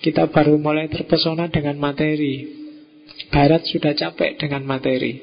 [0.00, 2.48] Kita baru mulai terpesona dengan materi
[3.28, 5.20] Barat sudah capek dengan materi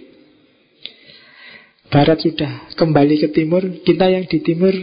[1.89, 4.77] Barat sudah kembali ke timur Kita yang di timur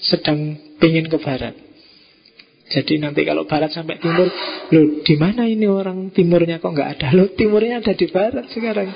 [0.00, 1.54] sedang pingin ke barat.
[2.70, 4.30] Jadi nanti kalau barat sampai timur,
[4.72, 7.08] loh di mana ini orang timurnya kok nggak ada?
[7.12, 8.88] Loh timurnya ada di barat sekarang.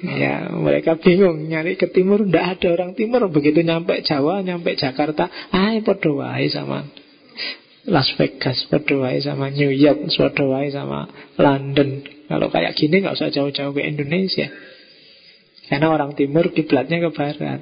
[0.00, 3.28] Ya, mereka bingung nyari ke timur, ndak ada orang timur.
[3.28, 6.88] Begitu nyampe Jawa, nyampe Jakarta, ah podo wae sama
[7.84, 11.04] Las Vegas, podo wae sama New York, podo wae sama
[11.36, 12.00] London.
[12.24, 14.48] Kalau kayak gini nggak usah jauh-jauh ke Indonesia.
[15.68, 17.60] Karena orang timur kiblatnya ke barat.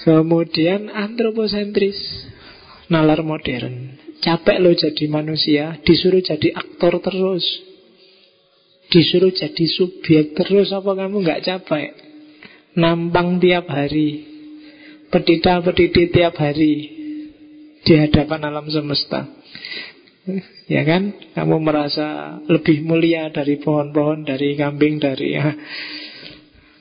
[0.00, 1.98] Kemudian antroposentris
[2.88, 7.44] Nalar modern Capek lo jadi manusia Disuruh jadi aktor terus
[8.90, 11.94] Disuruh jadi subjek terus Apa kamu nggak capek?
[12.74, 14.26] Nampang tiap hari.
[15.10, 16.74] Pedita-pediti tiap hari.
[17.86, 19.26] Di hadapan alam semesta.
[20.70, 21.18] Ya kan?
[21.34, 25.50] Kamu merasa lebih mulia dari pohon-pohon Dari kambing Dari ya,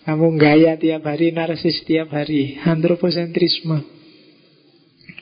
[0.05, 2.57] kamu gaya tiap hari, narsis tiap hari.
[2.61, 3.81] Antroposentrisme.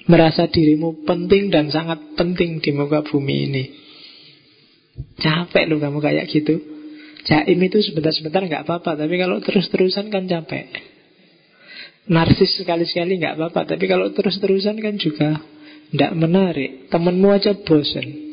[0.07, 3.63] Merasa dirimu penting dan sangat penting di muka bumi ini.
[5.19, 6.76] Capek loh kamu kayak gitu
[7.27, 10.71] Jaim itu sebentar-sebentar nggak apa-apa Tapi kalau terus-terusan kan capek.
[12.07, 15.43] Narsis sekali-sekali nggak apa-apa Tapi kalau terus-terusan kan juga
[15.91, 16.87] Tidak menarik.
[16.87, 18.27] Temenmu aja bosen.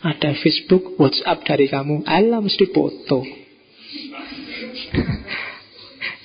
[0.00, 2.08] Ada Facebook, Whatsapp dari kamu.
[2.08, 3.20] Alam mesti foto.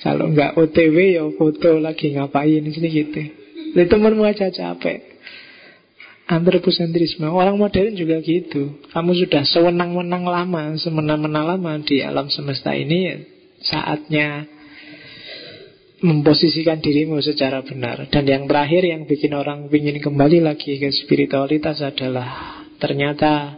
[0.04, 3.20] Kalau nggak OTW ya foto lagi ngapain sini gitu.
[3.76, 5.15] Jadi temanmu aja capek.
[6.26, 8.82] Antropocentrisme Orang modern juga gitu.
[8.90, 13.16] Kamu sudah sewenang-wenang lama Semena-mena lama di alam semesta ini ya,
[13.62, 14.28] Saatnya
[15.96, 18.12] Memposisikan dirimu secara benar.
[18.12, 23.56] Dan yang terakhir yang bikin orang ingin kembali lagi ke spiritualitas adalah Ternyata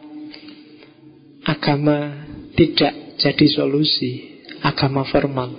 [1.49, 4.43] Agama tidak jadi solusi.
[4.61, 5.55] Agama formal.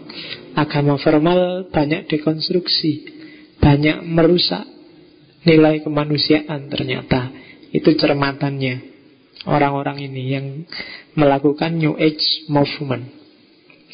[0.53, 3.07] Agama formal banyak dekonstruksi,
[3.57, 4.67] banyak merusak
[5.43, 7.31] nilai kemanusiaan ternyata.
[7.69, 8.81] Itu cermatannya
[9.45, 10.45] orang-orang ini yang
[11.13, 13.15] melakukan New Age movement.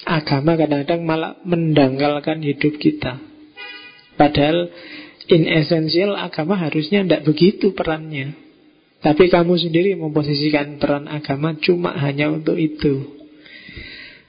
[0.05, 3.19] Agama kadang-kadang malah mendangkalkan hidup kita.
[4.15, 4.71] Padahal
[5.27, 8.37] in essential agama harusnya tidak begitu perannya.
[9.03, 13.05] Tapi kamu sendiri memposisikan peran agama cuma hanya untuk itu.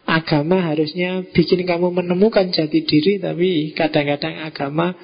[0.06, 4.94] Agama harusnya bikin kamu menemukan jati diri Tapi kadang-kadang agama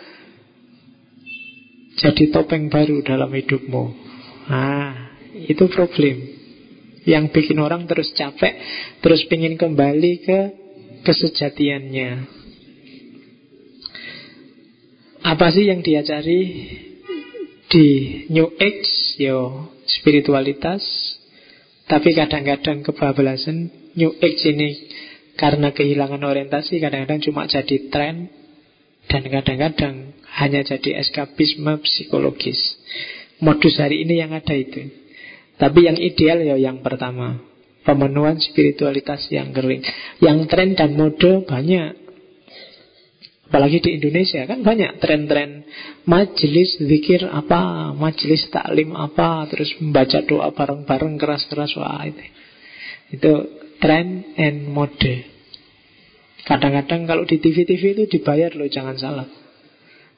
[2.03, 3.85] Jadi topeng baru dalam hidupmu.
[4.51, 6.43] Ah, itu problem.
[7.03, 8.55] Yang bikin orang terus capek
[9.03, 10.39] Terus ingin kembali ke
[11.03, 12.11] kesejatiannya.
[15.23, 16.43] Apa sih yang dia cari?
[17.71, 17.87] Di
[18.29, 20.83] New Age Yo, spiritualitas.
[21.87, 24.71] Tapi kadang-kadang kebablasan New Age ini
[25.39, 28.31] karena kehilangan orientasi kadang-kadang cuma jadi tren.
[29.07, 32.57] Dan kadang-kadang hanya jadi eskapisme psikologis.
[33.43, 34.89] Modus hari ini yang ada itu.
[35.61, 37.43] Tapi yang ideal ya yang pertama.
[37.83, 39.83] Pemenuhan spiritualitas yang kering.
[40.23, 41.99] Yang tren dan mode banyak.
[43.53, 45.69] Apalagi di Indonesia kan banyak tren-tren
[46.09, 52.25] majelis zikir apa, majelis taklim apa, terus membaca doa bareng-bareng keras-keras wah itu.
[53.13, 53.33] Itu
[53.83, 55.27] Trend and mode
[56.47, 59.42] Kadang-kadang kalau di TV-TV itu dibayar loh, jangan salah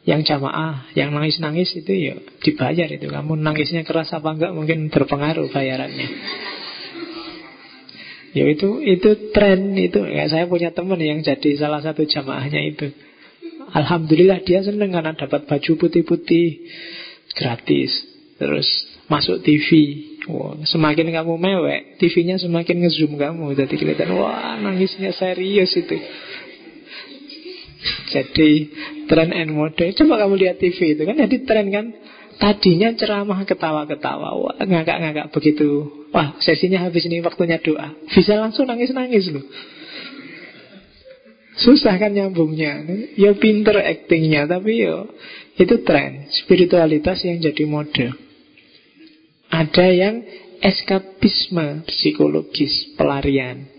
[0.05, 5.49] Yang jamaah, yang nangis-nangis itu ya dibayar itu Kamu nangisnya keras apa enggak mungkin berpengaruh
[5.49, 6.09] bayarannya
[8.35, 12.91] Ya itu itu tren itu ya saya punya teman yang jadi salah satu jamaahnya itu.
[13.71, 16.67] Alhamdulillah dia seneng karena dapat baju putih-putih
[17.39, 17.95] gratis.
[18.35, 18.67] Terus
[19.07, 19.69] masuk TV.
[20.25, 23.55] Wow, semakin kamu mewek, TV-nya semakin ngezoom kamu.
[23.55, 25.95] Jadi kelihatan, wah nangisnya serius itu.
[27.85, 28.73] Jadi
[29.11, 31.87] tren and mode Coba kamu lihat TV itu kan Jadi tren kan
[32.35, 34.59] Tadinya ceramah ketawa-ketawa.
[34.59, 35.87] Ngakak-ngakak begitu.
[36.11, 37.95] Wah sesinya habis ini waktunya doa.
[38.11, 39.45] Bisa langsung nangis-nangis loh.
[41.55, 42.83] Susah kan nyambungnya.
[43.15, 45.07] Ya pinter actingnya Tapi yo
[45.55, 46.27] itu tren.
[46.43, 48.11] Spiritualitas yang jadi mode
[49.55, 50.27] Ada yang
[50.59, 53.74] eskapisme psikologis Pelarian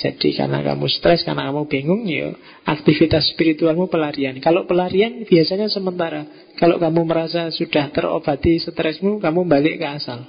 [0.00, 2.32] jadi karena kamu stres, karena kamu bingung, ya
[2.64, 4.40] aktivitas spiritualmu pelarian.
[4.40, 6.24] Kalau pelarian biasanya sementara.
[6.56, 10.24] Kalau kamu merasa sudah terobati stresmu, kamu balik ke asal.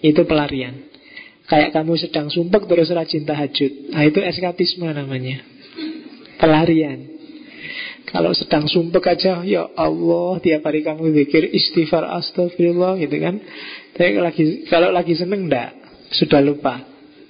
[0.00, 0.88] Itu pelarian.
[1.44, 3.92] Kayak kamu sedang sumpek terus rajin tahajud.
[3.92, 5.44] Nah itu eskapisme namanya.
[6.40, 7.12] Pelarian.
[8.08, 13.36] Kalau sedang sumpek aja, ya Allah, tiap hari kamu pikir istighfar astagfirullah gitu kan.
[13.92, 15.76] Tapi lagi, kalau lagi seneng enggak,
[16.08, 16.80] sudah lupa.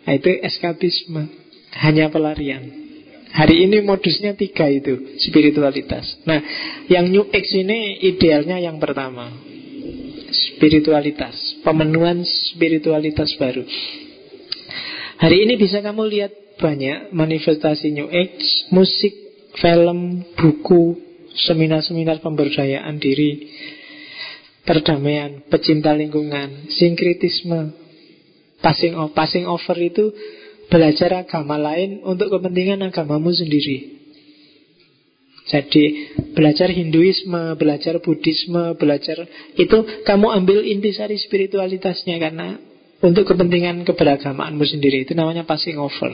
[0.04, 1.43] Nah, itu eskapisme.
[1.74, 2.84] Hanya pelarian.
[3.34, 6.22] Hari ini modusnya tiga itu Spiritualitas.
[6.22, 6.38] Nah
[6.86, 9.26] yang New Age ini idealnya yang pertama
[10.30, 11.34] Spiritualitas
[11.66, 13.66] Pemenuhan spiritualitas baru.
[15.18, 16.32] Hari ini bisa kamu lihat
[16.62, 19.14] banyak manifestasi New Age Musik,
[19.58, 21.02] film, buku
[21.34, 23.50] Seminar-seminar pemberdayaan diri
[24.62, 27.82] Perdamaian, pecinta lingkungan Sinkritisme
[28.62, 30.14] Passing, passing over itu
[30.74, 34.02] belajar agama lain untuk kepentingan agamamu sendiri.
[35.46, 35.84] Jadi
[36.34, 39.22] belajar Hinduisme, belajar Buddhisme, belajar
[39.54, 42.58] itu kamu ambil intisari spiritualitasnya karena
[43.04, 46.10] untuk kepentingan keberagamaanmu sendiri itu namanya passing over.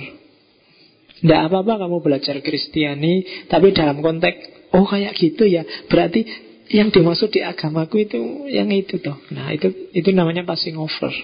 [1.23, 6.27] Tidak apa-apa kamu belajar Kristiani, tapi dalam konteks oh kayak gitu ya, berarti
[6.69, 8.21] yang dimaksud di agamaku itu
[8.51, 9.17] yang itu toh.
[9.33, 11.15] Nah itu itu namanya passing over.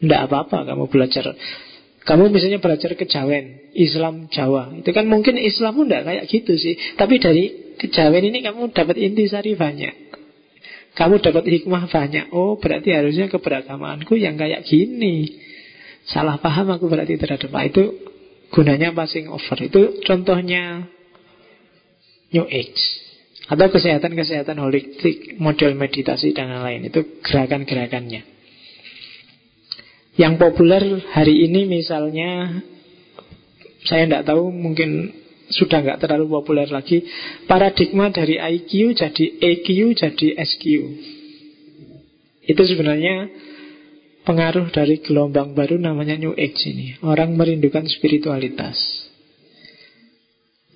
[0.00, 1.36] Tidak apa-apa kamu belajar
[2.06, 4.70] kamu misalnya belajar kejawen, Islam Jawa.
[4.78, 6.78] Itu kan mungkin Islammu enggak kayak gitu sih.
[6.94, 10.14] Tapi dari kejawen ini kamu dapat intisari banyak.
[10.94, 12.30] Kamu dapat hikmah banyak.
[12.30, 15.34] Oh, berarti harusnya keberagamaanku yang kayak gini.
[16.06, 17.98] Salah paham aku berarti terhadap itu
[18.54, 19.58] gunanya passing over.
[19.58, 20.86] Itu contohnya
[22.30, 22.82] New Age
[23.46, 26.86] atau kesehatan-kesehatan holistik, model meditasi dan lain-lain.
[26.86, 28.35] Itu gerakan-gerakannya.
[30.16, 30.82] Yang populer
[31.12, 32.60] hari ini misalnya
[33.84, 35.12] Saya tidak tahu mungkin
[35.46, 37.04] sudah nggak terlalu populer lagi
[37.46, 40.64] Paradigma dari IQ jadi EQ jadi SQ
[42.48, 43.28] Itu sebenarnya
[44.26, 46.98] pengaruh dari gelombang baru namanya New Age ini.
[46.98, 48.74] Orang merindukan spiritualitas.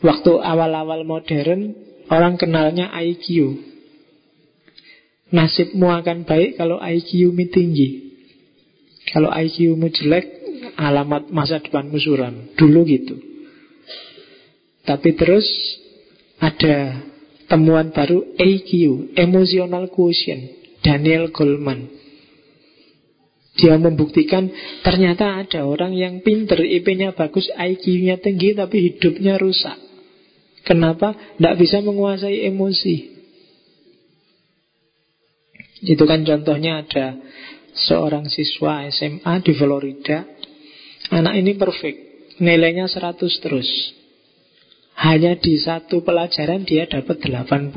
[0.01, 1.75] Waktu awal-awal modern
[2.11, 3.59] Orang kenalnya IQ
[5.31, 8.10] Nasibmu akan baik kalau IQ-mu tinggi
[9.11, 10.27] kalau IQ-mu jelek,
[10.79, 12.55] alamat masa depanmu suram.
[12.55, 13.17] Dulu gitu.
[14.87, 15.47] Tapi terus
[16.41, 17.05] ada
[17.51, 18.71] temuan baru EQ,
[19.19, 20.43] Emotional Quotient,
[20.81, 22.01] Daniel Goleman.
[23.59, 24.49] Dia membuktikan
[24.81, 29.77] ternyata ada orang yang pinter, IP-nya bagus, IQ-nya tinggi tapi hidupnya rusak.
[30.65, 31.13] Kenapa?
[31.37, 32.97] Tidak bisa menguasai emosi.
[35.81, 37.17] Itu kan contohnya ada
[37.75, 40.27] seorang siswa SMA di Florida.
[41.11, 41.99] Anak ini perfect,
[42.39, 43.69] nilainya 100 terus.
[45.01, 47.73] Hanya di satu pelajaran dia dapat 80.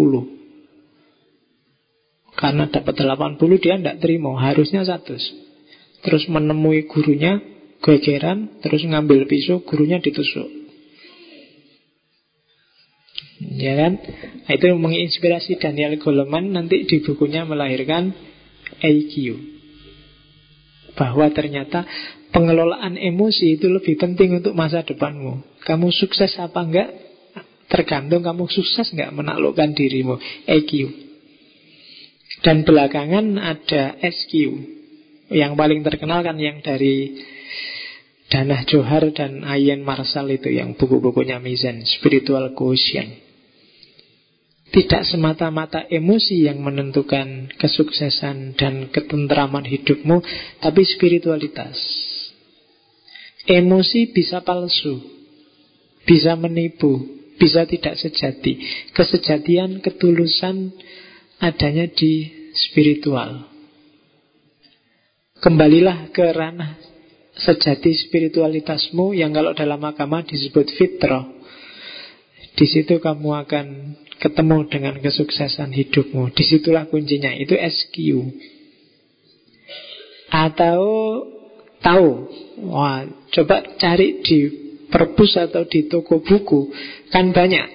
[2.34, 6.03] Karena dapat 80 dia tidak terima, harusnya 100.
[6.03, 7.40] Terus menemui gurunya,
[7.80, 10.52] gegeran, terus ngambil pisau, gurunya ditusuk.
[13.44, 13.99] Ya kan?
[14.44, 18.15] Nah, itu menginspirasi Daniel Goleman nanti di bukunya melahirkan
[18.84, 19.52] IQ
[20.94, 21.86] bahwa ternyata
[22.34, 25.61] pengelolaan emosi itu lebih penting untuk masa depanmu.
[25.64, 26.90] Kamu sukses apa enggak?
[27.70, 30.18] Tergantung kamu sukses enggak menaklukkan dirimu.
[30.45, 30.72] EQ.
[32.44, 34.34] Dan belakangan ada SQ.
[35.32, 37.15] Yang paling terkenal kan yang dari
[38.28, 43.23] Danah Johar dan Ayen Marshall itu yang buku-bukunya Mizan, Spiritual Quotient.
[44.74, 50.18] Tidak semata-mata emosi yang menentukan kesuksesan dan ketentraman hidupmu,
[50.66, 51.78] tapi spiritualitas.
[53.45, 54.98] Emosi bisa palsu,
[56.10, 57.06] bisa menipu,
[57.38, 58.58] bisa tidak sejati.
[58.98, 60.74] Kesejatian, ketulusan
[61.38, 63.45] adanya di spiritual.
[65.38, 66.82] Kembalilah ke ranah
[67.38, 71.30] sejati spiritualitasmu yang kalau dalam agama disebut fitrah.
[72.54, 73.66] Di situ kamu akan
[74.24, 76.32] ketemu dengan kesuksesan hidupmu.
[76.32, 77.36] Di situlah kuncinya.
[77.36, 77.95] Itu SQ.
[80.32, 80.80] Atau
[81.84, 82.10] tahu.
[82.72, 83.04] Wah,
[83.36, 86.70] coba cari di perpus atau di toko buku
[87.10, 87.66] kan banyak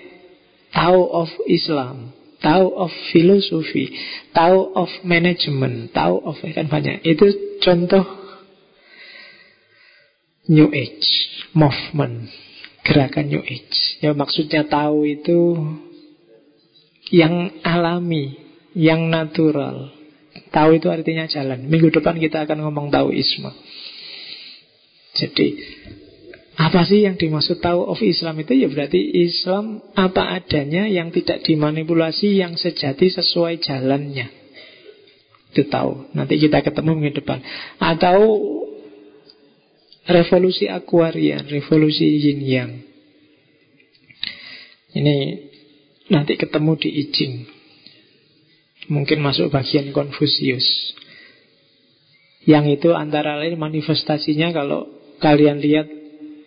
[0.70, 3.90] tahu of Islam, tahu of filosofi,
[4.30, 7.02] tahu of management, tahu of kan banyak.
[7.02, 8.06] Itu contoh
[10.48, 11.10] New Age
[11.52, 12.32] movement,
[12.86, 14.00] gerakan New Age.
[14.00, 15.58] Ya maksudnya tahu itu
[17.08, 18.36] yang alami,
[18.76, 19.92] yang natural.
[20.52, 21.66] Tahu itu artinya jalan.
[21.66, 23.52] Minggu depan kita akan ngomong tahu Isma.
[25.18, 25.46] Jadi
[26.58, 28.50] apa sih yang dimaksud tahu of Islam itu?
[28.54, 34.26] Ya berarti Islam apa adanya yang tidak dimanipulasi, yang sejati sesuai jalannya.
[35.54, 36.12] Itu tahu.
[36.18, 37.40] Nanti kita ketemu minggu depan.
[37.78, 38.18] Atau
[40.10, 42.70] revolusi akuarian, revolusi yin yang.
[44.98, 45.47] Ini
[46.08, 47.34] nanti ketemu di I Ching.
[48.88, 50.64] Mungkin masuk bagian Konfusius.
[52.48, 54.88] Yang itu antara lain manifestasinya kalau
[55.20, 55.86] kalian lihat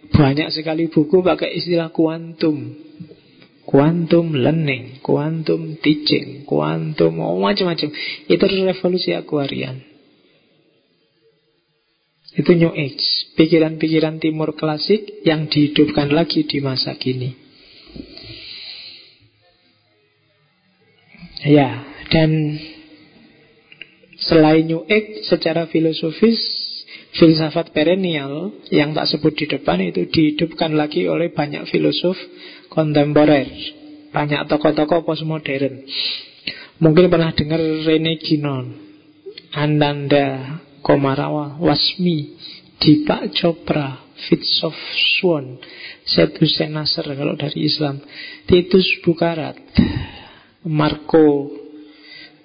[0.09, 2.89] banyak sekali buku pakai istilah kuantum.
[3.61, 7.93] Quantum learning, quantum teaching, quantum oh, macam-macam.
[8.27, 9.79] Itu revolusi akuarian.
[12.31, 17.35] Itu New Age, pikiran-pikiran timur klasik yang dihidupkan lagi di masa kini.
[21.41, 21.81] Ya,
[22.13, 22.61] dan
[24.21, 26.37] selain New Age secara filosofis
[27.17, 32.15] filsafat perennial yang tak sebut di depan itu dihidupkan lagi oleh banyak filosof
[32.69, 33.49] kontemporer,
[34.13, 35.83] banyak tokoh-tokoh postmodern.
[36.81, 38.73] Mungkin pernah dengar Rene Guénon,
[39.53, 42.37] Ananda Komarawa, Wasmi,
[42.81, 44.77] Deepak Chopra, Fitzof
[45.17, 45.61] Swan,
[46.05, 48.01] Setu Senasar kalau dari Islam,
[48.49, 49.57] Titus Bukarat,
[50.61, 51.49] Marco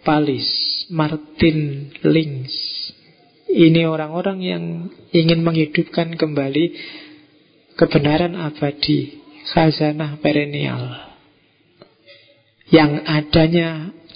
[0.00, 0.48] Palis,
[0.88, 2.56] Martin Links,
[3.52, 4.64] ini orang-orang yang
[5.12, 6.64] ingin menghidupkan kembali
[7.76, 9.20] kebenaran abadi,
[9.52, 11.12] khazanah perennial.
[12.72, 13.70] Yang adanya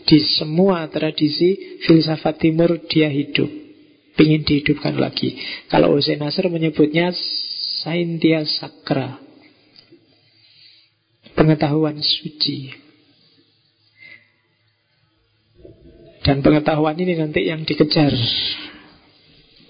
[0.09, 3.48] di semua tradisi filsafat timur dia hidup.
[4.20, 5.39] Ingin dihidupkan lagi.
[5.72, 7.14] Kalau Hussein Nasr menyebutnya
[7.81, 9.16] Saintia Sakra.
[11.32, 12.90] Pengetahuan suci.
[16.20, 18.12] Dan pengetahuan ini nanti yang dikejar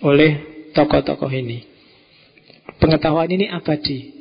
[0.02, 0.32] oleh
[0.74, 1.62] tokoh-tokoh ini.
[2.82, 4.18] Pengetahuan ini abadi.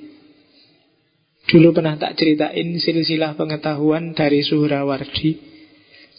[1.50, 5.50] Dulu pernah tak ceritain silsilah pengetahuan dari Suhrawardi.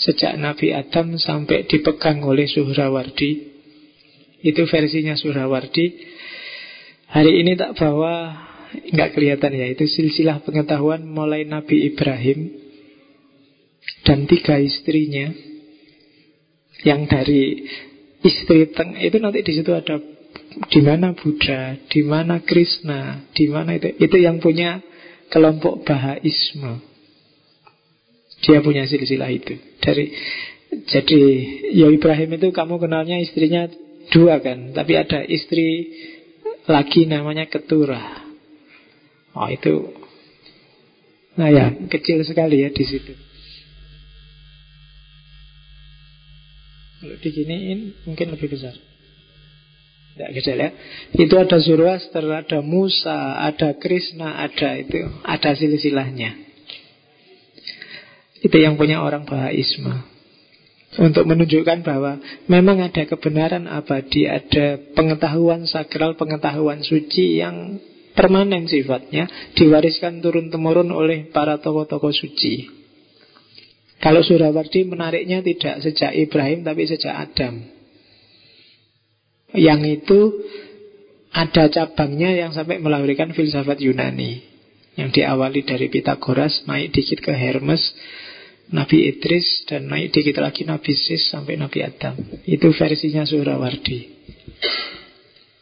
[0.00, 3.30] Sejak Nabi Adam sampai dipegang oleh Suhrawardi.
[4.42, 5.86] Itu versinya Suhrawardi.
[7.14, 8.34] Hari ini tak bawa
[8.90, 9.66] nggak kelihatan ya.
[9.70, 12.70] Itu silsilah pengetahuan mulai Nabi Ibrahim
[14.04, 15.49] Dan tiga istrinya
[16.86, 17.42] Yang dari
[18.24, 20.00] istri teng itu nanti di situ ada
[20.70, 24.80] di mana Buddha, di mana Krishna, di mana itu itu yang punya
[25.30, 26.82] kelompok Bahaisme.
[28.40, 29.54] Dia punya silsilah itu.
[29.84, 30.10] Dari
[30.88, 31.22] jadi
[31.76, 33.68] ya Ibrahim itu kamu kenalnya istrinya
[34.10, 35.92] dua kan, tapi ada istri
[36.64, 38.26] lagi namanya Ketura.
[39.36, 40.00] Oh itu
[41.38, 43.14] Nah ya, kecil sekali ya di situ.
[47.00, 48.76] Kalau diginiin mungkin lebih besar.
[50.20, 50.70] Tidak kecil ya.
[51.16, 56.36] Itu ada Zoroaster, ada Musa, ada Krishna, ada itu, ada silsilahnya.
[58.44, 59.96] Itu yang punya orang Bahaisme.
[61.00, 62.18] Untuk menunjukkan bahwa
[62.50, 67.78] memang ada kebenaran abadi, ada pengetahuan sakral, pengetahuan suci yang
[68.18, 72.79] permanen sifatnya, diwariskan turun-temurun oleh para tokoh-tokoh suci.
[74.00, 77.60] Kalau Surawardi menariknya tidak sejak Ibrahim tapi sejak Adam.
[79.52, 80.20] Yang itu
[81.30, 84.40] ada cabangnya yang sampai melahirkan filsafat Yunani.
[84.98, 87.80] Yang diawali dari Pitagoras, naik dikit ke Hermes,
[88.74, 92.16] Nabi Idris, dan naik dikit lagi Nabi Sis sampai Nabi Adam.
[92.42, 94.00] Itu versinya Surawardi.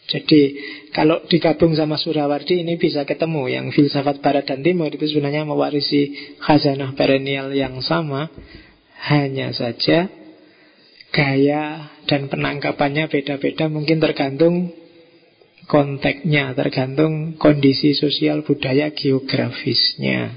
[0.09, 0.43] Jadi
[0.97, 6.32] kalau digabung sama Surawardi ini bisa ketemu yang filsafat Barat dan Timur itu sebenarnya mewarisi
[6.40, 8.32] khazanah perennial yang sama,
[9.05, 10.09] hanya saja
[11.12, 14.72] gaya dan penangkapannya beda-beda mungkin tergantung
[15.68, 20.32] konteksnya, tergantung kondisi sosial budaya geografisnya.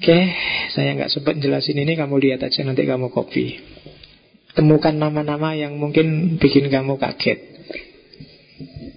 [0.00, 0.20] Oke,
[0.72, 3.60] saya nggak sempat jelasin ini, kamu lihat aja nanti kamu copy.
[4.56, 7.53] Temukan nama-nama yang mungkin bikin kamu kaget.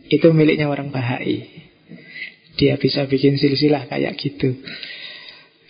[0.07, 1.47] Itu miliknya orang Bahai
[2.57, 4.57] Dia bisa bikin silsilah kayak gitu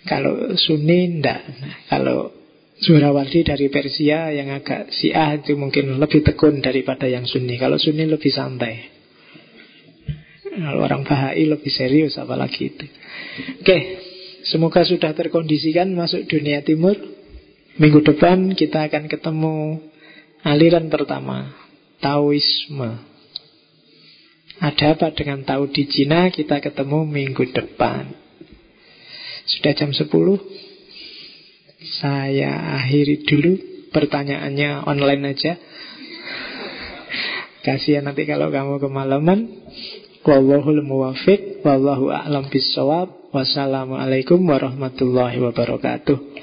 [0.06, 2.32] Kalau Sunni ndak nah, Kalau
[2.78, 8.06] Surawardi dari Persia yang agak Syiah itu mungkin lebih tekun daripada yang Sunni Kalau Sunni
[8.06, 8.98] lebih santai
[10.58, 12.86] Kalau orang Bahai lebih serius apalagi itu.
[13.62, 13.78] Oke,
[14.50, 16.98] semoga sudah terkondisikan masuk dunia timur.
[17.78, 19.78] Minggu depan kita akan ketemu
[20.42, 21.54] aliran pertama,
[22.02, 23.07] Taoisme.
[24.58, 26.34] Ada apa dengan Tao di Cina?
[26.34, 28.10] Kita ketemu minggu depan.
[29.46, 30.10] Sudah jam 10.
[32.02, 33.54] Saya akhiri dulu
[33.94, 35.54] pertanyaannya online aja.
[37.62, 39.46] Kasihan nanti kalau kamu kemalaman.
[40.26, 43.30] Wallahul muwafiq wallahu a'lam bissawab.
[43.30, 46.37] Wassalamualaikum warahmatullahi wabarakatuh.